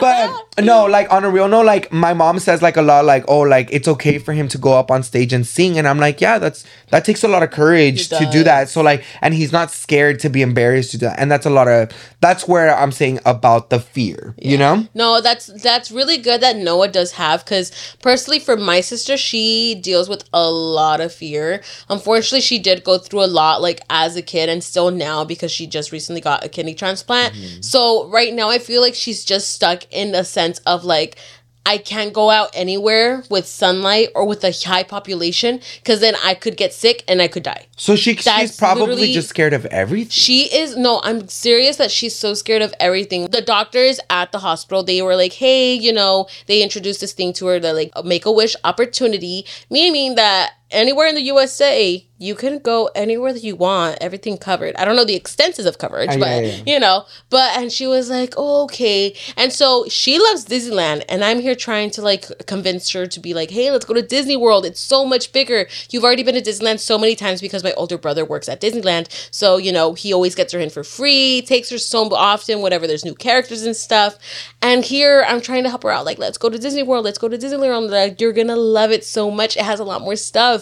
But 0.00 0.64
no, 0.64 0.86
like 0.86 1.12
on 1.12 1.24
a 1.24 1.30
real 1.30 1.48
note, 1.48 1.66
like 1.66 1.92
my 1.92 2.14
mom 2.14 2.38
says 2.38 2.62
like 2.62 2.76
a 2.76 2.82
lot, 2.82 3.04
like 3.04 3.24
oh, 3.28 3.40
like 3.40 3.68
it's 3.72 3.88
okay 3.88 4.18
for 4.18 4.32
him 4.32 4.48
to 4.48 4.58
go 4.58 4.72
up 4.72 4.90
on 4.90 5.02
stage 5.02 5.32
and 5.32 5.46
sing, 5.46 5.78
and 5.78 5.86
I'm 5.86 5.98
like, 5.98 6.20
yeah, 6.20 6.38
that's 6.38 6.64
that 6.90 7.04
takes 7.04 7.24
a 7.24 7.28
lot 7.28 7.42
of 7.42 7.50
courage 7.50 8.08
to 8.08 8.28
do 8.30 8.44
that. 8.44 8.68
So 8.68 8.82
like, 8.82 9.04
and 9.20 9.34
he's 9.34 9.52
not 9.52 9.70
scared 9.70 10.20
to 10.20 10.28
be 10.30 10.42
embarrassed 10.42 10.92
to 10.92 10.98
do 10.98 11.06
that, 11.06 11.18
and 11.18 11.30
that's 11.30 11.46
a 11.46 11.50
lot 11.50 11.68
of 11.68 11.90
that's 12.20 12.48
where 12.48 12.74
I'm 12.74 12.92
saying 12.92 13.20
about 13.26 13.70
the 13.70 13.80
fear, 13.80 14.34
you 14.38 14.56
know. 14.56 14.86
No, 14.94 15.20
that's 15.20 15.46
that's 15.62 15.90
really 15.90 16.18
good 16.18 16.40
that 16.40 16.56
Noah 16.56 16.88
does 16.88 17.12
have 17.12 17.44
because 17.44 17.70
personally 18.00 18.38
for 18.38 18.56
my 18.56 18.80
sister, 18.80 19.16
she 19.16 19.74
deals 19.74 20.08
with 20.08 20.24
a 20.32 20.50
lot 20.50 21.00
of 21.00 21.12
fear. 21.12 21.62
Unfortunately, 21.88 22.40
she 22.40 22.58
did 22.58 22.84
go 22.84 22.98
through 22.98 23.24
a 23.24 23.26
lot 23.26 23.60
like 23.60 23.80
as 23.90 24.16
a 24.16 24.22
kid 24.22 24.48
and 24.48 24.62
still 24.62 24.90
now 24.90 25.24
because 25.24 25.50
she 25.50 25.66
just 25.66 25.92
recently 25.92 26.20
got 26.20 26.44
a 26.44 26.48
kidney 26.48 26.74
transplant. 26.74 27.34
Mm-hmm. 27.34 27.62
So 27.62 28.08
right 28.08 28.32
now 28.32 28.48
I 28.50 28.58
feel 28.58 28.80
like 28.80 28.94
she's 28.94 29.24
just 29.24 29.52
stuck 29.54 29.84
in 29.90 30.14
a 30.14 30.24
sense 30.24 30.58
of 30.60 30.84
like 30.84 31.18
I 31.66 31.78
can't 31.78 32.12
go 32.12 32.28
out 32.28 32.50
anywhere 32.52 33.24
with 33.30 33.46
sunlight 33.46 34.10
or 34.14 34.26
with 34.26 34.44
a 34.44 34.52
high 34.66 34.82
population 34.82 35.60
because 35.82 36.00
then 36.00 36.14
I 36.22 36.34
could 36.34 36.58
get 36.58 36.74
sick 36.74 37.02
and 37.08 37.22
I 37.22 37.28
could 37.28 37.42
die. 37.42 37.66
So 37.76 37.96
she 37.96 38.16
she's 38.16 38.56
probably 38.58 39.14
just 39.14 39.30
scared 39.30 39.54
of 39.54 39.64
everything. 39.66 40.10
She 40.10 40.54
is 40.54 40.76
no, 40.76 41.00
I'm 41.02 41.26
serious 41.28 41.76
that 41.76 41.90
she's 41.90 42.14
so 42.14 42.34
scared 42.34 42.60
of 42.60 42.74
everything. 42.80 43.26
The 43.28 43.40
doctors 43.40 43.98
at 44.10 44.30
the 44.30 44.40
hospital, 44.40 44.82
they 44.82 45.00
were 45.00 45.16
like, 45.16 45.32
"Hey, 45.32 45.72
you 45.72 45.92
know, 45.92 46.26
they 46.46 46.62
introduced 46.62 47.00
this 47.00 47.14
thing 47.14 47.32
to 47.34 47.46
her, 47.46 47.58
the 47.58 47.72
like 47.72 47.92
make 48.04 48.26
a 48.26 48.32
wish 48.32 48.54
opportunity, 48.62 49.46
meaning 49.70 50.16
that 50.16 50.52
anywhere 50.70 51.06
in 51.06 51.14
the 51.14 51.22
USA, 51.22 52.06
you 52.18 52.34
can 52.34 52.58
go 52.60 52.88
anywhere 52.94 53.32
that 53.32 53.42
you 53.42 53.54
want, 53.56 53.98
everything 54.00 54.38
covered. 54.38 54.74
I 54.76 54.84
don't 54.84 54.96
know 54.96 55.04
the 55.04 55.16
extenses 55.16 55.66
of 55.66 55.78
coverage, 55.78 56.10
Uh, 56.10 56.18
but 56.18 56.44
yeah, 56.44 56.50
yeah. 56.64 56.74
you 56.74 56.80
know, 56.80 57.04
but 57.28 57.56
and 57.58 57.70
she 57.72 57.86
was 57.86 58.08
like, 58.08 58.34
oh, 58.36 58.62
"Okay." 58.64 59.14
And 59.36 59.52
so 59.52 59.84
she 59.88 60.18
loves 60.18 60.46
Disneyland, 60.46 61.04
and 61.08 61.24
I'm 61.24 61.40
here 61.40 61.54
trying 61.56 61.90
to 61.90 62.02
like 62.02 62.46
convince 62.46 62.88
her 62.90 63.06
to 63.06 63.20
be 63.20 63.34
like, 63.34 63.50
"Hey, 63.50 63.70
let's 63.70 63.84
go 63.84 63.94
to 63.94 64.00
Disney 64.02 64.36
World. 64.36 64.64
It's 64.64 64.80
so 64.80 65.04
much 65.04 65.32
bigger. 65.32 65.66
You've 65.90 66.04
already 66.04 66.22
been 66.22 66.36
to 66.36 66.40
Disneyland 66.40 66.78
so 66.78 66.96
many 66.98 67.14
times 67.16 67.40
because 67.40 67.62
my 67.64 67.72
older 67.72 67.98
brother 67.98 68.24
works 68.24 68.48
at 68.48 68.60
Disneyland. 68.60 69.06
So, 69.30 69.56
you 69.56 69.72
know, 69.72 69.94
he 69.94 70.12
always 70.12 70.34
gets 70.34 70.52
her 70.52 70.60
in 70.60 70.70
for 70.70 70.84
free, 70.84 71.42
takes 71.42 71.68
her 71.70 71.78
so 71.78 72.08
often 72.14 72.62
whenever 72.62 72.86
there's 72.86 73.04
new 73.04 73.14
characters 73.14 73.64
and 73.64 73.76
stuff. 73.76 74.16
And 74.62 74.84
here 74.84 75.24
I'm 75.28 75.40
trying 75.40 75.64
to 75.64 75.68
help 75.68 75.82
her 75.82 75.90
out. 75.90 76.04
Like, 76.06 76.18
let's 76.18 76.38
go 76.38 76.48
to 76.48 76.58
Disney 76.58 76.84
World. 76.84 77.04
Let's 77.04 77.18
go 77.18 77.28
to 77.28 77.36
Disneyland. 77.36 77.90
Like, 77.90 78.20
you're 78.20 78.32
going 78.32 78.46
to 78.48 78.56
love 78.56 78.92
it 78.92 79.04
so 79.04 79.30
much. 79.30 79.56
It 79.56 79.64
has 79.64 79.80
a 79.80 79.84
lot 79.84 80.00
more 80.00 80.16
stuff. 80.16 80.53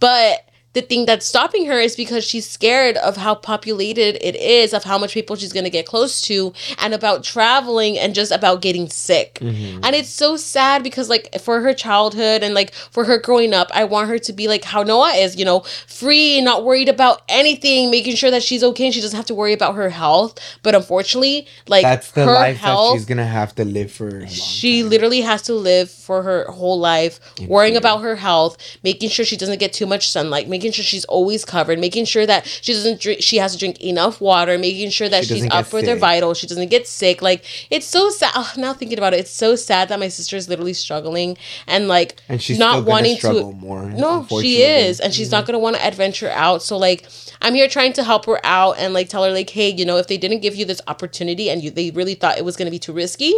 But 0.00 0.47
the 0.74 0.82
thing 0.82 1.06
that's 1.06 1.26
stopping 1.26 1.66
her 1.66 1.78
is 1.78 1.96
because 1.96 2.24
she's 2.24 2.48
scared 2.48 2.96
of 2.98 3.16
how 3.16 3.34
populated 3.34 4.16
it 4.26 4.36
is, 4.36 4.72
of 4.74 4.84
how 4.84 4.98
much 4.98 5.14
people 5.14 5.34
she's 5.36 5.52
going 5.52 5.64
to 5.64 5.70
get 5.70 5.86
close 5.86 6.20
to, 6.22 6.52
and 6.78 6.94
about 6.94 7.24
traveling 7.24 7.98
and 7.98 8.14
just 8.14 8.30
about 8.30 8.60
getting 8.60 8.88
sick. 8.88 9.38
Mm-hmm. 9.40 9.80
And 9.82 9.96
it's 9.96 10.10
so 10.10 10.36
sad 10.36 10.82
because, 10.82 11.08
like, 11.08 11.38
for 11.40 11.60
her 11.60 11.74
childhood 11.74 12.42
and 12.42 12.54
like 12.54 12.72
for 12.74 13.04
her 13.04 13.18
growing 13.18 13.54
up, 13.54 13.70
I 13.72 13.84
want 13.84 14.08
her 14.08 14.18
to 14.18 14.32
be 14.32 14.48
like 14.48 14.64
how 14.64 14.82
Noah 14.82 15.12
is, 15.12 15.36
you 15.36 15.44
know, 15.44 15.60
free, 15.86 16.36
and 16.36 16.44
not 16.44 16.64
worried 16.64 16.88
about 16.88 17.22
anything, 17.28 17.90
making 17.90 18.16
sure 18.16 18.30
that 18.30 18.42
she's 18.42 18.62
okay 18.62 18.86
and 18.86 18.94
she 18.94 19.00
doesn't 19.00 19.16
have 19.16 19.26
to 19.26 19.34
worry 19.34 19.52
about 19.52 19.74
her 19.74 19.90
health. 19.90 20.38
But 20.62 20.74
unfortunately, 20.74 21.46
like, 21.66 21.82
That's 21.82 22.10
the 22.12 22.26
life 22.26 22.58
health, 22.58 22.94
that 22.94 22.98
she's 22.98 23.06
gonna 23.06 23.24
have 23.24 23.54
to 23.56 23.64
live 23.64 23.90
for. 23.90 24.26
she 24.26 24.82
time. 24.82 24.90
literally 24.90 25.20
has 25.22 25.42
to 25.42 25.54
live 25.54 25.90
for 25.90 26.22
her 26.22 26.44
whole 26.50 26.78
life 26.78 27.20
worrying 27.46 27.76
about 27.76 27.98
her 27.98 28.16
health 28.16 28.56
making 28.82 29.08
sure 29.08 29.24
she 29.24 29.36
doesn't 29.36 29.58
get 29.58 29.72
too 29.72 29.86
much 29.86 30.10
sunlight 30.10 30.48
making 30.58 30.72
sure 30.72 30.84
she's 30.84 31.04
always 31.06 31.44
covered 31.44 31.78
making 31.78 32.04
sure 32.04 32.26
that 32.26 32.46
she 32.46 32.72
doesn't 32.72 33.00
drink 33.00 33.22
she 33.22 33.36
has 33.36 33.52
to 33.52 33.58
drink 33.58 33.80
enough 33.80 34.20
water 34.20 34.58
making 34.58 34.90
sure 34.90 35.08
that 35.08 35.24
She 35.24 35.40
she's 35.40 35.50
up 35.50 35.66
for 35.66 35.80
their 35.82 35.94
sick. 35.94 36.00
vitals 36.00 36.38
she 36.38 36.46
doesn't 36.46 36.68
get 36.68 36.86
sick 36.88 37.22
like 37.22 37.44
it's 37.70 37.86
so 37.86 38.10
sad 38.10 38.32
oh, 38.34 38.52
now 38.56 38.72
thinking 38.72 38.98
about 38.98 39.14
it 39.14 39.20
it's 39.20 39.30
so 39.30 39.54
sad 39.54 39.88
that 39.88 39.98
my 40.00 40.08
sister 40.08 40.36
is 40.36 40.48
literally 40.48 40.72
struggling 40.72 41.36
and 41.66 41.86
like 41.86 42.20
and 42.28 42.42
she's 42.42 42.58
not 42.58 42.84
wanting 42.84 43.16
struggle 43.16 43.52
to 43.52 43.58
more. 43.58 43.84
no, 43.90 44.26
she 44.40 44.62
is, 44.62 45.00
and 45.00 45.14
she's 45.14 45.30
not 45.30 45.44
mm-hmm. 45.44 45.52
gonna 45.52 45.58
want 45.58 45.76
to 45.76 45.86
adventure 45.86 46.30
out. 46.30 46.62
So 46.62 46.76
like, 46.76 47.06
I'm 47.40 47.54
here 47.54 47.68
trying 47.68 47.92
to 47.94 48.02
help 48.04 48.26
her 48.26 48.40
out 48.44 48.78
and 48.78 48.92
like 48.92 49.08
tell 49.08 49.22
her 49.24 49.30
like, 49.30 49.50
hey, 49.50 49.68
you 49.70 49.84
know, 49.84 49.96
if 49.96 50.06
they 50.08 50.16
didn't 50.16 50.40
give 50.40 50.54
you 50.56 50.64
this 50.64 50.80
opportunity 50.88 51.50
and 51.50 51.62
you 51.62 51.70
they 51.70 51.90
really 51.92 52.14
thought 52.14 52.36
it 52.38 52.44
was 52.44 52.56
gonna 52.56 52.70
be 52.70 52.78
too 52.78 52.92
risky, 52.92 53.32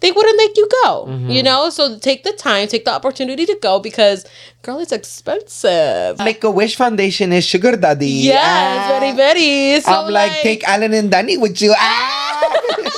they 0.00 0.10
wouldn't 0.10 0.38
let 0.38 0.56
you 0.56 0.68
go. 0.84 1.06
Mm-hmm. 1.08 1.30
You 1.30 1.42
know, 1.42 1.70
so 1.70 1.98
take 1.98 2.24
the 2.24 2.32
time, 2.32 2.68
take 2.68 2.84
the 2.84 2.92
opportunity 2.92 3.44
to 3.46 3.58
go 3.60 3.78
because 3.78 4.24
girl, 4.62 4.78
it's 4.78 4.92
expensive. 4.92 6.18
Make 6.18 6.44
a 6.44 6.50
Wish 6.50 6.76
Foundation 6.76 7.32
is 7.32 7.44
sugar 7.44 7.76
daddy. 7.76 8.06
Yes, 8.30 8.90
Ah. 8.90 8.98
very 9.00 9.12
very. 9.16 9.80
So 9.80 9.92
I'm 9.92 10.12
like, 10.12 10.32
take 10.42 10.64
Alan 10.68 10.94
and 10.94 11.10
Danny 11.10 11.36
with 11.36 11.60
you. 11.60 11.74
Ah. 11.76 12.88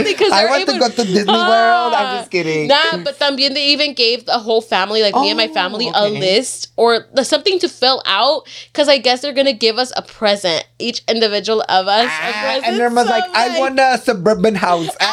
literally 0.00 0.14
because 0.18 0.32
I 0.32 0.44
want 0.46 0.68
to 0.68 0.78
go 0.78 0.88
to 0.88 1.04
Disney 1.04 1.32
World. 1.32 1.92
I'm 1.94 2.18
just 2.18 2.30
kidding. 2.30 2.68
Nah, 2.68 3.04
but 3.04 3.18
también 3.18 3.54
they 3.54 3.68
even 3.68 3.94
gave 3.94 4.24
the 4.26 4.38
whole 4.38 4.60
family, 4.60 5.02
like 5.02 5.14
me 5.14 5.28
and 5.30 5.36
my 5.36 5.48
Oh, 5.50 5.54
family, 5.54 5.90
a 5.92 6.08
list 6.08 6.68
or 6.76 7.06
something 7.22 7.58
to 7.60 7.68
fill 7.68 8.02
out 8.06 8.48
because 8.72 8.88
I 8.88 8.98
guess 8.98 9.20
they're 9.22 9.32
gonna 9.36 9.52
give 9.52 9.78
us 9.78 9.92
a 9.96 10.02
present, 10.02 10.64
each 10.78 11.02
individual 11.08 11.62
of 11.68 11.86
us. 11.88 12.06
a 12.06 12.08
Ah, 12.10 12.40
present. 12.42 12.66
and 12.66 12.80
Irma's 12.82 13.06
So 13.06 13.12
like, 13.12 13.24
I 13.34 13.58
want 13.58 13.78
a 13.78 13.98
suburban 13.98 14.54
house. 14.54 14.88
Ah, 15.00 15.06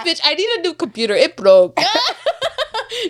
Ah. 0.00 0.02
bitch, 0.06 0.20
I 0.24 0.34
need 0.34 0.48
a 0.58 0.60
new 0.62 0.74
computer. 0.74 1.14
It 1.14 1.36
broke. 1.36 1.78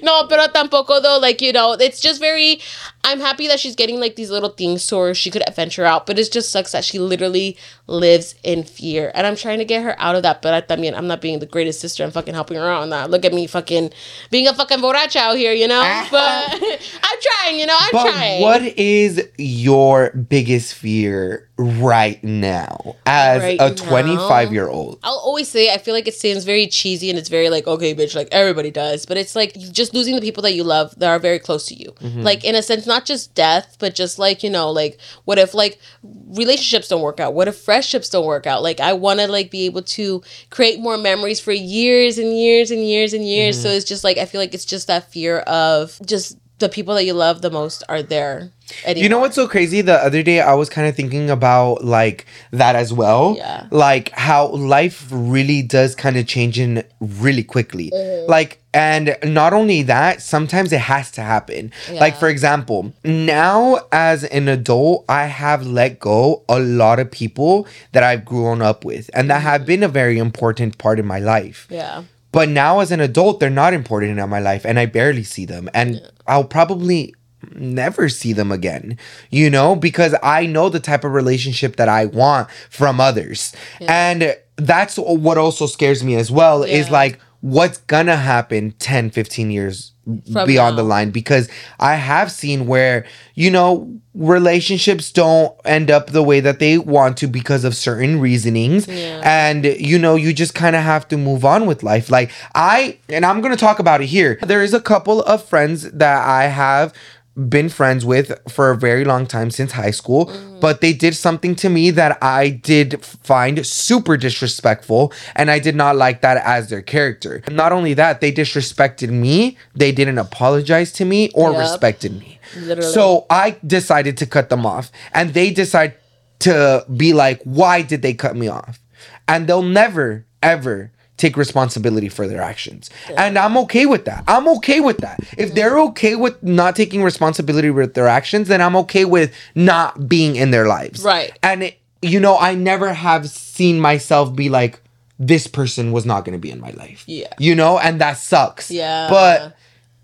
no, 0.03 0.27
pero 0.29 0.47
tampoco 0.49 1.03
though. 1.03 1.19
Like 1.19 1.41
you 1.41 1.53
know, 1.53 1.73
it's 1.73 2.01
just 2.01 2.21
very. 2.21 2.61
I'm 3.07 3.21
happy 3.21 3.47
that 3.49 3.61
she's 3.61 3.75
getting 3.77 4.01
like 4.01 4.17
these 4.17 4.31
little 4.31 4.49
things 4.49 4.83
so 4.83 5.13
she 5.13 5.31
could 5.31 5.43
venture 5.55 5.85
out. 5.85 6.07
But 6.07 6.19
it 6.19 6.33
just 6.33 6.51
sucks 6.51 6.73
that 6.73 6.85
she 6.85 6.99
literally 6.99 7.57
lives 7.87 8.35
in 8.43 8.65
fear, 8.65 9.13
and 9.15 9.27
I'm 9.27 9.37
trying 9.37 9.59
to 9.59 9.65
get 9.65 9.83
her 9.83 9.95
out 9.99 10.17
of 10.17 10.23
that. 10.23 10.41
But 10.41 10.71
I, 10.71 10.77
mean, 10.77 10.95
I'm 10.95 11.07
not 11.07 11.21
being 11.21 11.39
the 11.39 11.47
greatest 11.47 11.81
sister. 11.81 12.03
I'm 12.03 12.11
fucking 12.11 12.33
helping 12.35 12.57
her 12.57 12.67
out 12.67 12.83
on 12.83 12.91
that. 12.91 13.11
Look 13.11 13.25
at 13.25 13.35
me, 13.35 13.47
fucking 13.47 13.93
being 14.31 14.49
a 14.49 14.55
fucking 14.55 14.79
borracha 14.79 15.17
out 15.17 15.37
here, 15.37 15.53
you 15.53 15.69
know. 15.69 15.83
Ah. 15.85 16.09
but 16.11 16.63
I'm 17.03 17.19
trying, 17.21 17.61
you 17.61 17.67
know. 17.67 17.77
I'm 17.79 17.91
But 17.93 18.11
trying. 18.11 18.43
what 18.43 18.63
is 18.63 19.23
your 19.37 20.11
biggest 20.13 20.75
fear 20.75 21.49
right 21.57 22.23
now 22.25 22.97
as 23.07 23.43
Right 23.43 23.61
a 23.61 23.75
25 23.75 24.53
year 24.53 24.69
old? 24.69 24.99
I'll 25.05 25.19
always 25.19 25.49
say 25.49 25.73
I 25.73 25.79
feel 25.79 25.95
like 25.95 26.09
it 26.09 26.15
seems 26.15 26.45
very 26.45 26.67
cheesy 26.67 27.11
and 27.11 27.19
it's 27.19 27.29
very 27.29 27.49
like 27.49 27.67
okay 27.67 27.95
bitch 27.95 28.17
like 28.17 28.29
everybody 28.33 28.73
does 28.73 29.07
but 29.07 29.17
it's 29.17 29.37
like 29.37 29.53
you 29.57 29.73
just 29.75 29.93
losing 29.93 30.15
the 30.15 30.21
people 30.23 30.43
that 30.43 30.55
you 30.55 30.65
love 30.65 30.95
that 30.99 31.09
are 31.11 31.19
very 31.19 31.39
close 31.39 31.67
to 31.67 31.75
you 31.75 31.91
Mm-hmm. 32.01 32.23
like 32.23 32.45
in 32.45 32.55
a 32.55 32.63
sense 32.63 32.87
not 32.87 33.05
just 33.05 33.35
death 33.35 33.77
but 33.79 33.95
just 33.95 34.19
like 34.19 34.43
you 34.43 34.51
know 34.51 34.71
like 34.71 34.99
what 35.27 35.39
if 35.39 35.53
like 35.55 35.79
relationships 36.03 36.89
don't 36.89 37.03
work 37.03 37.21
out 37.21 37.35
what 37.35 37.49
if 37.49 37.57
friendships 37.59 38.09
don't 38.09 38.27
work 38.27 38.47
out 38.47 38.63
like 38.63 38.81
I 38.81 38.93
want 38.95 39.21
to 39.21 39.27
like 39.29 39.51
be 39.51 39.67
able 39.67 39.83
to 39.83 40.23
create 40.51 40.81
more 40.81 40.97
memories 40.97 41.41
for 41.41 41.53
years 41.53 42.19
and 42.19 42.37
years 42.37 42.71
and 42.71 42.81
years 42.87 43.13
and 43.13 43.25
years 43.27 43.57
Mm-hmm. 43.57 43.63
so 43.63 43.69
it's 43.71 43.85
just 43.85 44.05
like 44.05 44.17
I 44.19 44.25
feel 44.27 44.41
like 44.41 44.55
it's 44.55 44.65
just 44.65 44.87
that 44.87 45.11
fear 45.13 45.39
of 45.41 45.99
just 46.07 46.39
the 46.59 46.69
people 46.69 46.95
that 46.95 47.05
you 47.05 47.13
love 47.13 47.43
the 47.43 47.51
most 47.51 47.83
are 47.89 48.03
there 48.03 48.51
anymore. 48.85 49.03
You 49.03 49.09
know 49.09 49.19
what's 49.19 49.35
so 49.35 49.49
crazy? 49.49 49.81
The 49.81 49.95
other 49.95 50.23
day 50.23 50.41
I 50.41 50.55
was 50.55 50.69
kind 50.69 50.87
of 50.89 50.95
thinking 50.95 51.29
about 51.29 51.85
like 51.85 52.27
that 52.53 52.77
as 52.77 52.93
well. 52.93 53.35
Yeah. 53.37 53.67
Like 53.71 54.11
how 54.11 54.49
life 54.49 55.09
really 55.11 55.63
does 55.63 55.95
kind 55.95 56.17
of 56.17 56.27
change 56.27 56.59
in 56.59 56.85
really 57.01 57.43
quickly. 57.43 57.91
Mm-hmm. 57.91 58.31
Like 58.31 58.61
and 58.73 59.17
not 59.25 59.53
only 59.53 59.83
that, 59.83 60.23
sometimes 60.23 60.73
it 60.73 60.81
has 60.81 61.11
to 61.13 61.23
happen. 61.23 61.73
Yeah. 61.91 62.01
Like 62.01 62.17
for 62.17 62.29
example, 62.29 62.93
now 63.05 63.81
as 63.93 64.25
an 64.25 64.49
adult, 64.49 65.05
I 65.09 65.27
have 65.27 65.67
let 65.67 65.99
go 65.99 66.45
a 66.49 66.61
lot 66.61 66.99
of 66.99 67.11
people 67.11 67.67
that 67.93 68.03
I've 68.03 68.25
grown 68.25 68.63
up 68.63 68.85
with 68.85 69.11
and 69.13 69.29
that 69.31 69.43
have 69.43 69.67
been 69.67 69.83
a 69.83 69.89
very 69.89 70.19
important 70.19 70.79
part 70.79 70.99
in 70.99 71.07
my 71.07 71.19
life. 71.19 71.67
yeah 71.71 72.05
But 72.35 72.49
now 72.49 72.81
as 72.81 72.91
an 72.91 72.99
adult, 72.99 73.39
they're 73.39 73.49
not 73.49 73.75
important 73.75 74.19
in 74.19 74.29
my 74.29 74.41
life 74.41 74.67
and 74.67 74.77
I 74.77 74.87
barely 74.87 75.23
see 75.23 75.47
them. 75.47 75.71
And 75.73 76.03
I'll 76.27 76.43
probably 76.43 77.15
never 77.55 78.09
see 78.09 78.33
them 78.33 78.51
again, 78.51 78.99
you 79.31 79.49
know, 79.51 79.77
because 79.77 80.17
I 80.21 80.47
know 80.47 80.69
the 80.69 80.81
type 80.81 81.05
of 81.05 81.13
relationship 81.13 81.77
that 81.77 81.89
I 81.89 82.07
want 82.07 82.51
from 82.71 83.01
others. 83.01 83.55
And 83.81 84.37
that's 84.57 84.97
what 84.97 85.39
also 85.39 85.67
scares 85.67 86.03
me 86.03 86.17
as 86.17 86.31
well 86.33 86.65
is 86.65 86.91
like 86.91 87.21
what's 87.45 87.77
gonna 87.77 88.17
happen 88.17 88.73
10, 88.79 89.11
15 89.11 89.51
years 89.51 89.93
From 90.33 90.47
beyond 90.47 90.79
the 90.79 90.83
line 90.83 91.11
because 91.11 91.51
I 91.79 91.97
have 91.97 92.33
seen 92.33 92.67
where, 92.67 93.05
you 93.35 93.51
know, 93.51 94.01
relationships 94.15 95.13
don't 95.13 95.55
end 95.67 95.91
up 95.91 96.07
the 96.07 96.23
way 96.23 96.41
that 96.41 96.59
they 96.59 96.79
want 96.79 97.19
to 97.19 97.27
because 97.27 97.65
of 97.65 97.77
certain 97.77 98.19
reasonings. 98.19 98.89
Yeah. 98.89 99.21
And, 99.23 99.67
you 99.67 99.99
know, 99.99 100.15
you 100.15 100.33
just 100.33 100.55
kind 100.55 100.75
of 100.75 100.83
have 100.85 101.07
to 101.09 101.19
move 101.19 101.45
on 101.45 101.67
with 101.67 101.83
life. 101.83 102.09
Like, 102.11 102.31
I, 102.55 102.97
and 103.11 103.27
I'm 103.27 103.43
to 103.53 103.61
talk 103.61 103.79
about 103.79 104.01
it 104.01 104.07
here. 104.07 104.39
There 104.41 104.63
is 104.63 104.73
a 104.73 104.81
couple 104.81 105.23
of 105.25 105.45
friends 105.45 105.91
that 105.91 106.27
I 106.27 106.45
have 106.45 106.95
been 107.37 107.69
friends 107.69 108.05
with 108.05 108.33
for 108.49 108.71
a 108.71 108.77
very 108.77 109.05
long 109.05 109.27
time 109.27 109.51
since 109.51 109.73
high 109.73 109.91
school, 109.91 110.27
mm. 110.27 110.61
but 110.61 110.81
they 110.81 110.93
did 110.93 111.15
something 111.17 111.55
to 111.57 111.69
me 111.69 111.91
that 111.91 112.17
I 112.23 112.51
did 112.51 113.05
find 113.05 113.67
super 113.67 114.17
disrespectful, 114.17 115.13
and 115.35 115.51
I 115.51 115.59
did 115.59 115.75
not 115.75 115.97
like 115.97 116.21
that 116.21 116.37
as 116.45 116.71
their 116.71 116.83
character. 116.83 117.43
Not 117.51 117.73
only 117.73 117.95
that, 117.95 118.21
they 118.21 118.33
disrespected 118.33 119.11
me, 119.11 119.59
they 119.75 119.91
didn't 119.91 120.19
apologize 120.19 120.93
to 120.93 121.05
me 121.05 121.31
or 121.35 121.51
Yep. 121.51 121.61
respected 121.61 122.19
me. 122.19 122.39
Literally. 122.57 122.93
So 122.93 123.27
I 123.31 123.57
decided 123.67 124.17
to 124.19 124.27
cut 124.27 124.49
them 124.49 124.65
off, 124.65 124.93
and 125.13 125.35
they 125.35 125.51
decide 125.51 125.95
to 126.41 126.85
be 126.97 127.13
like, 127.13 127.41
why 127.43 127.83
did 127.83 128.03
they 128.03 128.15
cut 128.15 128.37
me 128.37 128.49
off? 128.49 128.79
And 129.27 129.47
they'll 129.47 129.63
never, 129.63 130.27
ever 130.43 130.93
take 131.25 131.37
responsibility 131.37 132.09
for 132.09 132.29
their 132.29 132.43
actions. 132.43 132.91
And 133.17 133.39
I'm 133.39 133.57
okay 133.65 133.87
with 133.87 134.05
that. 134.05 134.25
I'm 134.29 134.47
okay 134.57 134.81
with 134.81 134.99
that. 134.99 135.21
If 135.21 135.29
mm-hmm. 135.29 135.55
they're 135.55 135.79
okay 135.89 136.17
with 136.17 136.43
not 136.43 136.77
taking 136.77 137.03
responsibility 137.03 137.71
with 137.71 137.95
their 137.95 138.09
actions, 138.09 138.49
then 138.49 138.61
I'm 138.61 138.77
okay 138.77 139.05
with 139.05 139.35
not 139.55 140.09
being 140.09 140.37
in 140.37 140.51
their 140.51 140.67
lives. 140.67 141.03
Right. 141.03 141.33
And, 141.43 141.63
it, 141.63 141.79
you 142.03 142.21
know, 142.21 142.37
I 142.37 142.55
never 142.55 142.93
have 142.93 143.29
seen 143.31 143.81
myself 143.81 144.37
be 144.37 144.49
like, 144.49 144.81
this 145.19 145.47
person 145.47 145.93
was 145.93 146.05
not 146.05 146.25
going 146.25 146.35
to 146.35 146.41
be 146.41 146.51
in 146.51 146.61
my 146.61 146.71
life. 146.73 147.05
Yeah. 147.07 147.33
You 147.39 147.55
know, 147.55 147.79
and 147.79 148.01
that 148.01 148.19
sucks. 148.19 148.71
Yeah. 148.71 149.09
But 149.09 149.57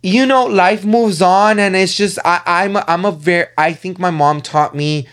you 0.02 0.24
know, 0.24 0.46
life 0.46 0.84
moves 0.84 1.20
on, 1.20 1.58
and 1.58 1.76
it's 1.76 1.94
just 1.94 2.18
I, 2.24 2.40
I'm 2.46 2.76
I'm 2.76 3.04
a 3.04 3.12
very 3.12 3.48
I 3.58 3.74
think 3.74 3.98
my 3.98 4.10
mom 4.10 4.40
taught 4.40 4.74
me 4.74 5.06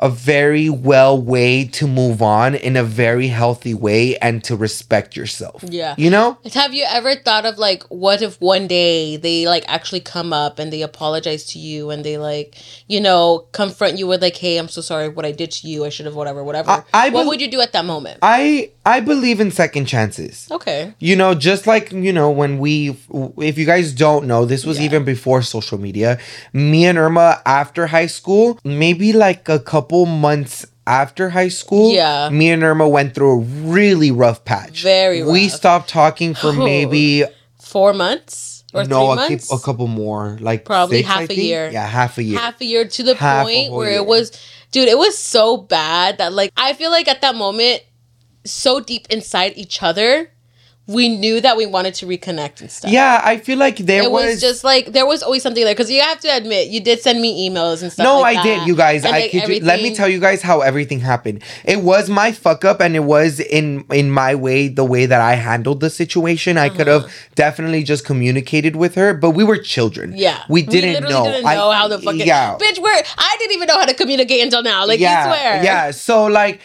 a 0.00 0.10
very 0.10 0.68
well 0.68 1.16
way 1.20 1.64
to 1.64 1.86
move 1.86 2.20
on 2.20 2.54
in 2.56 2.76
a 2.76 2.82
very 2.82 3.28
healthy 3.28 3.72
way 3.72 4.16
and 4.18 4.42
to 4.42 4.56
respect 4.56 5.14
yourself. 5.16 5.62
Yeah. 5.68 5.94
You 5.96 6.10
know? 6.10 6.36
Have 6.52 6.74
you 6.74 6.84
ever 6.88 7.14
thought 7.14 7.46
of 7.46 7.58
like 7.58 7.84
what 7.84 8.20
if 8.20 8.40
one 8.40 8.66
day 8.66 9.16
they 9.16 9.46
like 9.46 9.64
actually 9.68 10.00
come 10.00 10.32
up 10.32 10.58
and 10.58 10.72
they 10.72 10.82
apologize 10.82 11.44
to 11.52 11.60
you 11.60 11.90
and 11.90 12.04
they 12.04 12.18
like, 12.18 12.56
you 12.88 13.00
know, 13.00 13.46
confront 13.52 13.96
you 13.96 14.08
with 14.08 14.20
like, 14.20 14.36
hey, 14.36 14.58
I'm 14.58 14.68
so 14.68 14.80
sorry 14.80 15.08
what 15.08 15.24
I 15.24 15.30
did 15.30 15.52
to 15.52 15.68
you. 15.68 15.84
I 15.84 15.90
should 15.90 16.06
have 16.06 16.16
whatever, 16.16 16.42
whatever. 16.42 16.70
I- 16.70 16.82
I 16.92 17.10
what 17.10 17.26
would 17.26 17.40
you 17.40 17.48
do 17.48 17.60
at 17.60 17.72
that 17.72 17.84
moment? 17.84 18.18
I 18.20 18.72
I 18.84 18.98
believe 18.98 19.38
in 19.40 19.52
second 19.52 19.86
chances. 19.86 20.48
okay. 20.50 20.92
You 20.98 21.14
know, 21.14 21.34
just 21.34 21.66
like, 21.68 21.92
you 21.92 22.12
know, 22.12 22.30
when 22.30 22.58
we, 22.58 22.96
if 23.38 23.56
you 23.56 23.64
guys 23.64 23.92
don't 23.92 24.26
know, 24.26 24.44
this 24.44 24.66
was 24.66 24.78
Yeah. 24.78 24.86
even 24.86 25.04
before 25.04 25.40
social 25.40 25.78
media. 25.78 26.18
Me 26.52 26.84
and 26.84 26.98
Irma, 26.98 27.40
after 27.46 27.86
high 27.86 28.06
school, 28.08 28.58
maybe 28.64 29.12
like 29.12 29.48
a 29.48 29.58
couple 29.60 29.83
months 30.06 30.66
after 30.86 31.30
high 31.30 31.48
school, 31.48 31.92
Yeah. 31.92 32.28
me 32.30 32.50
and 32.50 32.62
Irma 32.62 32.88
went 32.88 33.14
through 33.14 33.32
a 33.32 33.38
really 33.38 34.10
rough 34.10 34.44
patch. 34.44 34.82
Very 34.82 35.22
We 35.22 35.48
stopped 35.48 35.88
talking 35.88 36.34
for 36.34 36.48
oh. 36.48 36.52
maybe, 36.52 37.24
Four 37.60 37.92
months 37.94 38.64
or 38.74 38.84
no, 38.84 39.14
three 39.14 39.24
a, 39.24 39.28
months? 39.30 39.52
a 39.52 39.58
couple 39.58 39.86
more. 39.86 40.36
Like 40.40 40.64
Probably 40.64 40.98
six, 40.98 41.08
half 41.08 41.20
I 41.20 41.22
a 41.22 41.26
think. 41.26 41.38
year. 41.40 41.70
Yeah, 41.72 41.86
half 41.86 42.18
a 42.18 42.22
year. 42.22 42.38
half 42.38 42.60
a 42.60 42.64
year 42.64 42.86
to 42.86 43.02
the 43.02 43.14
Half 43.14 43.46
point 43.46 43.72
where 43.72 43.90
year. 43.90 43.98
it 44.00 44.06
was 44.06 44.30
dude 44.72 44.88
it 44.88 44.98
was 44.98 45.16
so 45.16 45.56
bad 45.56 46.18
that 46.18 46.32
like 46.32 46.50
i 46.56 46.72
feel 46.72 46.90
like 46.90 47.06
at 47.06 47.20
that 47.20 47.36
moment 47.36 47.80
so 48.44 48.80
deep 48.80 49.06
inside 49.08 49.52
each 49.56 49.82
other 49.84 50.30
we 50.86 51.16
knew 51.16 51.40
that 51.40 51.56
we 51.56 51.64
wanted 51.64 51.94
to 51.94 52.06
reconnect 52.06 52.60
and 52.60 52.70
stuff. 52.70 52.90
Yeah, 52.90 53.20
I 53.24 53.38
feel 53.38 53.56
like 53.56 53.78
there 53.78 54.02
It 54.02 54.10
was, 54.10 54.32
was, 54.32 54.40
just 54.40 54.64
like 54.64 54.92
there 54.92 55.06
was 55.06 55.22
always 55.22 55.42
something 55.42 55.64
there 55.64 55.72
because 55.74 55.90
you 55.90 56.02
have 56.02 56.20
to 56.20 56.28
admit 56.28 56.68
you 56.68 56.80
did 56.80 57.00
send 57.00 57.22
me 57.22 57.48
emails 57.48 57.82
and 57.82 57.90
stuff. 57.90 58.04
no, 58.04 58.20
like 58.20 58.36
I 58.38 58.42
did, 58.42 58.66
you 58.66 58.76
guys. 58.76 59.04
And, 59.04 59.14
I 59.14 59.20
like, 59.20 59.30
kid 59.30 59.48
you. 59.48 59.60
Let 59.60 59.80
me 59.82 59.94
tell 59.94 60.08
you 60.10 60.20
guys 60.20 60.42
how 60.42 60.60
everything 60.60 61.00
happened. 61.00 61.42
It 61.64 61.80
was 61.80 62.10
my 62.10 62.32
fuck 62.32 62.66
up, 62.66 62.80
and 62.80 62.94
it 62.94 63.04
was 63.04 63.40
in 63.40 63.86
in 63.90 64.10
my 64.10 64.34
way, 64.34 64.68
the 64.68 64.84
way 64.84 65.06
that 65.06 65.22
I 65.22 65.34
handled 65.36 65.80
the 65.80 65.88
situation. 65.88 66.58
I 66.58 66.68
could 66.68 66.86
have 66.86 67.10
definitely 67.34 67.82
just 67.82 68.04
communicated 68.04 68.76
with 68.76 68.94
her, 68.96 69.14
but 69.14 69.30
we 69.30 69.42
were 69.42 69.56
children. 69.56 70.10
Uh-huh. 70.10 70.20
Yeah, 70.20 70.42
we 70.50 70.62
didn't 70.62 70.92
literally 70.92 71.14
know. 71.14 71.24
Didn't 71.24 71.46
I- 71.46 71.54
know 71.54 71.70
how 71.70 71.88
the 71.88 71.98
fucking 71.98 72.26
yeah, 72.26 72.58
bitch. 72.60 72.78
We're 72.78 73.02
I 73.16 73.36
didn't 73.38 73.54
even 73.56 73.68
know 73.68 73.78
how 73.78 73.86
to 73.86 73.94
communicate 73.94 74.42
until 74.42 74.62
now. 74.62 74.86
Like 74.86 75.00
yeah, 75.00 75.28
you 75.28 75.32
swear. 75.34 75.64
yeah. 75.64 75.90
So 75.92 76.26
like, 76.26 76.60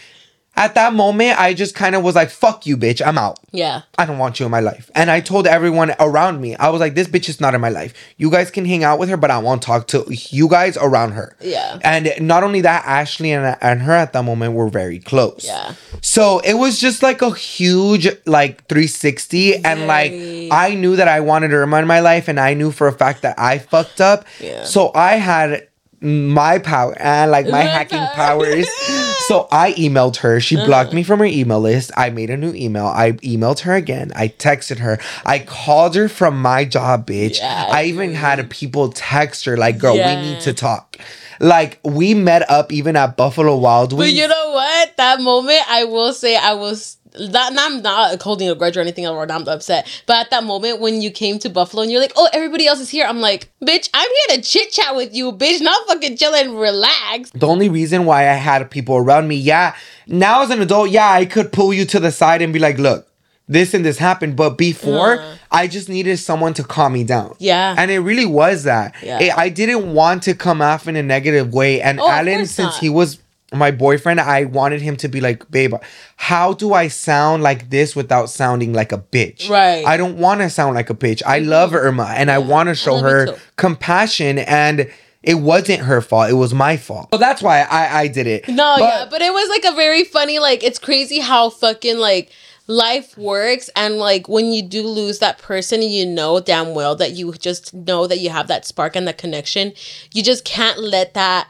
at 0.55 0.75
that 0.75 0.93
moment, 0.93 1.39
I 1.39 1.53
just 1.53 1.75
kind 1.75 1.95
of 1.95 2.03
was 2.03 2.15
like, 2.15 2.29
"Fuck 2.29 2.65
you, 2.65 2.77
bitch. 2.77 3.05
I'm 3.05 3.17
out." 3.17 3.39
yeah. 3.51 3.81
I 3.97 4.05
don't 4.05 4.17
want 4.17 4.39
you 4.39 4.45
in 4.45 4.51
my 4.51 4.59
life. 4.59 4.89
And 4.95 5.09
I 5.11 5.19
told 5.19 5.47
everyone 5.47 5.93
around 5.99 6.41
me, 6.41 6.55
I 6.55 6.69
was 6.69 6.79
like, 6.79 6.95
this 6.95 7.07
bitch 7.07 7.29
is 7.29 7.41
not 7.41 7.55
in 7.55 7.61
my 7.61 7.69
life. 7.69 7.93
You 8.17 8.29
guys 8.29 8.51
can 8.51 8.65
hang 8.65 8.83
out 8.83 8.99
with 8.99 9.09
her, 9.09 9.17
but 9.17 9.31
I 9.31 9.39
won't 9.39 9.61
talk 9.61 9.87
to 9.87 10.05
you 10.09 10.47
guys 10.47 10.77
around 10.77 11.11
her. 11.13 11.35
Yeah. 11.41 11.79
And 11.83 12.11
not 12.21 12.43
only 12.43 12.61
that, 12.61 12.85
Ashley 12.85 13.31
and, 13.31 13.57
and 13.61 13.81
her 13.81 13.93
at 13.93 14.13
that 14.13 14.23
moment 14.23 14.53
were 14.53 14.69
very 14.69 14.99
close. 14.99 15.45
Yeah. 15.45 15.73
So 16.01 16.39
it 16.39 16.55
was 16.55 16.79
just 16.79 17.03
like 17.03 17.21
a 17.21 17.33
huge 17.33 18.07
like 18.25 18.67
360. 18.67 19.65
And 19.65 19.87
like 19.87 20.11
I 20.51 20.75
knew 20.75 20.95
that 20.95 21.07
I 21.07 21.19
wanted 21.19 21.53
Irma 21.53 21.79
in 21.79 21.87
my 21.87 21.99
life, 21.99 22.27
and 22.27 22.39
I 22.39 22.53
knew 22.53 22.71
for 22.71 22.87
a 22.87 22.93
fact 22.93 23.21
that 23.23 23.37
I 23.39 23.57
fucked 23.57 24.01
up. 24.01 24.25
Yeah. 24.39 24.63
So 24.63 24.91
I 24.93 25.13
had 25.13 25.67
my 26.01 26.59
power 26.59 26.95
and 26.99 27.31
like 27.31 27.47
my 27.47 27.61
hacking 27.61 28.05
powers. 28.13 28.67
so 29.27 29.47
I 29.51 29.73
emailed 29.73 30.17
her. 30.17 30.39
She 30.39 30.55
uh-huh. 30.55 30.65
blocked 30.65 30.93
me 30.93 31.03
from 31.03 31.19
her 31.19 31.25
email 31.25 31.59
list. 31.59 31.91
I 31.97 32.09
made 32.09 32.29
a 32.29 32.37
new 32.37 32.53
email. 32.53 32.87
I 32.87 33.13
emailed 33.13 33.59
her 33.61 33.73
again. 33.73 34.11
I 34.15 34.29
texted 34.29 34.79
her. 34.79 34.99
I 35.25 35.39
called 35.39 35.95
her 35.95 36.07
from 36.07 36.41
my 36.41 36.65
job, 36.65 37.05
bitch. 37.07 37.39
Yeah, 37.39 37.67
I 37.69 37.85
even 37.85 38.13
had 38.13 38.49
people 38.49 38.89
text 38.89 39.45
her 39.45 39.57
like, 39.57 39.77
"Girl, 39.77 39.95
Yeah. 39.95 40.21
we 40.21 40.29
need 40.29 40.41
to 40.41 40.53
talk." 40.53 40.97
Like 41.39 41.79
we 41.83 42.13
met 42.13 42.49
up 42.49 42.71
even 42.73 42.95
at 42.95 43.15
Buffalo 43.15 43.55
Wild 43.55 43.93
Wings. 43.93 44.11
But 44.11 44.19
you 44.19 44.27
know 44.27 44.51
what? 44.51 44.97
That 44.97 45.21
moment, 45.21 45.61
I 45.69 45.85
will 45.85 46.13
say, 46.13 46.35
I 46.35 46.53
was. 46.53 46.97
That, 47.14 47.49
and 47.51 47.60
I'm 47.60 47.82
not 47.82 48.22
holding 48.22 48.49
a 48.49 48.55
grudge 48.55 48.78
or 48.78 48.82
anything, 48.82 49.07
or 49.07 49.30
I'm 49.32 49.47
upset. 49.47 49.88
But 50.05 50.18
at 50.18 50.30
that 50.30 50.43
moment, 50.43 50.80
when 50.80 51.01
you 51.01 51.10
came 51.10 51.39
to 51.39 51.49
Buffalo 51.49 51.82
and 51.82 51.91
you're 51.91 51.99
like, 52.01 52.14
"Oh, 52.16 52.30
everybody 52.34 52.68
else 52.68 52.80
is 52.80 52.89
here," 52.89 53.05
I'm 53.07 53.20
like, 53.20 53.49
"Bitch, 53.64 53.89
I'm 53.93 54.07
here 54.28 54.38
to 54.38 54.43
chit 54.43 54.72
chat 54.72 54.95
with 54.95 55.14
you, 55.16 55.32
bitch. 55.32 55.60
Not 55.60 55.88
fucking 55.88 56.18
chill 56.18 56.36
and 56.36 56.60
relax." 56.60 57.32
the 57.32 57.47
only 57.47 57.68
reason 57.70 58.05
why 58.05 58.30
I 58.30 58.34
had 58.34 58.70
people 58.70 58.95
around 58.95 59.28
me, 59.28 59.36
yeah, 59.38 59.76
now 60.07 60.43
as 60.43 60.51
an 60.51 60.62
adult, 60.62 60.91
yeah, 60.91 61.10
I 61.12 61.26
could 61.26 61.51
pull 61.51 61.74
you 61.74 61.86
to 61.86 61.99
the 61.99 62.12
side 62.12 62.41
and 62.43 62.53
be 62.53 62.60
like, 62.60 62.78
look, 62.78 63.07
this 63.47 63.74
and 63.74 63.84
this 63.84 63.97
happened. 63.97 64.36
But 64.36 64.57
before, 64.57 65.20
Uh. 65.20 65.36
I 65.51 65.66
just 65.68 65.89
needed 65.89 66.18
someone 66.20 66.53
to 66.53 66.64
calm 66.64 66.93
me 66.93 67.03
down. 67.03 67.34
Yeah. 67.39 67.74
And 67.76 67.89
it 67.89 67.99
really 68.01 68.28
was 68.28 68.64
that. 68.66 68.93
Yeah. 69.01 69.20
It- 69.20 69.34
I 69.36 69.49
didn't 69.49 69.95
want 69.95 70.22
to 70.24 70.36
come 70.36 70.62
off 70.62 70.88
in 70.88 70.95
a 70.95 71.01
negative 71.01 71.51
way. 71.53 71.82
And 71.82 71.99
Oh, 71.99 72.07
Alan, 72.07 72.45
since 72.45 72.74
not. 72.76 72.80
he 72.80 72.89
was 72.89 73.18
my 73.53 73.71
boyfriend, 73.71 74.19
I 74.19 74.45
wanted 74.45 74.81
him 74.81 74.95
to 74.97 75.07
be 75.07 75.21
like, 75.21 75.49
babe, 75.49 75.73
how 76.17 76.53
do 76.53 76.73
I 76.73 76.87
sound 76.87 77.43
like 77.43 77.69
this 77.69 77.95
without 77.95 78.29
sounding 78.29 78.73
like 78.73 78.91
a 78.91 78.97
bitch? 78.97 79.49
Right. 79.49 79.85
I 79.85 79.97
don't 79.97 80.17
want 80.17 80.41
to 80.41 80.49
sound 80.49 80.75
like 80.75 80.89
a 80.89 80.95
bitch. 80.95 81.21
I 81.25 81.39
mm-hmm. 81.39 81.49
love 81.49 81.73
Irma 81.73 82.13
and 82.15 82.29
I 82.29 82.37
want 82.37 82.69
to 82.69 82.75
show 82.75 82.97
her 82.97 83.09
her 83.09 83.25
too. 83.27 83.35
compassion 83.55 84.39
and 84.39 84.91
it 85.23 85.35
wasn't 85.35 85.81
her 85.81 86.01
fault. 86.01 86.29
It 86.29 86.35
was 86.35 86.53
my 86.53 86.77
fault. 86.77 87.09
So 87.11 87.17
that's 87.17 87.41
why 87.41 87.61
I, 87.61 88.01
I 88.01 88.07
did 88.07 88.27
it. 88.27 88.47
No, 88.47 88.75
But- 88.77 88.81
yeah, 88.81 89.07
but 89.09 89.21
it 89.21 89.33
was 89.33 89.49
like 89.49 89.65
a 89.65 89.75
very 89.75 90.03
funny, 90.03 90.39
like 90.39 90.63
it's 90.63 90.79
crazy 90.79 91.19
how 91.19 91.49
fucking 91.49 91.97
like 91.97 92.31
life 92.67 93.17
works 93.17 93.67
and 93.75 93.95
like 93.95 94.29
when 94.29 94.53
you 94.53 94.61
do 94.61 94.83
lose 94.83 95.17
that 95.17 95.39
person 95.39 95.81
you 95.81 96.05
know 96.05 96.39
damn 96.39 96.75
well 96.75 96.95
that 96.95 97.13
you 97.13 97.33
just 97.33 97.73
know 97.73 98.05
that 98.05 98.19
you 98.19 98.29
have 98.29 98.47
that 98.47 98.63
spark 98.63 98.95
and 98.95 99.07
that 99.07 99.17
connection 99.17 99.73
you 100.13 100.21
just 100.21 100.45
can't 100.45 100.77
let 100.77 101.15
that 101.15 101.49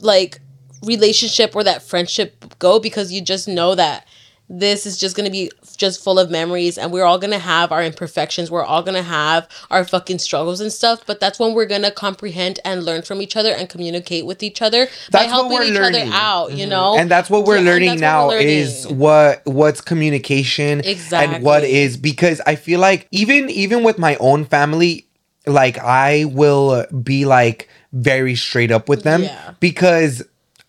like 0.00 0.40
relationship 0.82 1.54
or 1.54 1.64
that 1.64 1.82
friendship 1.82 2.58
go 2.58 2.78
because 2.78 3.12
you 3.12 3.20
just 3.20 3.46
know 3.48 3.74
that 3.74 4.06
this 4.52 4.84
is 4.84 4.98
just 4.98 5.14
gonna 5.16 5.30
be 5.30 5.48
just 5.76 6.02
full 6.02 6.18
of 6.18 6.28
memories 6.28 6.76
and 6.76 6.90
we're 6.90 7.04
all 7.04 7.18
gonna 7.18 7.38
have 7.38 7.70
our 7.70 7.84
imperfections 7.84 8.50
we're 8.50 8.64
all 8.64 8.82
gonna 8.82 9.02
have 9.02 9.46
our 9.70 9.84
fucking 9.84 10.18
struggles 10.18 10.60
and 10.60 10.72
stuff 10.72 11.02
but 11.06 11.20
that's 11.20 11.38
when 11.38 11.54
we're 11.54 11.66
gonna 11.66 11.90
comprehend 11.90 12.58
and 12.64 12.82
learn 12.84 13.00
from 13.02 13.22
each 13.22 13.36
other 13.36 13.52
and 13.52 13.68
communicate 13.68 14.26
with 14.26 14.42
each 14.42 14.60
other 14.60 14.86
by 15.12 15.20
That's 15.20 15.26
what 15.26 15.30
helping 15.42 15.58
we're 15.58 15.64
each 15.64 15.74
learning. 15.74 16.08
other 16.08 16.12
out 16.14 16.52
you 16.52 16.66
Mhm. 16.66 16.70
know 16.70 16.96
and 16.98 17.08
that's 17.08 17.30
what 17.30 17.44
we're 17.44 17.58
Yeah, 17.58 17.70
learning 17.70 17.88
that's 17.90 18.00
what 18.00 18.06
now 18.08 18.26
we're 18.26 18.32
learning. 18.40 18.48
is 18.48 18.88
what 18.88 19.42
what's 19.46 19.80
communication 19.80 20.80
exactly 20.84 21.36
and 21.36 21.44
what 21.44 21.62
is 21.62 21.96
because 21.96 22.40
i 22.46 22.56
feel 22.56 22.80
like 22.80 23.06
even 23.12 23.48
even 23.50 23.84
with 23.84 23.98
my 23.98 24.16
own 24.16 24.44
family 24.46 25.06
like 25.46 25.78
i 25.78 26.24
will 26.24 26.86
be 27.04 27.24
like 27.24 27.68
very 27.92 28.34
straight 28.34 28.72
up 28.72 28.88
with 28.88 29.04
them 29.04 29.22
Yeah. 29.22 29.52
because 29.60 30.22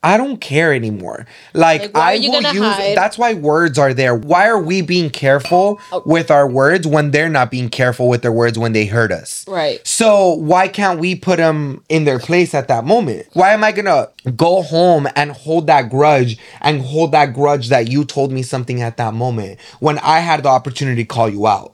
I 0.03 0.17
don't 0.17 0.37
care 0.41 0.73
anymore. 0.73 1.27
Like, 1.53 1.93
Like, 1.93 1.95
I 1.95 2.17
will 2.27 2.41
use 2.41 2.57
hide? 2.75 2.97
that's 2.97 3.19
why 3.19 3.35
words 3.35 3.77
are 3.77 3.93
there. 3.93 4.15
Why 4.15 4.47
are 4.47 4.59
we 4.59 4.81
being 4.81 5.11
careful 5.11 5.79
Oh. 5.91 6.01
with 6.07 6.31
our 6.31 6.47
words 6.47 6.87
when 6.87 7.11
they're 7.11 7.29
not 7.29 7.51
being 7.51 7.69
careful 7.69 8.09
with 8.09 8.23
their 8.23 8.31
words 8.31 8.57
when 8.57 8.73
they 8.73 8.85
hurt 8.85 9.11
us? 9.11 9.45
right 9.47 9.79
So 9.87 10.33
why 10.33 10.67
can't 10.69 10.99
we 10.99 11.13
put 11.13 11.37
them 11.37 11.83
in 11.87 12.05
their 12.05 12.17
place 12.17 12.55
at 12.55 12.67
that 12.67 12.83
moment? 12.83 13.27
Why 13.33 13.53
am 13.53 13.63
I 13.63 13.71
gonna 13.71 14.07
go 14.35 14.63
home 14.63 15.07
and 15.15 15.31
hold 15.31 15.67
that 15.67 15.89
grudge 15.91 16.37
and 16.61 16.81
hold 16.81 17.11
that 17.11 17.33
grudge 17.33 17.69
that 17.69 17.87
you 17.91 18.03
told 18.03 18.31
me 18.31 18.41
something 18.41 18.81
at 18.81 18.97
that 18.97 19.13
moment 19.13 19.59
when 19.81 19.99
I 19.99 20.19
had 20.19 20.41
the 20.43 20.49
opportunity 20.49 21.03
to 21.03 21.07
call 21.07 21.29
you 21.29 21.45
out? 21.45 21.73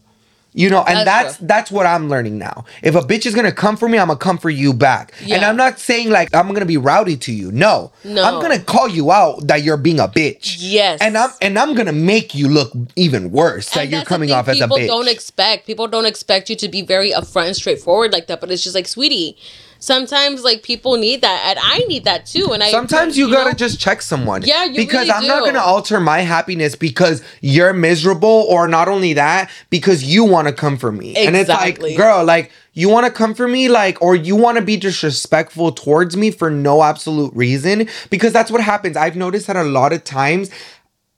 You 0.57 0.71
know, 0.71 0.83
and 0.87 1.05
That's 1.07 1.37
that's 1.37 1.37
that's 1.37 1.71
what 1.71 1.85
I'm 1.85 2.09
learning 2.09 2.39
now. 2.39 2.65
If 2.81 2.95
a 2.95 3.01
bitch 3.01 3.27
is 3.27 3.35
gonna 3.35 3.51
come 3.51 3.77
for 3.77 3.87
me, 3.87 3.99
I'm 3.99 4.07
gonna 4.07 4.17
come 4.17 4.39
for 4.39 4.49
you 4.49 4.73
back. 4.73 5.13
And 5.29 5.45
I'm 5.45 5.55
not 5.55 5.77
saying 5.77 6.09
like 6.09 6.33
I'm 6.33 6.51
gonna 6.51 6.65
be 6.65 6.77
rowdy 6.77 7.15
to 7.15 7.31
you. 7.31 7.51
No. 7.51 7.91
No. 8.03 8.23
I'm 8.23 8.41
gonna 8.41 8.57
call 8.57 8.87
you 8.87 9.11
out 9.11 9.45
that 9.45 9.61
you're 9.61 9.77
being 9.77 9.99
a 9.99 10.07
bitch. 10.07 10.55
Yes. 10.57 10.99
And 10.99 11.15
I'm 11.15 11.29
and 11.43 11.59
I'm 11.59 11.75
gonna 11.75 11.93
make 11.93 12.33
you 12.33 12.47
look 12.47 12.71
even 12.95 13.31
worse 13.31 13.69
that 13.69 13.89
you're 13.89 14.03
coming 14.03 14.31
off 14.31 14.47
as 14.47 14.59
a 14.59 14.63
people 14.63 14.77
bitch. 14.77 14.87
don't 14.87 15.07
expect 15.07 15.67
people 15.67 15.87
don't 15.87 16.07
expect 16.07 16.49
you 16.49 16.55
to 16.55 16.67
be 16.67 16.81
very 16.81 17.11
upfront 17.11 17.47
and 17.47 17.55
straightforward 17.55 18.11
like 18.11 18.25
that 18.25 18.41
but 18.41 18.49
it's 18.49 18.63
just 18.63 18.73
like 18.73 18.87
sweetie 18.87 19.37
sometimes 19.79 20.43
like 20.43 20.63
people 20.63 20.97
need 20.97 21.21
that 21.21 21.41
and 21.45 21.59
i 21.61 21.79
need 21.87 22.03
that 22.03 22.25
too 22.25 22.51
and 22.53 22.63
i 22.63 22.69
Sometimes 22.71 23.17
you, 23.17 23.31
gotta 23.31 23.51
know, 23.51 23.55
just 23.55 23.79
check 23.79 24.01
someone. 24.01 24.43
Yeah, 24.43 24.65
you 24.65 24.75
because 24.75 25.07
really 25.07 25.11
I'm 25.11 25.27
not 25.27 25.45
gonna 25.45 25.59
alter 25.59 25.99
my 25.99 26.19
happiness 26.19 26.75
because 26.75 27.23
you're 27.41 27.73
miserable, 27.73 28.45
or 28.49 28.67
not 28.67 28.87
only 28.87 29.13
that, 29.13 29.49
because 29.69 30.03
you 30.03 30.23
want 30.23 30.47
to 30.47 30.53
come 30.53 30.77
for 30.77 30.91
me. 30.91 31.11
exactly. 31.11 31.27
And 31.27 31.35
it's 31.35 31.49
like, 31.49 31.97
girl, 31.97 32.23
like 32.25 32.51
you 32.73 32.89
want 32.89 33.05
to 33.07 33.11
come 33.11 33.33
for 33.33 33.47
me, 33.47 33.69
like, 33.69 34.01
or 34.01 34.15
you 34.15 34.35
want 34.35 34.57
to 34.57 34.63
be 34.63 34.77
disrespectful 34.77 35.71
towards 35.71 36.15
me 36.15 36.29
for 36.31 36.49
no 36.51 36.83
absolute 36.83 37.33
reason, 37.33 37.87
because 38.09 38.31
that's 38.33 38.51
what 38.51 38.61
happens. 38.61 38.95
I've 38.97 39.15
noticed 39.15 39.47
that 39.47 39.55
a 39.55 39.63
lot 39.63 39.93
of 39.93 40.03
times. 40.03 40.49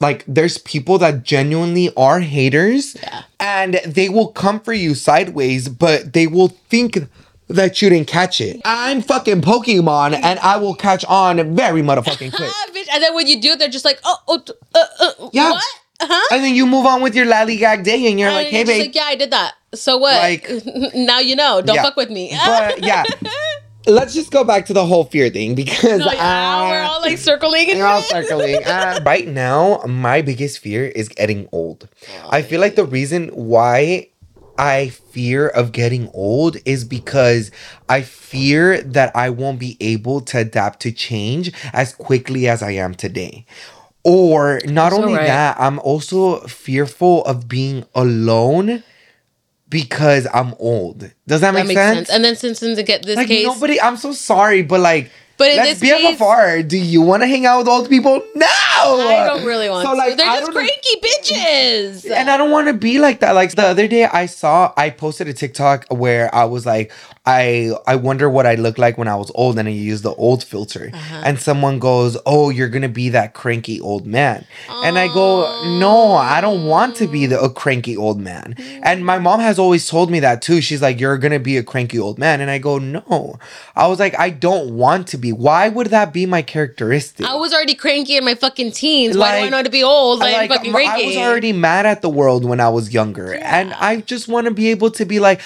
Like 0.01 0.23
there's 0.29 0.57
people 0.59 0.97
that 0.99 1.23
genuinely 1.23 1.93
are 1.97 2.21
haters 2.21 2.95
Yeah. 3.03 3.23
and 3.41 3.81
they 3.85 4.07
will 4.07 4.27
come 4.27 4.61
for 4.61 4.71
you 4.71 4.95
sideways, 4.95 5.67
but 5.67 6.13
they 6.13 6.25
will 6.25 6.47
think 6.69 6.99
that 7.49 7.81
you 7.81 7.89
didn't 7.89 8.07
catch 8.07 8.39
it. 8.41 8.61
I'm 8.63 9.01
fucking 9.01 9.41
Pokemon 9.41 10.13
and 10.13 10.39
I 10.39 10.57
will 10.57 10.75
catch 10.75 11.03
on 11.05 11.55
very 11.55 11.81
motherfucking 11.81 12.31
quick. 12.33 12.51
and 12.93 13.03
then 13.03 13.13
when 13.15 13.27
you 13.27 13.41
do 13.41 13.55
they're 13.55 13.67
just 13.69 13.85
like 13.85 13.99
oh, 14.03 14.17
oh 14.27 14.39
t- 14.39 14.53
uh, 14.75 14.85
uh, 15.01 15.29
Yeah. 15.33 15.49
what 15.51 15.63
uh-huh 16.01 16.27
And 16.35 16.43
then 16.43 16.55
you 16.55 16.65
move 16.65 16.85
on 16.85 17.01
with 17.01 17.15
your 17.15 17.25
lollygag 17.25 17.83
day 17.83 18.07
and 18.09 18.19
you're 18.19 18.31
like, 18.31 18.47
hey 18.47 18.63
babe. 18.63 18.79
like 18.81 18.95
yeah 18.95 19.03
i 19.05 19.15
did 19.15 19.31
that 19.31 19.53
so 19.73 19.97
what 19.97 20.15
Like- 20.15 20.47
now 20.95 21.19
you 21.19 21.35
know 21.35 21.61
don't 21.61 21.75
Yeah. 21.75 21.83
fuck 21.83 21.95
with 21.97 22.09
me 22.09 22.31
But 22.45 22.83
yeah. 22.83 23.03
Let's 23.87 24.13
just 24.13 24.29
go 24.29 24.43
back 24.43 24.65
to 24.67 24.73
the 24.73 24.85
whole 24.85 25.05
fear 25.05 25.29
thing 25.31 25.55
because 25.55 25.99
no, 25.99 26.11
yeah, 26.11 26.61
uh, 26.61 26.69
we're 26.69 26.81
all 26.83 27.01
like 27.01 27.17
circling 27.17 27.69
and 27.69 27.77
You're 27.79 27.87
all 27.87 28.01
circling. 28.03 28.61
Uh, 28.63 28.99
right 29.05 29.25
now, 29.27 29.81
my 29.87 30.21
biggest 30.21 30.59
fear 30.59 30.85
is 30.85 31.09
getting 31.09 31.47
old. 31.51 31.87
I 32.29 32.43
feel 32.43 32.59
like 32.61 32.75
the 32.75 32.85
reason 32.85 33.29
why 33.29 34.09
I 34.59 34.89
fear 34.89 35.47
of 35.47 35.71
getting 35.71 36.09
old 36.13 36.57
is 36.65 36.83
because 36.83 37.49
I 37.87 38.01
fear 38.01 38.81
that 38.81 39.15
I 39.15 39.29
won't 39.29 39.57
be 39.57 39.77
able 39.79 40.19
to 40.21 40.39
adapt 40.39 40.81
to 40.81 40.91
change 40.91 41.53
as 41.71 41.95
quickly 41.95 42.49
as 42.49 42.61
I 42.61 42.71
am 42.71 42.93
today. 42.93 43.45
Or 44.03 44.59
not 44.65 44.89
That's 44.89 44.95
only 44.95 45.13
alright. 45.13 45.27
that, 45.27 45.59
I'm 45.59 45.79
also 45.79 46.41
fearful 46.41 47.23
of 47.23 47.47
being 47.47 47.85
alone 47.95 48.83
because 49.69 50.27
I'm 50.33 50.53
old. 50.59 51.11
Does 51.25 51.41
that, 51.41 51.53
that 51.53 51.65
make 51.65 51.77
sense? 51.77 51.97
sense 51.97 52.09
and 52.09 52.23
then 52.23 52.35
since 52.35 52.61
in 52.61 52.75
get 52.83 53.03
this 53.03 53.15
like 53.15 53.27
case 53.27 53.45
nobody, 53.45 53.79
I'm 53.79 53.95
so 53.95 54.11
sorry, 54.11 54.61
but 54.61 54.81
like, 54.81 55.09
But 55.39 55.49
in 55.51 55.57
let's 55.57 55.79
this 55.79 55.79
be 55.79 55.87
case- 55.89 56.19
FFR. 56.19 56.67
Do 56.67 56.77
you 56.77 57.01
want 57.01 57.23
to 57.23 57.27
hang 57.27 57.45
out 57.47 57.57
with 57.59 57.67
old 57.67 57.89
people? 57.89 58.21
No. 58.35 58.45
I 58.45 59.23
don't 59.25 59.45
really 59.45 59.69
want 59.69 59.85
So, 59.85 59.91
to. 59.93 59.97
like, 59.97 60.15
They're 60.17 60.29
I 60.29 60.39
just 60.39 60.51
cranky 60.51 60.95
bitches. 61.01 62.09
and 62.11 62.29
I 62.29 62.37
don't 62.37 62.51
want 62.51 62.67
to 62.67 62.73
be 62.73 62.99
like 62.99 63.19
that. 63.21 63.33
Like 63.33 63.51
the 63.55 63.63
other 63.65 63.87
day, 63.87 64.05
I 64.05 64.25
saw 64.27 64.71
I 64.77 64.89
posted 64.89 65.27
a 65.27 65.33
TikTok 65.33 65.85
where 65.89 66.33
I 66.33 66.45
was 66.45 66.65
like, 66.65 66.91
I 67.25 67.71
I 67.87 67.95
wonder 67.95 68.29
what 68.29 68.45
I 68.45 68.55
look 68.55 68.77
like 68.77 68.97
when 68.97 69.07
I 69.07 69.15
was 69.15 69.31
old, 69.35 69.59
and 69.59 69.67
I 69.67 69.71
used 69.71 70.03
the 70.03 70.13
old 70.15 70.43
filter, 70.43 70.89
Uh-huh. 70.93 71.21
and 71.25 71.39
someone 71.39 71.77
goes, 71.79 72.17
"Oh, 72.25 72.49
you're 72.49 72.69
gonna 72.69 72.89
be 72.89 73.09
that 73.09 73.33
cranky 73.33 73.79
old 73.79 74.07
man," 74.07 74.45
and 74.83 74.97
I 74.97 75.07
go, 75.07 75.45
"No, 75.79 76.13
I 76.13 76.41
don't 76.41 76.65
want 76.65 76.95
to 76.97 77.07
be 77.07 77.25
the 77.27 77.39
a 77.39 77.49
cranky 77.49 77.95
old 77.95 78.19
man." 78.19 78.55
And 78.83 79.05
my 79.05 79.19
mom 79.19 79.41
has 79.41 79.59
always 79.59 79.87
told 79.87 80.09
me 80.09 80.19
that 80.21 80.41
too. 80.41 80.59
She's 80.61 80.81
like, 80.81 80.99
"You're 80.99 81.17
gonna 81.17 81.39
be 81.39 81.57
a 81.57 81.63
cranky 81.63 81.99
old 81.99 82.17
man," 82.17 82.41
and 82.41 82.49
I 82.49 82.57
go, 82.57 82.77
"No," 82.79 83.37
I 83.75 83.87
was 83.87 83.99
like, 83.99 84.15
"I 84.17 84.29
don't 84.31 84.75
want 84.75 85.07
to 85.07 85.17
be. 85.17 85.28
Why 85.31 85.69
would 85.69 85.87
that 85.87 86.13
be 86.13 86.25
my 86.25 86.41
characteristic?" 86.41 87.25
I 87.25 87.35
was 87.35 87.53
already 87.53 87.75
cranky 87.75 88.17
in 88.17 88.25
my 88.25 88.35
fucking 88.35 88.71
teens. 88.71 89.17
Why 89.17 89.31
do 89.31 89.37
I 89.37 89.41
Like- 89.41 89.51
know 89.51 89.63
to 89.63 89.69
be 89.69 89.83
old? 89.83 90.19
Like, 90.19 90.35
like, 90.35 90.49
fucking 90.49 90.75
I 90.75 91.05
was 91.05 91.17
already 91.17 91.53
mad 91.53 91.85
at 91.85 92.01
the 92.01 92.09
world 92.09 92.45
when 92.45 92.59
I 92.59 92.69
was 92.69 92.93
younger, 92.93 93.33
and 93.35 93.73
I 93.73 93.97
just 93.97 94.27
want 94.27 94.45
to 94.45 94.51
be 94.51 94.69
able 94.69 94.91
to 94.91 95.05
be 95.05 95.19
like, 95.19 95.41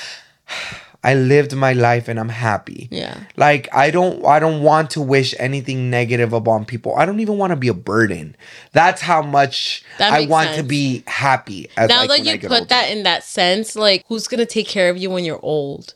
I 1.05 1.15
lived 1.15 1.53
my 1.53 1.73
life 1.73 2.07
and 2.07 2.17
I'm 2.17 2.29
happy. 2.29 2.87
Yeah. 2.89 3.17
Like 3.35 3.67
I 3.73 3.91
don't, 3.91 4.25
I 4.25 4.39
don't 4.39 4.61
want 4.63 4.89
to 4.91 5.01
wish 5.01 5.35
anything 5.37 5.89
negative 5.89 6.31
upon 6.31 6.63
people. 6.63 6.95
I 6.95 7.05
don't 7.05 7.19
even 7.19 7.37
want 7.37 7.51
to 7.51 7.57
be 7.57 7.67
a 7.67 7.73
burden. 7.73 8.37
That's 8.71 9.01
how 9.01 9.21
much 9.21 9.83
That 9.97 10.13
I 10.13 10.25
want 10.27 10.55
to 10.55 10.63
be 10.63 11.03
happy. 11.05 11.69
As, 11.75 11.89
now 11.89 12.05
like, 12.05 12.23
that 12.23 12.25
you 12.25 12.39
put 12.39 12.51
older. 12.51 12.65
that 12.67 12.89
in 12.89 13.03
that 13.03 13.25
sense, 13.25 13.75
like 13.75 14.05
who's 14.07 14.27
gonna 14.27 14.45
take 14.45 14.67
care 14.69 14.89
of 14.89 14.95
you 14.97 15.09
when 15.09 15.25
you're 15.25 15.43
old? 15.43 15.93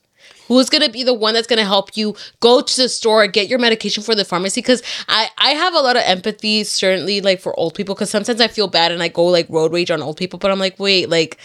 Who's 0.48 0.70
gonna 0.70 0.90
be 0.90 1.04
the 1.04 1.14
one 1.14 1.34
that's 1.34 1.48
gonna 1.48 1.66
help 1.66 1.96
you 1.98 2.16
go 2.40 2.62
to 2.62 2.78
the 2.78 2.90
store, 2.90 3.28
get 3.28 3.48
your 3.48 3.60
medication 3.60 4.04
for 4.04 4.16
the 4.16 4.26
pharmacy? 4.26 4.62
Because 4.62 4.82
I 5.08 5.30
I 5.38 5.50
have 5.52 5.74
a 5.74 5.80
lot 5.80 5.96
of 5.96 6.04
empathy, 6.06 6.64
certainly 6.64 7.22
like 7.22 7.40
for 7.42 7.58
old 7.60 7.74
people. 7.76 7.96
Because 7.96 8.10
sometimes 8.10 8.42
I 8.42 8.48
feel 8.48 8.68
bad 8.68 8.92
and 8.92 9.02
I 9.04 9.08
go 9.10 9.26
like 9.26 9.48
road 9.50 9.74
rage 9.74 9.92
on 9.92 10.02
old 10.02 10.18
people, 10.18 10.40
but 10.40 10.52
I'm 10.52 10.60
like, 10.60 10.80
wait, 10.80 11.10
like. 11.10 11.38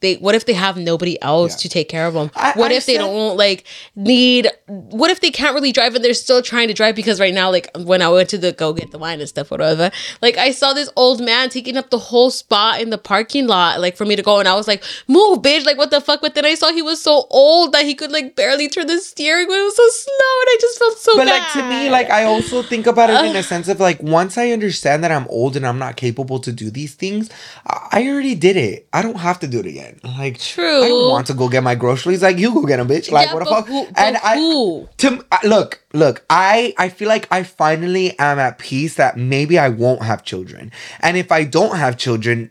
They, 0.00 0.14
what 0.16 0.34
if 0.34 0.46
they 0.46 0.52
have 0.52 0.76
nobody 0.76 1.20
else 1.22 1.52
Yeah. 1.54 1.58
to 1.62 1.68
take 1.68 1.88
care 1.88 2.06
of 2.06 2.14
them? 2.14 2.30
I- 2.36 2.52
what 2.54 2.70
I 2.70 2.76
if 2.76 2.86
they 2.86 2.96
don't 2.96 3.36
like 3.36 3.64
need? 3.96 4.48
What 4.66 5.10
if 5.10 5.20
they 5.20 5.30
can't 5.30 5.54
really 5.54 5.72
drive 5.72 5.94
and 5.94 6.04
they're 6.04 6.14
still 6.14 6.40
trying 6.42 6.68
to 6.68 6.74
drive? 6.74 6.94
Because 6.94 7.18
right 7.18 7.34
now, 7.34 7.50
like 7.50 7.68
when 7.76 8.00
I 8.00 8.08
went 8.08 8.28
to 8.30 8.38
the 8.38 8.52
go 8.52 8.72
get 8.72 8.90
the 8.92 8.98
wine 8.98 9.18
and 9.20 9.28
stuff, 9.28 9.50
whatever, 9.50 9.90
like 10.22 10.36
I 10.36 10.52
saw 10.52 10.72
this 10.72 10.88
old 10.94 11.20
man 11.20 11.48
taking 11.50 11.76
up 11.76 11.90
the 11.90 11.98
whole 11.98 12.30
spot 12.30 12.80
in 12.80 12.90
the 12.90 12.98
parking 12.98 13.46
lot, 13.48 13.80
like 13.80 13.96
for 13.96 14.04
me 14.04 14.14
to 14.16 14.22
go, 14.22 14.38
and 14.38 14.46
I 14.48 14.54
was 14.54 14.68
like, 14.68 14.84
"Move, 15.08 15.40
bitch!" 15.40 15.64
Like 15.66 15.78
what 15.78 15.90
the 15.90 16.00
fuck? 16.00 16.20
But 16.20 16.34
then 16.34 16.44
I 16.44 16.54
saw 16.54 16.70
he 16.72 16.82
was 16.82 17.02
so 17.02 17.26
old 17.30 17.72
that 17.72 17.84
he 17.84 17.94
could 17.94 18.12
like 18.12 18.36
barely 18.36 18.68
turn 18.68 18.86
the 18.86 18.98
steering 19.00 19.48
wheel. 19.48 19.58
It 19.58 19.64
was 19.64 19.76
so 19.76 19.88
slow, 19.88 20.34
and 20.42 20.48
I 20.48 20.56
just 20.60 20.78
felt 20.78 20.98
so. 20.98 21.16
but 21.16 21.26
bad. 21.26 21.40
like 21.42 21.52
to 21.54 21.68
me, 21.68 21.90
like 21.90 22.10
I 22.10 22.24
also 22.24 22.62
think 22.62 22.86
about 22.86 23.10
it 23.10 23.24
in 23.30 23.34
a 23.36 23.42
sense 23.42 23.66
of 23.68 23.80
like 23.80 24.00
once 24.02 24.38
I 24.38 24.50
understand 24.52 25.02
that 25.02 25.10
I'm 25.10 25.26
old 25.28 25.56
and 25.56 25.66
I'm 25.66 25.78
not 25.78 25.96
capable 25.96 26.38
to 26.40 26.52
do 26.52 26.70
these 26.70 26.94
things, 26.94 27.28
I 27.66 27.86
I 27.98 28.06
already 28.08 28.34
did 28.36 28.56
it. 28.56 28.86
I 28.92 29.02
don't 29.02 29.16
have 29.16 29.40
to 29.40 29.48
do 29.48 29.58
it 29.58 29.66
again. 29.66 29.87
Like 30.04 30.38
True. 30.38 30.84
I 30.84 31.10
want 31.10 31.26
to 31.28 31.34
go 31.34 31.48
get 31.48 31.62
my 31.62 31.74
groceries. 31.74 32.22
Like 32.22 32.38
you 32.38 32.52
go 32.54 32.64
get 32.64 32.76
them, 32.78 32.88
bitch. 32.88 33.10
Like 33.10 33.28
Yeah, 33.28 33.34
what 33.34 33.44
the 33.44 33.50
fuck? 33.50 33.66
who- 33.66 33.86
and 33.96 34.16
I 34.18 34.36
who? 34.36 34.88
to 34.98 35.24
look 35.44 35.82
look 35.92 36.24
I 36.30 36.74
I 36.78 36.88
feel 36.88 37.08
like 37.08 37.26
I 37.30 37.42
finally 37.42 38.18
am 38.18 38.38
at 38.38 38.58
peace 38.58 38.94
that 38.96 39.16
maybe 39.16 39.58
I 39.58 39.68
won't 39.68 40.02
have 40.02 40.24
children, 40.24 40.72
and 41.00 41.16
if 41.16 41.30
I 41.32 41.44
don't 41.44 41.76
have 41.76 41.96
children. 41.96 42.50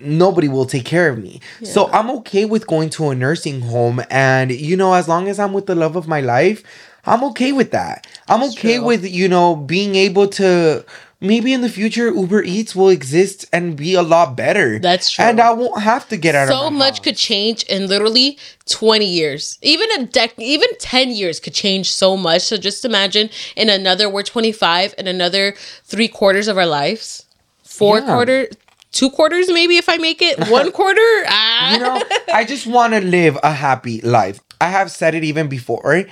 Nobody 0.00 0.48
will 0.48 0.64
take 0.66 0.84
care 0.84 1.08
of 1.08 1.18
me. 1.22 1.40
So 1.62 1.88
I'm 1.92 2.10
okay 2.18 2.44
with 2.46 2.66
going 2.66 2.90
to 2.90 3.10
a 3.10 3.14
nursing 3.14 3.60
home 3.60 4.02
and 4.10 4.50
you 4.50 4.76
know 4.76 4.92
as 4.92 5.06
long 5.06 5.28
as 5.28 5.38
I'm 5.38 5.52
with 5.52 5.66
the 5.66 5.76
love 5.76 5.94
of 5.94 6.08
my 6.08 6.20
life, 6.20 6.64
I'm 7.06 7.22
okay 7.30 7.52
with 7.52 7.70
that. 7.70 8.06
I'm 8.28 8.42
okay 8.50 8.78
true. 8.78 8.84
with 8.86 9.04
you 9.08 9.28
know 9.28 9.54
being 9.54 9.94
able 9.94 10.26
to 10.30 10.84
maybe 11.20 11.52
in 11.52 11.60
the 11.62 11.68
future 11.68 12.08
Uber 12.12 12.42
Eats 12.42 12.74
will 12.76 12.88
exist 12.88 13.44
and 13.52 13.76
be 13.76 13.94
a 13.94 14.02
lot 14.02 14.36
better. 14.36 14.78
That's 14.78 15.10
true. 15.10 15.24
And 15.24 15.40
I 15.40 15.52
won't 15.52 15.82
have 15.82 16.08
to 16.08 16.16
get 16.16 16.34
out 16.34 16.48
of 16.48 16.54
so 16.54 16.70
much 16.70 16.98
house. 16.98 17.04
could 17.04 17.16
change 17.16 17.62
in 17.64 17.86
literally 17.88 18.38
20 18.66 19.04
years 19.04 19.58
even 19.62 19.88
a 19.98 20.04
dec 20.06 20.32
even 20.38 20.68
10 20.78 21.10
years 21.10 21.40
could 21.40 21.54
change 21.54 21.90
so 21.90 22.16
much 22.18 22.42
so 22.42 22.56
just 22.58 22.84
imagine 22.84 23.30
in 23.56 23.70
another 23.70 24.10
we're 24.10 24.22
25 24.22 24.94
in 24.98 25.06
another 25.08 25.54
three 25.84 26.06
quarters 26.06 26.48
of 26.48 26.58
our 26.58 26.66
lives 26.66 27.24
four 27.64 27.98
Yeah. 28.00 28.04
quarter 28.06 28.48
two 28.92 29.08
quarters 29.10 29.50
maybe 29.50 29.78
if 29.78 29.88
i 29.88 29.96
make 29.96 30.20
it 30.20 30.38
one 30.50 30.70
quarter 30.70 31.00
ah. 31.28 31.72
you 31.72 31.78
know, 31.80 32.02
I 32.32 32.44
just 32.44 32.66
want 32.66 32.92
to 32.92 33.00
live 33.00 33.38
a 33.42 33.52
happy 33.52 34.00
life. 34.02 34.40
I 34.60 34.68
have 34.68 34.90
said 34.90 35.14
it 35.14 35.24
even 35.24 35.48
before. 35.48 36.04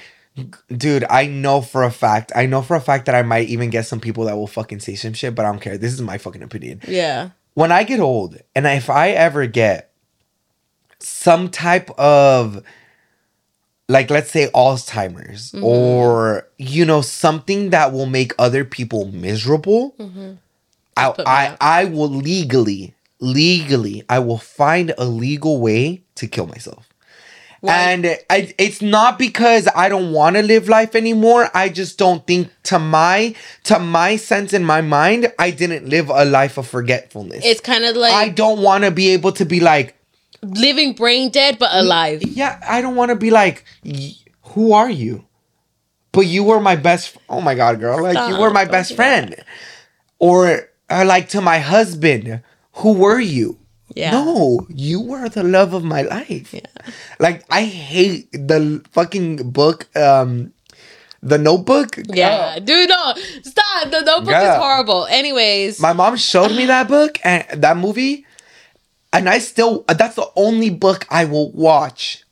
Dude, 0.69 1.05
I 1.09 1.27
know 1.27 1.61
for 1.63 1.83
a 1.83 1.91
fact, 1.91 2.31
I 2.35 2.47
know 2.47 2.61
for 2.63 2.77
a 2.77 2.81
fact 2.81 3.07
that 3.07 3.15
I 3.15 3.23
might 3.23 3.49
even 3.49 3.71
get 3.71 3.87
some 3.87 4.01
people 4.01 4.25
that 4.25 4.37
will 4.37 4.47
fucking 4.47 4.81
say 4.81 4.95
some 4.95 5.15
shit, 5.15 5.35
but 5.35 5.45
I 5.47 5.51
don't 5.51 5.61
care. 5.61 5.79
This 5.79 5.93
is 5.93 6.03
my 6.03 6.19
fucking 6.19 6.43
opinion. 6.43 6.81
yeah 6.87 7.31
When 7.55 7.73
I 7.73 7.85
get 7.85 8.01
old, 8.01 8.37
and 8.55 8.67
if 8.67 8.91
I 8.91 9.11
ever 9.11 9.47
get 9.47 9.93
some 10.99 11.49
type 11.51 11.89
of, 11.99 12.63
like, 13.89 14.11
let's 14.11 14.31
say 14.31 14.49
Alzheimer's, 14.55 15.53
Mm-hmm. 15.53 15.65
or, 15.65 16.49
you 16.59 16.85
know, 16.85 17.01
something 17.01 17.71
that 17.71 17.93
will 17.93 18.07
make 18.07 18.33
other 18.39 18.65
people 18.65 19.07
miserable, 19.07 19.95
I, 20.97 21.11
put 21.11 21.19
me 21.19 21.25
I. 21.27 21.57
I 21.61 21.85
will 21.85 22.09
legally, 22.09 22.95
legally, 23.21 24.03
I 24.09 24.19
will 24.19 24.39
find 24.39 24.93
a 24.99 25.05
legal 25.05 25.61
way 25.61 26.03
to 26.17 26.27
kill 26.27 26.47
myself. 26.47 26.86
And 27.69 28.07
I, 28.31 28.55
it's 28.59 28.81
not 28.83 29.19
because 29.19 29.69
I 29.75 29.89
don't 29.89 30.13
want 30.13 30.37
to 30.37 30.43
live 30.43 30.69
life 30.69 30.95
anymore. 30.95 31.51
I 31.55 31.69
just 31.69 31.99
don't 31.99 32.27
think 32.27 32.51
to 32.65 32.79
my 32.79 33.35
to 33.65 33.79
my 33.79 34.17
sense 34.17 34.53
in 34.53 34.65
my 34.65 34.81
mind, 34.81 35.33
I 35.39 35.51
didn't 35.51 35.89
live 35.89 36.09
a 36.11 36.25
life 36.25 36.59
of 36.59 36.67
forgetfulness. 36.67 37.45
it's 37.45 37.61
kind 37.61 37.85
of 37.85 37.97
like 37.97 38.13
I 38.13 38.29
don't 38.29 38.63
want 38.63 38.85
to 38.85 38.91
be 38.91 39.11
able 39.11 39.33
to 39.33 39.45
be 39.45 39.61
like, 39.61 39.97
living 40.43 40.93
brain 40.93 41.31
dead 41.31 41.59
but 41.59 41.71
alive 41.73 42.23
yeah, 42.23 42.61
I 42.69 42.81
don't 42.81 42.95
want 42.95 43.09
to 43.11 43.17
be 43.17 43.31
like, 43.31 43.65
y- 43.85 44.13
who 44.55 44.73
are 44.73 44.91
you? 44.91 45.25
But 46.13 46.27
you 46.27 46.45
were 46.45 46.61
my 46.61 46.77
best. 46.77 47.17
Oh 47.29 47.41
my 47.41 47.55
god, 47.55 47.79
girl! 47.81 48.03
Like 48.03 48.29
you 48.29 48.39
were 48.39 48.51
my 48.51 48.65
best 48.65 48.95
friend. 48.95 49.35
Or, 50.19 50.71
or 50.91 51.05
like 51.05 51.29
to 51.31 51.41
my 51.43 51.59
husband, 51.59 52.41
who 52.81 52.93
were 52.95 53.21
you? 53.21 53.59
Yeah. 53.95 54.11
No, 54.11 54.67
you 54.69 55.01
were 55.01 55.29
the 55.29 55.43
love 55.45 55.73
of 55.73 55.85
my 55.85 56.03
life. 56.03 56.53
Yeah. 56.53 56.67
Like 57.19 57.45
I 57.51 57.65
hate 57.65 58.31
the 58.33 58.85
fucking 58.93 59.51
book, 59.51 59.87
um, 59.97 60.53
the 61.23 61.39
Notebook. 61.39 61.97
yeah 62.13 62.59
Girl. 62.59 62.65
dude 62.67 62.89
no 62.91 63.15
stop 63.43 63.91
the 63.91 64.03
notebook 64.03 64.35
is 64.37 64.57
horrible 64.57 65.07
anyways 65.07 65.81
My 65.81 65.93
mom 65.93 66.17
showed 66.17 66.53
me 66.53 66.67
that 66.67 66.87
book 66.89 67.19
and 67.25 67.45
that 67.63 67.77
movie, 67.77 68.27
and 69.13 69.29
I 69.29 69.39
still 69.39 69.85
that's 69.89 70.15
the 70.17 70.29
only 70.37 70.71
book 70.71 71.07
I 71.11 71.25
will 71.25 71.51
watch. 71.53 72.23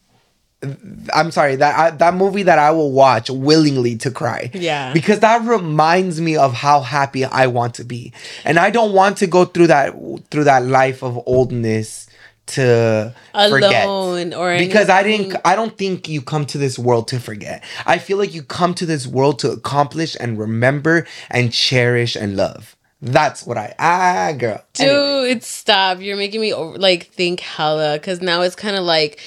I'm 1.14 1.30
sorry 1.30 1.56
that 1.56 1.78
I, 1.78 1.90
that 1.96 2.14
movie 2.14 2.44
that 2.44 2.58
I 2.58 2.70
will 2.70 2.92
watch 2.92 3.30
willingly 3.30 3.96
to 3.98 4.10
cry. 4.10 4.50
Yeah. 4.52 4.92
because 4.92 5.20
that 5.20 5.44
reminds 5.46 6.20
me 6.20 6.36
of 6.36 6.52
how 6.52 6.80
happy 6.80 7.24
I 7.24 7.46
want 7.46 7.74
to 7.74 7.84
be, 7.84 8.12
and 8.44 8.58
I 8.58 8.70
don't 8.70 8.92
want 8.92 9.18
to 9.18 9.26
go 9.26 9.44
through 9.44 9.68
that 9.68 9.94
through 10.30 10.44
that 10.44 10.64
life 10.64 11.02
of 11.02 11.20
oldness 11.26 12.08
to 12.46 13.14
forget. 13.32 13.86
alone 13.86 14.34
or 14.34 14.58
because 14.58 14.88
I 14.88 15.02
didn't 15.02 15.36
I 15.44 15.56
don't 15.56 15.76
think 15.76 16.08
you 16.08 16.20
come 16.20 16.44
to 16.46 16.58
this 16.58 16.78
world 16.78 17.08
to 17.08 17.20
forget. 17.20 17.64
I 17.86 17.98
feel 17.98 18.18
like 18.18 18.34
you 18.34 18.42
come 18.42 18.74
to 18.74 18.86
this 18.86 19.06
world 19.06 19.38
to 19.40 19.50
accomplish 19.50 20.16
and 20.20 20.38
remember 20.38 21.06
and 21.30 21.52
cherish 21.52 22.16
and 22.16 22.36
love. 22.36 22.76
That's 23.00 23.46
what 23.46 23.56
I 23.56 23.74
ah 23.78 24.32
girl. 24.36 24.62
Anyway. 24.78 25.34
Dude, 25.34 25.42
stop. 25.42 26.00
You're 26.00 26.16
making 26.16 26.40
me 26.40 26.52
over, 26.52 26.78
like 26.78 27.06
think 27.06 27.40
hella 27.40 27.94
because 27.94 28.20
now 28.20 28.42
it's 28.42 28.56
kind 28.56 28.76
of 28.76 28.84
like 28.84 29.20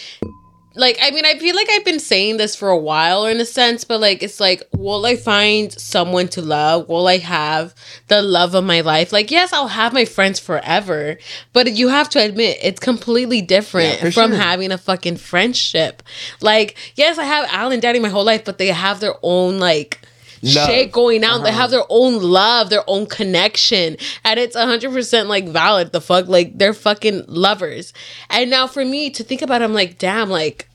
like 0.78 0.98
I 1.02 1.12
mean 1.12 1.26
I 1.26 1.38
feel 1.40 1.56
like 1.56 1.68
I've 1.72 1.84
been 1.86 2.00
saying 2.00 2.38
this 2.38 2.56
for 2.56 2.70
a 2.70 2.78
while 2.78 3.26
in 3.26 3.40
a 3.40 3.46
sense, 3.46 3.84
but 3.84 4.00
like 4.00 4.24
it's 4.24 4.40
like 4.40 4.64
will 4.76 5.06
I 5.06 5.16
find 5.16 5.72
someone 5.72 6.28
to 6.30 6.42
love? 6.42 6.88
Will 6.88 7.08
I 7.08 7.18
have 7.18 7.74
the 8.08 8.22
love 8.22 8.56
of 8.56 8.64
my 8.64 8.82
life? 8.82 9.12
Like 9.12 9.32
yes, 9.32 9.54
I'll 9.54 9.68
have 9.68 9.94
my 9.94 10.06
friends 10.06 10.40
forever, 10.40 11.18
but 11.54 11.72
you 11.74 11.90
have 11.90 12.10
to 12.12 12.20
admit 12.20 12.58
it's 12.62 12.80
completely 12.80 13.42
different 13.42 13.96
Yeah, 14.02 14.10
from 14.12 14.32
sure. 14.32 14.36
having 14.36 14.72
a 14.72 14.78
fucking 14.78 15.18
friendship. 15.18 16.04
Like 16.42 16.78
yes, 16.96 17.18
I 17.18 17.24
have 17.26 17.48
Al 17.52 17.72
and 17.72 17.82
Danny 17.82 18.00
my 18.00 18.10
whole 18.10 18.26
life, 18.26 18.46
but 18.46 18.58
they 18.58 18.68
have 18.68 19.00
their 19.00 19.16
own 19.24 19.60
like 19.60 20.02
Love. 20.42 20.68
shit 20.70 20.92
going 20.92 21.24
out. 21.24 21.44
They 21.44 21.50
Uh-huh. 21.50 21.62
have 21.62 21.72
their 21.72 21.84
own 21.90 22.22
love, 22.22 22.70
their 22.70 22.84
own 22.88 23.06
connection. 23.06 23.98
And 24.24 24.40
it's 24.40 24.56
100% 24.56 25.28
like 25.28 25.48
valid. 25.48 25.92
The 25.92 26.02
fuck? 26.02 26.28
Like 26.28 26.58
they're 26.58 26.74
fucking 26.74 27.26
lovers. 27.28 27.94
And 28.30 28.50
now 28.50 28.68
for 28.68 28.84
me 28.86 29.10
to 29.12 29.24
think 29.24 29.42
about 29.42 29.62
it, 29.62 29.66
I'm 29.66 29.74
like, 29.74 29.98
damn, 29.98 30.30
like, 30.30 30.70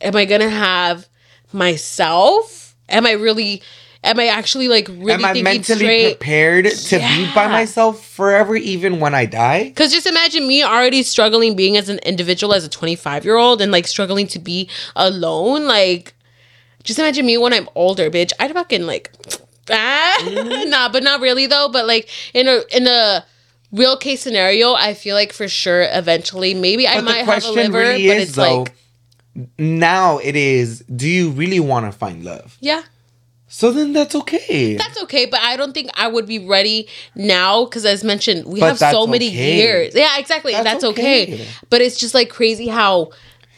am 0.00 0.16
I 0.16 0.24
gonna 0.24 0.48
have 0.50 1.08
myself? 1.52 2.74
Am 2.88 3.04
I 3.06 3.12
really, 3.12 3.62
am 4.04 4.18
I 4.20 4.26
actually 4.28 4.68
like 4.68 4.88
really 4.88 5.12
Am 5.14 5.24
I 5.24 5.42
mentally 5.42 5.78
straight? 5.78 6.18
prepared 6.20 6.66
to 6.66 6.98
be 6.98 7.28
by 7.34 7.48
myself 7.48 8.04
forever 8.06 8.54
even 8.56 9.00
when 9.00 9.14
I 9.14 9.26
die? 9.26 9.64
Because 9.64 9.92
just 9.92 10.06
imagine 10.06 10.46
me 10.46 10.62
already 10.62 11.02
struggling 11.02 11.56
being 11.56 11.76
as 11.76 11.88
an 11.88 11.98
individual 12.00 12.54
as 12.54 12.64
a 12.64 12.68
25 12.68 13.24
year 13.24 13.36
old 13.36 13.60
and 13.60 13.72
like 13.72 13.86
struggling 13.86 14.26
to 14.28 14.38
be 14.38 14.68
alone. 14.94 15.66
Like, 15.66 16.14
just 16.86 16.98
imagine 16.98 17.26
me 17.26 17.36
when 17.36 17.52
I'm 17.52 17.68
older, 17.74 18.10
bitch. 18.10 18.32
I'd 18.40 18.52
fucking 18.52 18.86
like 18.86 19.12
Ah, 19.70 20.16
Mm-hmm. 20.20 20.70
nah, 20.74 20.88
but 20.88 21.02
not 21.02 21.20
really 21.20 21.46
though. 21.46 21.68
But 21.68 21.86
like 21.86 22.08
in 22.32 22.48
a 22.48 22.62
in 22.74 22.86
a 22.86 23.24
real 23.72 23.96
case 23.98 24.22
scenario, 24.22 24.72
I 24.74 24.94
feel 24.94 25.14
like 25.14 25.32
for 25.32 25.48
sure 25.48 25.82
eventually 25.90 26.54
maybe 26.54 26.86
I 26.88 27.00
might 27.02 27.24
have 27.26 27.44
a 27.44 27.50
liver, 27.50 27.78
really 27.78 28.06
but 28.08 28.16
is 28.16 28.28
it's 28.28 28.36
though. 28.36 28.62
like 28.62 28.72
now 29.58 30.18
it 30.18 30.36
is. 30.36 30.80
Do 30.94 31.08
you 31.08 31.30
really 31.30 31.60
want 31.60 31.84
to 31.86 31.92
find 31.92 32.24
love? 32.24 32.56
yeah. 32.60 32.82
So 33.48 33.70
then 33.70 33.92
that's 33.92 34.14
okay. 34.16 34.74
That's 34.76 35.00
okay, 35.04 35.24
but 35.24 35.40
I 35.40 35.56
don't 35.56 35.72
think 35.72 35.88
I 35.94 36.08
would 36.08 36.26
be 36.26 36.40
ready 36.40 36.88
now 37.14 37.64
because, 37.64 37.84
as 37.86 38.02
mentioned, 38.02 38.44
we 38.44 38.58
But 38.58 38.76
have 38.78 38.92
so 38.92 39.06
many 39.06 39.28
okay. 39.28 39.56
years. 39.56 39.94
Yeah, 39.94 40.18
exactly. 40.18 40.52
That's 40.52 40.64
That's, 40.64 40.84
okay. 40.84 41.22
okay. 41.34 41.46
But 41.70 41.80
it's 41.80 41.96
just 41.96 42.12
like 42.12 42.28
crazy 42.28 42.66
how 42.66 43.12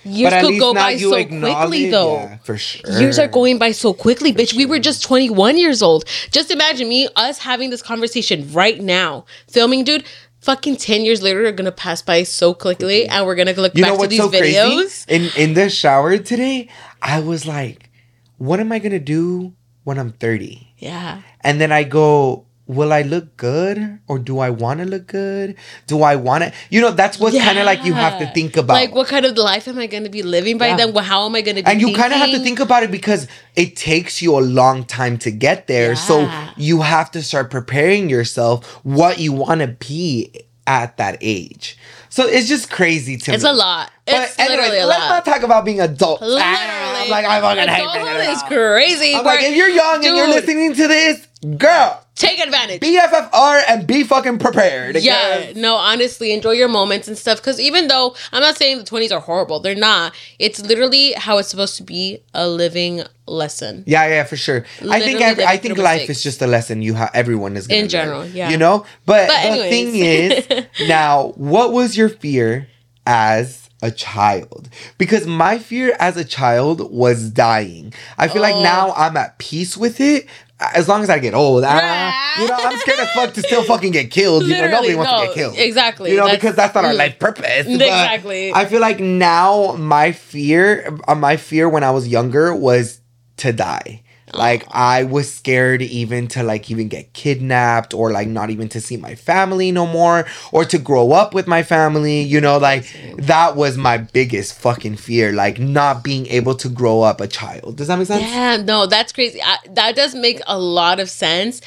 years 0.08 0.32
but 0.32 0.44
could 0.44 0.58
go 0.58 0.74
by 0.74 0.96
so 0.96 1.10
quickly, 1.10 1.90
though. 1.90 2.14
yeah, 2.14 2.38
for 2.38 2.56
sure. 2.56 2.98
Years 3.00 3.18
are 3.18 3.28
going 3.28 3.58
by 3.58 3.72
so 3.72 3.92
quickly, 3.92 4.32
bitch. 4.32 4.54
We 4.54 4.66
were 4.66 4.78
just 4.78 5.02
21 5.02 5.58
years 5.58 5.82
old. 5.82 6.04
Just 6.30 6.50
imagine 6.50 6.88
me, 6.88 7.08
us 7.16 7.38
having 7.38 7.70
this 7.70 7.82
conversation 7.82 8.52
right 8.52 8.80
now, 8.80 9.24
filming, 9.48 9.84
dude. 9.84 10.04
Fucking 10.40 10.76
10 10.76 11.04
years 11.04 11.20
later 11.20 11.46
are 11.46 11.52
gonna 11.52 11.72
pass 11.72 12.00
by 12.00 12.22
so 12.22 12.54
quickly, 12.54 13.06
and 13.08 13.26
we're 13.26 13.34
gonna 13.34 13.52
look 13.54 13.74
You 13.74 13.82
back 13.82 13.98
to 13.98 14.06
these 14.06 14.20
so 14.20 14.28
videos. 14.28 15.04
crazy? 15.06 15.26
In 15.36 15.42
in 15.42 15.54
the 15.54 15.68
shower 15.68 16.16
today, 16.18 16.68
I 17.02 17.18
was 17.20 17.44
like, 17.44 17.90
"What 18.38 18.60
am 18.60 18.70
I 18.70 18.78
gonna 18.78 19.00
do 19.00 19.52
when 19.82 19.98
I'm 19.98 20.12
30?" 20.12 20.68
Yeah. 20.78 21.22
And 21.42 21.60
then 21.60 21.72
I 21.72 21.82
go, 21.82 22.44
will 22.68 22.92
I 22.92 23.02
look 23.02 23.36
good 23.36 23.98
or 24.06 24.18
do 24.18 24.38
I 24.38 24.50
want 24.50 24.78
to 24.80 24.86
look 24.86 25.06
good? 25.08 25.56
Do 25.86 26.02
I 26.02 26.14
want 26.16 26.44
to? 26.44 26.52
You 26.70 26.80
know, 26.82 26.90
that's 26.92 27.18
what 27.18 27.32
kind 27.32 27.58
of 27.58 27.64
like 27.64 27.82
you 27.84 27.94
have 27.94 28.18
to 28.20 28.26
think 28.32 28.56
about. 28.56 28.74
Like, 28.74 28.94
what 28.94 29.08
kind 29.08 29.24
of 29.24 29.36
life 29.36 29.66
am 29.66 29.78
I 29.78 29.86
going 29.86 30.04
to 30.04 30.10
be 30.10 30.22
living 30.22 30.58
by 30.58 30.68
Yeah. 30.68 30.76
then? 30.76 30.92
Well, 30.92 31.02
how 31.04 31.24
am 31.26 31.34
I 31.34 31.40
going 31.40 31.56
to 31.56 31.62
be 31.64 31.70
and 31.70 31.80
you 31.80 31.94
kind 31.96 32.12
of 32.12 32.18
have 32.20 32.30
to 32.30 32.38
think 32.38 32.60
about 32.60 32.82
it 32.84 32.90
because 32.90 33.26
it 33.56 33.74
takes 33.74 34.22
you 34.22 34.38
a 34.38 34.44
long 34.44 34.84
time 34.84 35.18
to 35.18 35.30
get 35.30 35.66
there. 35.66 35.96
So 35.96 36.30
you 36.56 36.82
have 36.82 37.10
to 37.12 37.22
start 37.22 37.50
preparing 37.50 38.08
yourself 38.10 38.66
what 38.84 39.18
you 39.18 39.32
want 39.32 39.62
to 39.62 39.68
be 39.68 40.44
at 40.66 40.98
that 40.98 41.16
age. 41.22 41.78
So 42.10 42.26
it's 42.26 42.48
just 42.48 42.70
crazy 42.70 43.16
to 43.16 43.20
It's 43.20 43.28
me. 43.28 43.34
It's 43.34 43.44
a 43.44 43.52
lot. 43.52 43.90
But 44.06 44.14
It's 44.28 44.38
anyways, 44.38 44.58
literally 44.58 44.78
a 44.80 44.86
lot. 44.86 44.88
let's 44.88 45.00
lot. 45.00 45.08
not 45.08 45.24
talk 45.24 45.42
about 45.42 45.64
being 45.64 45.80
adults. 45.80 46.20
Literally. 46.22 46.42
Ah, 46.44 47.02
I'm 47.04 47.10
like, 47.10 47.24
I 47.24 47.40
fucking 47.40 47.68
hate 47.68 47.92
being 47.92 48.06
Adulthood 48.06 48.36
is 48.36 48.42
crazy. 48.44 49.14
I'm 49.14 49.24
like, 49.24 49.40
if 49.42 49.56
you're 49.56 49.68
young 49.68 50.04
and 50.04 50.16
you're 50.16 50.28
listening 50.28 50.74
to 50.74 50.88
this, 50.88 51.26
girl, 51.56 52.04
take 52.18 52.38
advantage. 52.40 52.80
be 52.80 52.98
FFR 52.98 53.62
and 53.68 53.86
be 53.86 54.04
fucking 54.04 54.38
prepared. 54.38 54.96
yeah, 54.96 55.52
no, 55.56 55.76
honestly, 55.76 56.32
enjoy 56.32 56.52
your 56.52 56.68
moments 56.68 57.08
and 57.08 57.16
stuff. 57.16 57.38
Because 57.38 57.58
even 57.60 57.88
though 57.88 58.14
I'm 58.32 58.42
not 58.42 58.56
saying 58.56 58.78
the 58.78 58.84
20s 58.84 59.12
are 59.12 59.20
horrible, 59.20 59.60
they're 59.60 59.74
not. 59.74 60.14
It's 60.38 60.60
literally 60.60 61.12
how 61.12 61.38
it's 61.38 61.48
supposed 61.48 61.76
to 61.78 61.82
be 61.82 62.20
a 62.34 62.48
living 62.48 63.02
lesson. 63.26 63.84
Yeah, 63.86 64.06
yeah, 64.08 64.24
for 64.24 64.36
sure. 64.36 64.64
I 64.88 65.00
think 65.00 65.20
every, 65.20 65.44
I 65.44 65.56
think 65.56 65.78
life 65.78 66.00
mistakes. 66.00 66.18
is 66.18 66.22
just 66.24 66.42
a 66.42 66.46
lesson 66.46 66.82
you 66.82 66.94
have. 66.94 67.10
Everyone 67.14 67.56
is 67.56 67.66
gonna 67.66 67.78
In 67.78 67.84
learn, 67.84 67.88
general, 67.90 68.26
yeah. 68.26 68.50
You 68.50 68.56
know, 68.56 68.84
but, 69.06 69.28
But 69.28 69.50
the 69.56 69.62
thing 69.68 69.94
is, 69.94 70.66
now, 70.88 71.32
what 71.36 71.72
was 71.72 71.96
your 71.96 72.08
fear 72.08 72.68
as 73.06 73.68
a 73.82 73.90
child? 73.90 74.68
Because 74.96 75.26
my 75.26 75.58
fear 75.58 75.94
as 76.00 76.16
a 76.16 76.24
child 76.24 76.90
was 76.90 77.30
dying. 77.30 77.92
I 78.16 78.28
feel 78.28 78.42
like 78.42 78.56
Oh. 78.56 78.62
now 78.62 78.92
I'm 78.96 79.16
at 79.16 79.38
peace 79.38 79.76
with 79.76 80.00
it. 80.00 80.26
As 80.60 80.88
long 80.88 81.02
as 81.04 81.10
I 81.10 81.20
get 81.20 81.34
old, 81.34 81.62
ah, 81.64 82.40
you 82.40 82.48
know, 82.48 82.54
I'm 82.58 82.76
scared 82.78 82.98
as 82.98 83.10
fuck 83.12 83.32
to 83.34 83.42
still 83.42 83.62
fucking 83.72 83.92
get 83.92 84.10
killed. 84.10 84.42
You 84.42 84.54
know, 84.54 84.66
nobody 84.68 84.88
Literally, 84.88 84.94
wants 84.96 85.12
to 85.12 85.26
get 85.28 85.34
killed. 85.34 85.54
exactly. 85.56 86.10
You 86.10 86.16
know, 86.16 86.24
That's- 86.24 86.40
because 86.40 86.56
that's 86.56 86.74
not 86.74 86.84
our 86.84 86.92
mm. 86.92 86.98
life 86.98 87.18
purpose. 87.20 87.64
but 87.66 87.74
Exactly. 87.74 88.52
I 88.52 88.64
feel 88.64 88.80
like 88.80 88.98
now 88.98 89.74
my 89.78 90.10
fear, 90.10 90.98
uh, 91.06 91.14
my 91.14 91.36
fear 91.36 91.68
when 91.68 91.84
I 91.84 91.92
was 91.92 92.08
younger 92.08 92.52
was 92.54 93.00
to 93.38 93.52
die. 93.52 94.02
Like 94.32 94.64
I 94.70 95.04
was 95.04 95.32
scared 95.32 95.82
even 95.82 96.28
to 96.28 96.42
like 96.42 96.70
even 96.70 96.88
get 96.88 97.12
kidnapped 97.12 97.94
or 97.94 98.10
like 98.10 98.28
not 98.28 98.50
even 98.50 98.68
to 98.70 98.80
see 98.80 98.96
my 98.96 99.14
family 99.14 99.72
no 99.72 99.86
more 99.86 100.26
or 100.52 100.64
to 100.66 100.78
grow 100.78 101.12
up 101.12 101.34
with 101.34 101.46
my 101.46 101.62
family. 101.62 102.20
You 102.20 102.40
know, 102.40 102.58
like 102.58 102.86
that 103.18 103.56
was 103.56 103.76
my 103.76 103.98
biggest 103.98 104.58
fucking 104.58 104.96
fear. 104.96 105.32
Like 105.32 105.58
not 105.58 106.04
being 106.04 106.26
able 106.26 106.54
to 106.56 106.68
grow 106.68 107.02
up 107.02 107.20
a 107.20 107.26
child. 107.26 107.76
Does 107.76 107.88
that 107.88 107.98
make 107.98 108.06
sense? 108.06 108.22
Yeah, 108.22 108.56
no, 108.56 108.86
that's 108.86 109.12
crazy. 109.12 109.40
I, 109.42 109.58
that 109.70 109.96
does 109.96 110.14
make 110.14 110.40
a 110.46 110.58
lot 110.58 111.00
of 111.00 111.10
sense. 111.10 111.60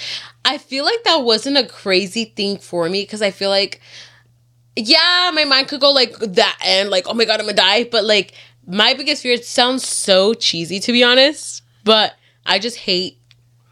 I 0.44 0.58
feel 0.58 0.86
like 0.86 1.04
that 1.04 1.24
wasn't 1.24 1.58
a 1.58 1.66
crazy 1.66 2.26
thing 2.26 2.58
for 2.58 2.90
me 2.90 3.04
because 3.04 3.22
I 3.22 3.32
feel 3.32 3.50
like, 3.50 3.80
yeah, 4.76 5.32
my 5.34 5.46
mind 5.46 5.68
could 5.68 5.82
go 5.82 5.92
like 5.92 6.18
that 6.18 6.58
and 6.66 6.90
like, 6.90 7.06
oh 7.08 7.14
my 7.14 7.26
god, 7.26 7.40
I'm 7.40 7.46
gonna 7.46 7.58
die. 7.58 7.84
But 7.84 8.06
like, 8.06 8.34
my 8.68 8.94
biggest 8.94 9.24
fear. 9.24 9.34
It 9.34 9.46
sounds 9.46 9.88
so 9.88 10.34
cheesy 10.34 10.80
to 10.80 10.92
be 10.92 11.04
honest, 11.04 11.64
but 11.84 12.16
I 12.46 12.60
just 12.60 12.78
hate 12.78 13.18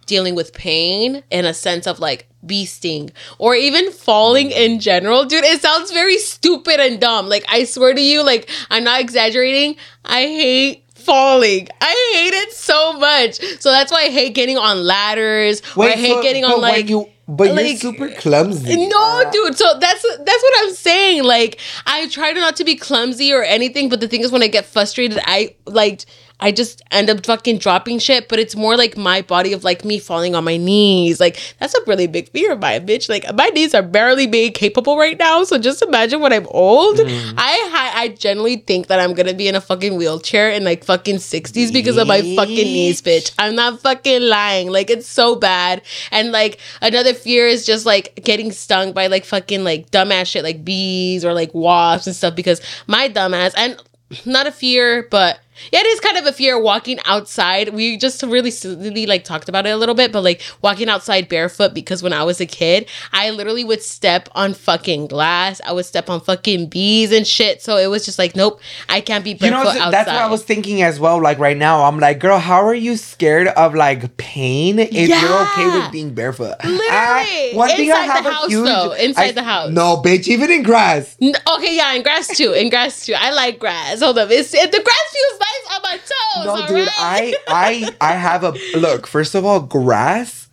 dealing 0.06 0.34
with 0.36 0.54
pain 0.54 1.24
in 1.30 1.46
a 1.46 1.54
sense 1.54 1.86
of 1.86 2.00
like 2.00 2.28
bee 2.46 2.66
sting 2.66 3.12
or 3.38 3.54
even 3.54 3.92
falling 3.92 4.50
in 4.50 4.80
general 4.80 5.24
dude 5.24 5.44
it 5.44 5.62
sounds 5.62 5.92
very 5.92 6.18
stupid 6.18 6.80
and 6.80 7.00
dumb 7.00 7.28
like 7.30 7.46
i 7.48 7.64
swear 7.64 7.94
to 7.94 8.02
you 8.02 8.24
like 8.24 8.50
i'm 8.72 8.84
not 8.84 9.00
exaggerating 9.00 9.76
i 10.06 10.22
hate 10.22 10.84
falling 10.96 11.68
i 11.82 12.12
hate 12.14 12.34
it 12.34 12.52
so 12.54 12.94
much 12.94 13.36
so 13.60 13.70
that's 13.70 13.92
why 13.92 14.06
i 14.06 14.10
hate 14.10 14.34
getting 14.34 14.58
on 14.58 14.84
ladders 14.84 15.62
or 15.78 15.86
i 15.86 15.92
hate 15.92 16.14
so- 16.14 16.24
getting 16.24 16.44
but 16.44 16.54
on 16.56 16.62
like 16.62 16.90
you, 16.90 17.08
but 17.28 17.54
you're 17.54 17.78
super 17.78 18.10
clumsy. 18.10 18.88
no, 18.88 19.30
dude. 19.32 19.56
So 19.56 19.78
that's 19.80 20.02
that's 20.02 20.44
what 20.44 20.54
I'm 20.64 20.74
saying. 20.74 21.24
Like 21.24 21.60
I 21.86 22.08
try 22.08 22.32
not 22.32 22.56
to 22.56 22.64
be 22.64 22.76
clumsy 22.76 23.32
or 23.32 23.44
anything, 23.44 23.88
but 23.88 24.00
the 24.00 24.08
thing 24.08 24.22
is, 24.22 24.32
when 24.32 24.42
I 24.42 24.48
get 24.48 24.66
frustrated, 24.66 25.20
I 25.24 25.56
like 25.68 26.06
I 26.40 26.52
just 26.52 26.82
end 26.92 27.10
up 27.10 27.26
fucking 27.26 27.58
dropping 27.58 28.00
shit. 28.00 28.30
But 28.30 28.40
it's 28.40 28.56
more 28.56 28.78
like 28.78 28.98
my 28.98 29.22
body 29.22 29.54
of 29.54 29.64
like 29.64 29.84
me 29.84 30.00
falling 30.00 30.36
on 30.36 30.44
my 30.44 30.58
knees. 30.58 31.20
Like 31.20 31.40
that's 31.60 31.74
a 31.74 31.80
really 31.86 32.08
big 32.08 32.30
fear 32.30 32.54
of 32.54 32.60
mine, 32.60 32.88
bitch. 32.88 33.10
Like 33.10 33.26
my 33.36 33.48
knees 33.50 33.74
are 33.74 33.82
barely 33.82 34.28
being 34.28 34.54
capable 34.54 34.98
right 34.98 35.18
now. 35.18 35.44
So 35.44 35.58
just 35.58 35.82
imagine 35.82 36.22
when 36.22 36.34
I'm 36.34 36.48
old. 36.50 36.98
Mm. 36.98 37.34
I 37.38 37.70
I 37.74 38.02
I 38.04 38.08
generally 38.10 38.58
think 38.58 38.88
that 38.88 39.00
I'm 39.00 39.14
gonna 39.14 39.34
be 39.34 39.48
in 39.48 39.56
a 39.56 39.62
fucking 39.62 39.96
wheelchair 39.96 40.50
in 40.50 40.64
like 40.64 40.84
fucking 40.84 41.18
60s 41.18 41.74
because 41.74 41.98
of 41.98 42.08
my 42.08 42.22
fucking 42.36 42.56
knees, 42.56 43.02
bitch. 43.02 43.34
I'm 43.38 43.56
not 43.56 43.80
fucking 43.82 44.22
lying. 44.22 44.70
Like 44.70 44.90
it's 44.90 45.08
so 45.08 45.36
bad. 45.36 45.82
And 46.12 46.32
like 46.32 46.60
another 46.82 47.14
fear 47.14 47.48
is 47.48 47.66
just 47.66 47.86
like 47.86 48.20
getting 48.24 48.52
stung 48.52 48.94
by 48.94 49.08
like 49.08 49.26
fucking 49.26 49.64
like 49.64 49.92
dumbass 49.92 50.28
shit 50.28 50.44
like 50.44 50.64
bees 50.64 51.26
or 51.26 51.34
like 51.34 51.54
wasps 51.54 52.08
and 52.08 52.16
stuff 52.16 52.36
because 52.36 52.62
my 52.88 53.10
dumbass 53.10 53.54
and 53.58 53.82
not 54.26 54.48
a 54.48 54.52
fear, 54.52 55.08
but 55.10 55.40
yeah, 55.72 55.80
it 55.80 55.86
is 55.86 56.00
kind 56.00 56.18
of 56.18 56.26
a 56.26 56.32
fear 56.32 56.60
walking 56.62 57.00
outside. 57.06 57.70
We 57.70 57.98
just 57.98 58.22
really 58.24 58.52
silly 58.52 59.06
like 59.06 59.24
talked 59.24 59.50
about 59.50 59.66
it 59.66 59.70
a 59.72 59.78
little 59.78 59.96
bit, 59.96 60.12
but 60.12 60.24
like 60.24 60.42
walking 60.62 60.90
outside 60.90 61.30
barefoot 61.30 61.74
because 61.74 62.02
when 62.04 62.14
I 62.14 62.24
was 62.24 62.40
a 62.42 62.46
kid, 62.46 62.88
I 63.14 63.30
literally 63.32 63.64
would 63.64 63.82
step 63.82 64.30
on 64.34 64.54
fucking 64.54 65.08
glass. 65.08 65.62
I 65.66 65.72
would 65.74 65.86
step 65.86 66.10
on 66.10 66.22
fucking 66.22 66.68
bees 66.68 67.12
and 67.12 67.26
shit. 67.28 67.62
So 67.62 67.78
it 67.78 67.88
was 67.88 68.06
just 68.06 68.20
like, 68.20 68.36
nope, 68.36 68.60
I 68.88 69.02
can't 69.02 69.24
be 69.24 69.32
You 69.32 69.38
barefoot 69.38 69.64
know, 69.64 69.70
outside. 69.70 69.92
that's 69.92 70.08
what 70.08 70.18
I 70.22 70.28
was 70.30 70.44
thinking 70.44 70.82
as 70.82 71.00
well. 71.00 71.22
Like 71.22 71.40
right 71.40 71.58
now, 71.58 71.84
I'm 71.84 72.00
like, 72.00 72.20
girl, 72.20 72.40
how 72.40 72.66
are 72.66 72.74
you 72.76 72.96
scared 72.98 73.48
of 73.50 73.76
like 73.76 74.18
pain 74.18 74.80
if 74.80 74.92
you're 74.94 75.42
okay 75.44 75.66
with 75.80 75.92
being 75.92 76.14
barefoot? 76.14 76.56
Literally. 76.64 76.88
Ah, 76.92 77.26
one 77.54 77.70
thing 77.70 77.92
I 77.92 78.02
Inside 78.04 78.12
have 78.14 78.24
the 78.24 78.32
house, 78.34 78.48
huge, 78.48 78.66
though. 78.66 78.92
Inside 78.94 79.24
I- 79.24 79.32
the 79.34 79.44
house. 79.44 79.72
No, 79.72 80.02
bitch, 80.04 80.28
even 80.28 80.52
in 80.52 80.64
grass. 80.64 81.18
Okay, 81.22 81.76
yeah, 81.76 81.94
in 81.94 82.04
grass 82.04 82.28
too. 82.38 82.52
In 82.54 82.70
grass 82.70 83.06
too. 83.06 83.14
I 83.18 83.32
like 83.32 83.60
grass. 83.60 84.00
Hold 84.02 84.18
up, 84.18 84.30
it's 84.32 84.54
it, 84.54 84.72
the 84.72 84.82
grass 84.82 85.14
feels 85.14 85.40
on 85.72 85.82
my 85.84 85.98
toes. 85.98 86.46
No, 86.46 86.68
dude, 86.68 86.88
right? 86.88 87.36
I, 87.48 87.96
I, 88.02 88.14
I 88.14 88.14
have 88.16 88.44
a 88.44 88.54
look. 88.78 89.08
First 89.08 89.36
of 89.36 89.46
all, 89.46 89.60
grass. 89.60 90.50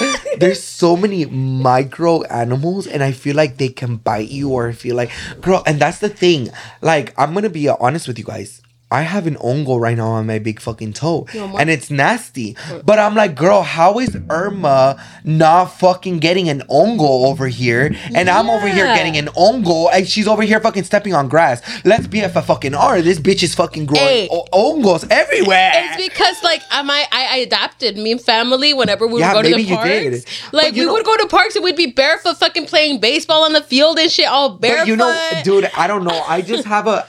There's 0.38 0.62
so 0.62 0.96
many 0.96 1.26
micro 1.26 2.22
animals, 2.24 2.86
and 2.86 3.02
I 3.02 3.12
feel 3.12 3.36
like 3.36 3.58
they 3.58 3.68
can 3.68 3.96
bite 3.96 4.30
you, 4.30 4.50
or 4.50 4.68
I 4.68 4.72
feel 4.72 4.96
like, 4.96 5.10
girl, 5.40 5.62
and 5.66 5.78
that's 5.78 5.98
the 5.98 6.08
thing. 6.08 6.48
Like, 6.80 7.12
I'm 7.18 7.34
gonna 7.34 7.50
be 7.50 7.68
honest 7.68 8.08
with 8.08 8.18
you 8.18 8.24
guys. 8.24 8.62
I 8.92 9.02
have 9.02 9.26
an 9.28 9.36
ongo 9.36 9.78
right 9.80 9.96
now 9.96 10.08
on 10.08 10.26
my 10.26 10.38
big 10.40 10.58
fucking 10.60 10.94
toe, 10.94 11.26
You 11.32 11.40
want 11.40 11.52
more? 11.52 11.60
and 11.60 11.70
it's 11.70 11.90
nasty. 11.90 12.56
But 12.84 12.98
I'm 12.98 13.14
like, 13.14 13.36
girl, 13.36 13.62
how 13.62 14.00
is 14.00 14.16
Irma 14.28 15.00
not 15.22 15.66
fucking 15.78 16.18
getting 16.18 16.48
an 16.48 16.62
ongo 16.68 17.26
over 17.26 17.46
here, 17.46 17.94
and 18.14 18.28
I'm 18.28 18.50
over 18.50 18.66
here 18.66 18.86
getting 18.86 19.16
an 19.16 19.26
ongo, 19.28 19.88
and 19.92 20.08
she's 20.08 20.26
over 20.26 20.42
here 20.42 20.58
fucking 20.60 20.82
stepping 20.84 21.14
on 21.14 21.28
grass? 21.28 21.62
Let's 21.84 22.06
be 22.08 22.20
a 22.20 22.28
fucking 22.28 22.74
R. 22.74 23.00
This 23.00 23.20
bitch 23.20 23.42
is 23.44 23.54
fucking 23.54 23.86
growing 23.86 24.04
Hey. 24.04 24.28
o- 24.30 24.46
ongos 24.52 25.06
everywhere. 25.10 25.70
It's 25.74 26.08
because 26.08 26.42
like 26.42 26.62
am 26.72 26.90
I 26.90 27.06
I, 27.12 27.26
I 27.30 27.36
adapted 27.38 27.96
me 27.96 28.12
and 28.12 28.20
family 28.20 28.74
whenever 28.74 29.06
we 29.06 29.20
Yeah, 29.20 29.34
would 29.34 29.44
go 29.44 29.50
to 29.50 29.56
the 29.56 29.66
parks. 29.76 30.52
Like 30.52 30.74
we 30.74 30.84
know- 30.84 30.92
would 30.94 31.04
go 31.04 31.16
to 31.16 31.26
parks 31.28 31.54
and 31.54 31.62
we'd 31.64 31.76
be 31.76 31.86
barefoot 31.92 32.38
fucking 32.38 32.66
playing 32.66 32.98
baseball 33.00 33.44
on 33.44 33.52
the 33.52 33.62
field 33.62 33.98
and 33.98 34.10
shit 34.10 34.26
all 34.26 34.58
barefoot. 34.58 34.80
But 34.80 34.88
you 34.88 34.96
know, 34.96 35.40
dude, 35.44 35.70
I 35.76 35.86
don't 35.86 36.02
know. 36.04 36.22
I 36.26 36.42
just 36.42 36.64
have 36.64 36.86
a. 36.88 37.06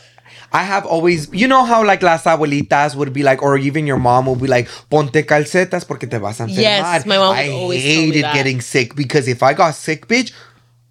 I 0.53 0.63
have 0.63 0.85
always, 0.85 1.29
you 1.33 1.47
know 1.47 1.63
how 1.63 1.83
like 1.85 2.01
las 2.03 2.23
abuelitas 2.25 2.95
would 2.95 3.13
be 3.13 3.23
like, 3.23 3.41
or 3.41 3.57
even 3.57 3.87
your 3.87 3.97
mom 3.97 4.25
would 4.25 4.41
be 4.41 4.47
like, 4.47 4.67
ponte 4.89 5.25
calcetas 5.25 5.85
porque 5.87 6.09
te 6.09 6.17
vas 6.17 6.39
a 6.39 6.43
enfermar. 6.43 6.57
Yes, 6.57 7.05
my 7.05 7.17
mom 7.17 7.35
I 7.35 7.49
always 7.49 7.83
me 7.83 7.89
hated 8.11 8.25
getting 8.33 8.59
sick 8.61 8.95
because 8.95 9.27
if 9.27 9.41
I 9.43 9.53
got 9.53 9.75
sick, 9.75 10.07
bitch, 10.07 10.33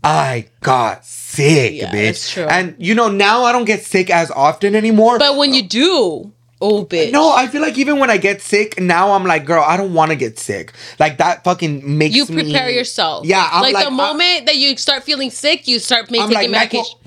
I 0.02 0.46
got 0.62 1.04
sick, 1.04 1.74
Yeah, 1.74 1.90
bitch. 1.92 2.04
that's 2.06 2.32
true. 2.32 2.44
And 2.44 2.74
you 2.78 2.94
know, 2.94 3.08
now 3.10 3.44
I 3.44 3.52
don't 3.52 3.66
get 3.66 3.84
sick 3.84 4.08
as 4.10 4.30
often 4.30 4.74
anymore. 4.74 5.18
But 5.18 5.36
when 5.36 5.52
you 5.54 5.62
do, 5.62 6.32
Oh, 6.62 6.84
bitch. 6.84 7.10
No, 7.10 7.32
I 7.32 7.46
feel 7.46 7.62
like 7.62 7.78
even 7.78 7.98
when 7.98 8.10
I 8.10 8.18
get 8.18 8.42
sick, 8.42 8.78
now 8.78 9.12
I'm 9.12 9.24
like, 9.24 9.46
girl, 9.46 9.64
I 9.66 9.78
don't 9.78 9.94
want 9.94 10.10
to 10.10 10.16
get 10.16 10.38
sick. 10.38 10.74
Like 10.98 11.16
that 11.16 11.42
fucking 11.42 11.96
makes 11.96 12.14
you 12.14 12.26
me- 12.26 12.42
prepare 12.42 12.68
yourself. 12.68 13.24
Yeah, 13.24 13.48
I'm 13.50 13.62
like, 13.62 13.72
like, 13.72 13.86
the 13.86 13.90
I- 13.92 13.94
moment 13.96 14.44
that 14.46 14.56
you 14.56 14.76
start 14.76 15.02
feeling 15.04 15.30
sick, 15.30 15.66
you 15.66 15.78
start 15.78 16.10
making 16.10 16.32
like, 16.32 16.50
medication. 16.50 16.98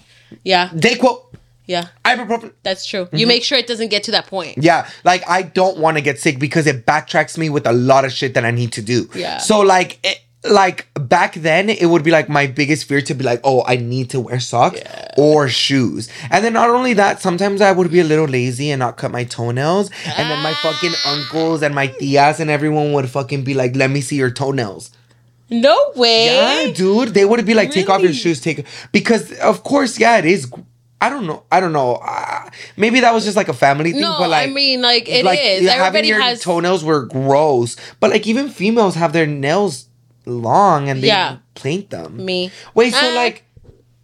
Yeah, 0.44 0.70
Dayquil, 0.70 1.23
yeah, 1.66 1.88
ibuprofen. 2.04 2.54
that's 2.64 2.86
true. 2.86 3.06
Mm-hmm. 3.06 3.16
You 3.18 3.28
make 3.28 3.44
sure 3.44 3.58
it 3.58 3.68
doesn't 3.68 3.90
get 3.90 4.04
to 4.04 4.12
that 4.12 4.28
point. 4.28 4.58
Yeah, 4.58 4.90
like 5.04 5.28
I 5.30 5.44
don't 5.44 5.78
want 5.78 5.98
to 5.98 6.02
get 6.02 6.20
sick 6.20 6.40
because 6.40 6.68
it 6.68 6.86
backtracks 6.86 7.38
me 7.38 7.50
with 7.50 7.66
a 7.66 7.74
lot 7.74 8.06
of 8.06 8.12
shit 8.12 8.34
that 8.34 8.46
I 8.46 8.52
need 8.52 8.74
to 8.74 8.82
do. 8.82 9.10
Yeah. 9.14 9.38
So 9.38 9.62
like, 9.62 10.00
it, 10.04 10.20
like 10.46 10.88
back 10.96 11.36
then, 11.36 11.70
it 11.70 11.86
would 11.86 12.04
be 12.04 12.12
like 12.12 12.28
my 12.28 12.48
biggest 12.48 12.86
fear 12.86 13.02
to 13.02 13.14
be 13.14 13.24
like, 13.24 13.40
oh, 13.44 13.64
I 13.66 13.78
need 13.78 14.10
to 14.10 14.20
wear 14.20 14.40
socks 14.40 14.82
or 15.18 15.48
shoes. 15.48 16.10
And 16.30 16.44
then 16.44 16.54
not 16.54 16.70
only 16.70 16.94
that, 16.94 17.22
sometimes 17.22 17.62
I 17.62 17.72
would 17.72 17.92
be 17.92 18.02
a 18.02 18.04
little 18.04 18.26
lazy 18.26 18.72
and 18.72 18.80
not 18.80 18.98
cut 18.98 19.12
my 19.12 19.24
toenails, 19.24 19.90
and 20.06 20.30
then 20.30 20.44
my 20.44 20.54
fucking 20.56 20.94
uncles 21.06 21.64
and 21.64 21.74
my 21.74 21.88
tias 21.88 22.40
and 22.40 22.50
everyone 22.50 22.92
would 22.94 23.10
fucking 23.10 23.44
be 23.44 23.54
like, 23.54 23.76
let 23.76 23.90
me 23.90 24.02
see 24.02 24.18
your 24.18 24.32
toenails. 24.32 24.92
No 25.50 25.92
way. 25.96 26.66
Yeah, 26.66 26.74
dude. 26.74 27.10
They 27.10 27.26
would 27.26 27.46
be 27.46 27.54
like, 27.54 27.72
take 27.72 27.90
off 27.90 28.02
your 28.02 28.14
shoes, 28.14 28.42
take 28.42 28.66
because 28.92 29.32
of 29.40 29.64
course, 29.64 30.00
yeah, 30.00 30.18
it 30.18 30.26
is. 30.26 30.52
I 31.04 31.10
don't 31.10 31.28
know. 31.28 31.44
I 31.52 31.60
don't 31.60 31.74
know. 31.74 31.96
Uh, 31.96 32.50
maybe 32.78 33.02
that 33.02 33.14
was 33.14 33.26
just 33.26 33.36
like 33.36 33.50
a 33.50 33.54
family 33.54 33.92
thing, 33.92 34.02
No, 34.02 34.16
but 34.20 34.30
like, 34.30 34.50
I 34.50 34.52
mean, 34.54 34.82
like 34.82 35.10
it 35.10 35.26
is. 35.26 35.26
like 35.26 35.40
having 35.40 35.82
Everybody 35.82 36.08
your 36.08 36.22
has. 36.22 36.40
toenails 36.42 36.84
were 36.84 37.06
gross, 37.06 37.76
but 38.00 38.10
like 38.12 38.26
even 38.26 38.48
females 38.50 38.96
have 38.96 39.12
their 39.12 39.28
nails 39.28 39.90
long 40.26 40.88
and 40.90 41.04
they 41.04 41.08
Yeah. 41.08 41.38
paint 41.56 41.90
them. 41.90 42.24
me. 42.24 42.52
Wait, 42.74 42.94
so 42.94 43.12
Uh, 43.12 43.16
like, 43.16 43.44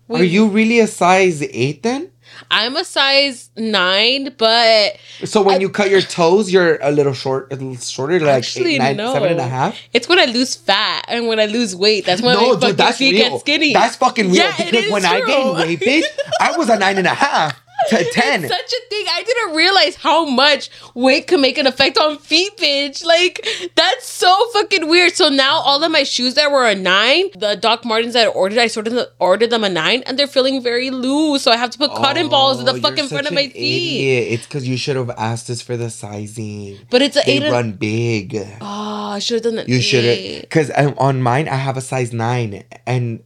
we- 0.10 0.20
are 0.20 0.24
you 0.24 0.48
really 0.48 0.80
a 0.82 0.88
size 0.88 1.42
eight 1.54 1.84
then? 1.84 2.10
I'm 2.52 2.76
a 2.76 2.84
size 2.84 3.50
nine, 3.58 4.34
but 4.38 4.96
So 5.26 5.42
when 5.42 5.56
I- 5.56 5.60
you 5.60 5.70
cut 5.70 5.90
your 5.90 6.02
toes, 6.02 6.52
you're 6.52 6.80
a 6.82 6.92
little 6.92 7.14
short, 7.14 7.52
a 7.52 7.56
little 7.56 7.76
shorter, 7.78 8.20
like 8.20 8.30
actually 8.38 8.76
eight, 8.76 8.80
nine, 8.80 8.98
no. 8.98 9.14
seven 9.14 9.32
and 9.32 9.40
a 9.40 9.48
half. 9.48 9.78
It's 9.94 10.08
when 10.10 10.20
I 10.20 10.26
lose 10.26 10.56
fat 10.56 11.06
and 11.08 11.28
when 11.28 11.40
I 11.40 11.46
lose 11.46 11.76
weight. 11.76 12.06
That's 12.06 12.22
when 12.22 12.36
No, 12.36 12.54
my 12.56 12.68
dude, 12.68 12.78
that's 12.78 12.98
feet 12.98 13.14
real. 13.14 13.30
get 13.32 13.40
skinny. 13.42 13.74
That's 13.74 13.96
fucking 13.98 14.28
real. 14.28 14.36
Yeah, 14.36 14.54
it 14.60 14.72
because 14.72 14.92
when 14.92 15.06
I 15.06 15.20
true. 15.20 15.28
gained 15.28 15.56
weight, 15.58 15.80
bitch, 15.80 16.04
I 16.40 16.58
was 16.58 16.70
a 16.70 16.78
nine 16.80 16.98
and 16.98 17.08
a 17.08 17.14
half 17.14 17.60
to 17.88 18.04
ten. 18.12 18.44
It's 18.44 18.54
such 18.54 18.74
a 18.74 18.90
thing. 18.90 19.06
I 19.10 19.24
didn't 19.24 19.56
realize 19.56 19.96
how 19.96 20.26
much 20.26 20.70
weight 20.94 21.28
could 21.28 21.40
make 21.40 21.58
an 21.58 21.66
effect 21.68 21.98
on 21.98 22.18
feet, 22.18 22.58
bitch. 22.58 23.04
Like 23.06 23.46
that's 23.76 24.06
so 24.08 24.34
fucking 24.54 24.88
weird. 24.90 25.14
So 25.16 25.30
now 25.30 25.60
all 25.60 25.84
of 25.84 25.92
my 25.92 26.04
shoes 26.04 26.34
that 26.36 26.52
were 26.52 26.66
a 26.68 26.76
nine, 26.76 27.30
the 27.38 27.56
Doc 27.56 27.86
Martens 27.86 28.14
that 28.14 28.26
I 28.28 28.30
ordered, 28.30 28.58
I 28.60 28.68
sort 28.68 28.88
of 28.88 29.08
ordered 29.20 29.50
them 29.50 29.64
a 29.64 29.70
nine, 29.70 30.04
and 30.06 30.18
they're 30.20 30.28
feeling 30.28 30.62
very 30.62 30.90
loose. 30.90 31.44
So 31.44 31.52
I 31.52 31.58
have 31.58 31.70
to 31.72 31.78
put 31.78 31.92
cotton 31.92 32.30
balls 32.30 32.60
in 32.60 32.66
the 32.66 32.74
Oh, 32.74 32.80
fucking 32.80 33.08
front 33.08 33.28
of 33.28 33.34
my 33.34 33.48
feet. 33.48 33.56
idiot. 33.56 34.34
It's 34.34 34.46
because 34.46 34.68
you 34.68 34.78
should 34.78 34.96
have 34.96 35.10
asked 35.12 35.50
us 35.50 35.62
for 35.62 35.78
the 35.78 35.90
sizing. 35.90 36.78
But 36.90 37.02
it's 37.02 37.16
an 37.18 37.24
They 37.26 37.38
eight. 37.44 37.52
run 37.52 37.74
big. 37.74 38.36
oh, 38.62 39.12
I 39.16 39.20
should 39.20 39.36
have 39.36 39.44
done 39.44 39.56
that. 39.56 39.70
You 39.70 39.82
should 39.82 40.04
have, 40.06 40.42
because 40.42 40.70
on 40.72 41.22
mine 41.22 41.48
I 41.48 41.56
have 41.56 41.78
a 41.78 41.82
size 41.82 42.14
nine, 42.14 42.64
and 42.86 43.24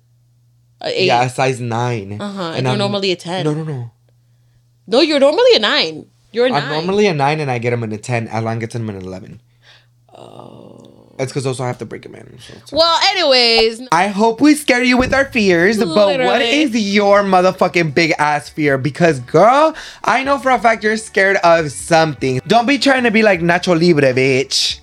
Eight. 0.82 1.06
yeah, 1.06 1.24
a 1.24 1.30
size 1.30 1.60
nine. 1.62 2.20
Uh 2.22 2.32
huh. 2.32 2.54
And 2.56 2.68
And 2.68 2.78
normally 2.78 3.12
a 3.12 3.16
ten. 3.16 3.44
No, 3.46 3.54
no, 3.54 3.64
no. 3.64 3.92
No, 4.88 5.02
you're 5.02 5.20
normally 5.20 5.56
a 5.56 5.60
nine. 5.60 6.06
You're 6.32 6.48
a 6.48 6.50
9 6.50 6.62
I'm 6.64 6.70
normally 6.72 7.06
a 7.08 7.14
nine, 7.14 7.40
and 7.40 7.50
I 7.52 7.60
get 7.60 7.70
them 7.72 7.84
in 7.84 7.92
a 7.92 7.98
ten. 7.98 8.28
Alan 8.28 8.58
gets 8.60 8.74
them 8.74 8.90
in 8.90 8.96
an 8.96 9.04
eleven. 9.04 9.40
Oh. 10.14 10.90
It's 11.20 11.32
because 11.32 11.46
also 11.46 11.64
I 11.64 11.68
have 11.68 11.78
to 11.78 11.86
break 11.86 12.02
them 12.04 12.16
in. 12.16 12.40
So 12.40 12.54
it's- 12.54 12.72
Well, 12.72 13.00
anyways, 13.12 13.88
I 13.92 14.08
hope 14.08 14.42
we 14.42 14.56
scare 14.56 14.82
you 14.84 14.98
with 14.98 15.14
our 15.14 15.26
fears, 15.26 15.78
but 15.78 15.96
what 16.20 16.42
is 16.42 16.76
your 16.76 17.22
motherfucking 17.22 17.94
big 17.94 18.14
ass 18.18 18.50
fear? 18.50 18.80
Because 18.80 19.20
girl, 19.20 19.76
I 20.04 20.24
know 20.24 20.40
for 20.40 20.50
a 20.50 20.58
fact 20.60 20.84
you're 20.84 20.98
scared 20.98 21.38
of 21.44 21.72
something. 21.72 22.42
Don't 22.48 22.66
be 22.66 22.80
trying 22.80 23.04
to 23.04 23.12
be 23.12 23.22
like 23.22 23.42
Nacho 23.42 23.80
Libre, 23.80 24.12
bitch. 24.14 24.80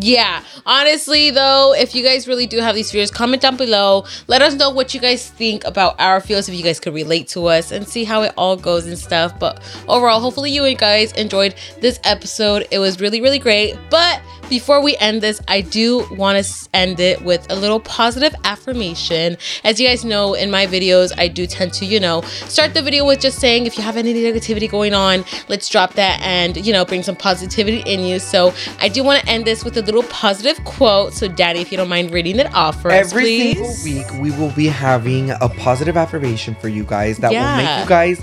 Yeah, 0.00 0.42
honestly 0.66 1.30
though, 1.30 1.74
if 1.74 1.94
you 1.94 2.04
guys 2.04 2.26
really 2.26 2.46
do 2.46 2.58
have 2.58 2.74
these 2.74 2.90
fears, 2.90 3.10
comment 3.10 3.42
down 3.42 3.56
below. 3.56 4.04
Let 4.26 4.42
us 4.42 4.54
know 4.54 4.70
what 4.70 4.94
you 4.94 5.00
guys 5.00 5.30
think 5.30 5.64
about 5.64 6.00
our 6.00 6.20
fears, 6.20 6.48
if 6.48 6.54
you 6.54 6.62
guys 6.62 6.80
could 6.80 6.94
relate 6.94 7.28
to 7.28 7.46
us 7.46 7.70
and 7.70 7.86
see 7.86 8.04
how 8.04 8.22
it 8.22 8.32
all 8.36 8.56
goes 8.56 8.86
and 8.86 8.98
stuff. 8.98 9.38
But 9.38 9.62
overall, 9.88 10.20
hopefully 10.20 10.50
you 10.50 10.74
guys 10.74 11.12
enjoyed 11.12 11.54
this 11.80 12.00
episode. 12.04 12.66
It 12.70 12.78
was 12.78 13.00
really, 13.00 13.20
really 13.20 13.38
great. 13.38 13.76
But 13.90 14.20
before 14.48 14.82
we 14.82 14.96
end 14.98 15.22
this, 15.22 15.40
I 15.48 15.60
do 15.60 16.06
want 16.12 16.44
to 16.44 16.68
end 16.74 17.00
it 17.00 17.22
with 17.22 17.50
a 17.50 17.56
little 17.56 17.80
positive 17.80 18.34
affirmation. 18.44 19.36
As 19.62 19.80
you 19.80 19.88
guys 19.88 20.04
know, 20.04 20.34
in 20.34 20.50
my 20.50 20.66
videos, 20.66 21.12
I 21.18 21.28
do 21.28 21.46
tend 21.46 21.72
to, 21.74 21.86
you 21.86 22.00
know, 22.00 22.22
start 22.22 22.74
the 22.74 22.82
video 22.82 23.04
with 23.04 23.20
just 23.20 23.38
saying 23.38 23.66
if 23.66 23.76
you 23.76 23.82
have 23.82 23.96
any 23.96 24.14
negativity 24.14 24.70
going 24.70 24.94
on, 24.94 25.24
let's 25.48 25.68
drop 25.68 25.94
that 25.94 26.20
and, 26.22 26.56
you 26.64 26.72
know, 26.72 26.84
bring 26.84 27.02
some 27.02 27.16
positivity 27.16 27.82
in 27.90 28.00
you. 28.00 28.18
So 28.18 28.52
I 28.80 28.88
do 28.88 29.02
want 29.02 29.22
to 29.22 29.28
end 29.28 29.44
this 29.44 29.64
with 29.64 29.76
a 29.76 29.82
little 29.82 30.02
positive 30.04 30.62
quote. 30.64 31.12
So, 31.12 31.28
Danny, 31.28 31.60
if 31.60 31.70
you 31.70 31.76
don't 31.76 31.88
mind 31.88 32.10
reading 32.10 32.38
it 32.38 32.52
off 32.54 32.80
for 32.80 32.90
us, 32.90 33.12
Every 33.12 33.54
single 33.54 33.74
week, 33.84 34.06
we 34.20 34.30
will 34.32 34.52
be 34.52 34.66
having 34.66 35.30
a 35.30 35.48
positive 35.48 35.96
affirmation 35.96 36.54
for 36.56 36.68
you 36.68 36.84
guys 36.84 37.18
that 37.18 37.32
will 37.32 37.56
make 37.56 37.82
you 37.82 37.88
guys 37.88 38.20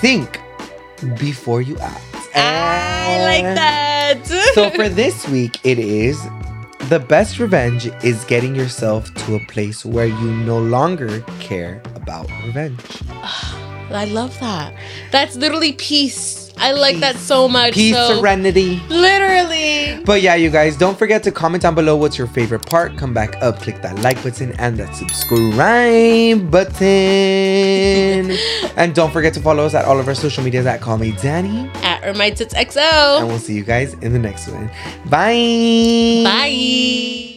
think 0.00 0.40
before 1.18 1.60
you 1.62 1.78
act. 1.78 2.15
I 2.36 3.18
like 3.24 3.54
that. 3.56 4.26
so 4.54 4.70
for 4.70 4.88
this 4.88 5.28
week, 5.28 5.58
it 5.64 5.78
is 5.78 6.22
the 6.88 7.00
best 7.00 7.38
revenge 7.38 7.86
is 8.04 8.24
getting 8.24 8.54
yourself 8.54 9.12
to 9.14 9.34
a 9.34 9.40
place 9.46 9.84
where 9.84 10.06
you 10.06 10.30
no 10.44 10.58
longer 10.58 11.20
care 11.40 11.82
about 11.96 12.30
revenge. 12.44 12.80
I 13.90 14.04
love 14.10 14.38
that. 14.40 14.74
That's 15.10 15.36
literally 15.36 15.72
peace. 15.72 16.45
I 16.58 16.72
like 16.72 16.98
that 16.98 17.16
so 17.16 17.48
much. 17.48 17.74
Peace, 17.74 17.94
so, 17.94 18.16
serenity. 18.16 18.80
Literally. 18.88 20.02
But 20.04 20.22
yeah, 20.22 20.34
you 20.36 20.50
guys, 20.50 20.76
don't 20.76 20.98
forget 20.98 21.22
to 21.24 21.32
comment 21.32 21.62
down 21.62 21.74
below 21.74 21.96
what's 21.96 22.16
your 22.16 22.26
favorite 22.26 22.64
part. 22.64 22.96
Come 22.96 23.12
back 23.12 23.36
up, 23.42 23.60
click 23.60 23.82
that 23.82 23.98
like 24.00 24.22
button 24.22 24.52
and 24.58 24.76
that 24.78 24.94
subscribe 24.94 26.50
button. 26.50 26.86
and 28.76 28.94
don't 28.94 29.12
forget 29.12 29.34
to 29.34 29.40
follow 29.40 29.64
us 29.64 29.74
at 29.74 29.84
all 29.84 29.98
of 29.98 30.08
our 30.08 30.14
social 30.14 30.44
medias 30.44 30.66
at 30.66 30.80
Call 30.80 30.98
Me 30.98 31.12
Danny. 31.12 31.68
At 31.82 32.02
It's 32.40 32.54
XO. 32.54 33.18
And 33.18 33.28
we'll 33.28 33.38
see 33.38 33.54
you 33.54 33.64
guys 33.64 33.94
in 33.94 34.12
the 34.12 34.18
next 34.18 34.48
one. 34.48 34.70
Bye. 35.06 36.22
Bye. 36.24 37.35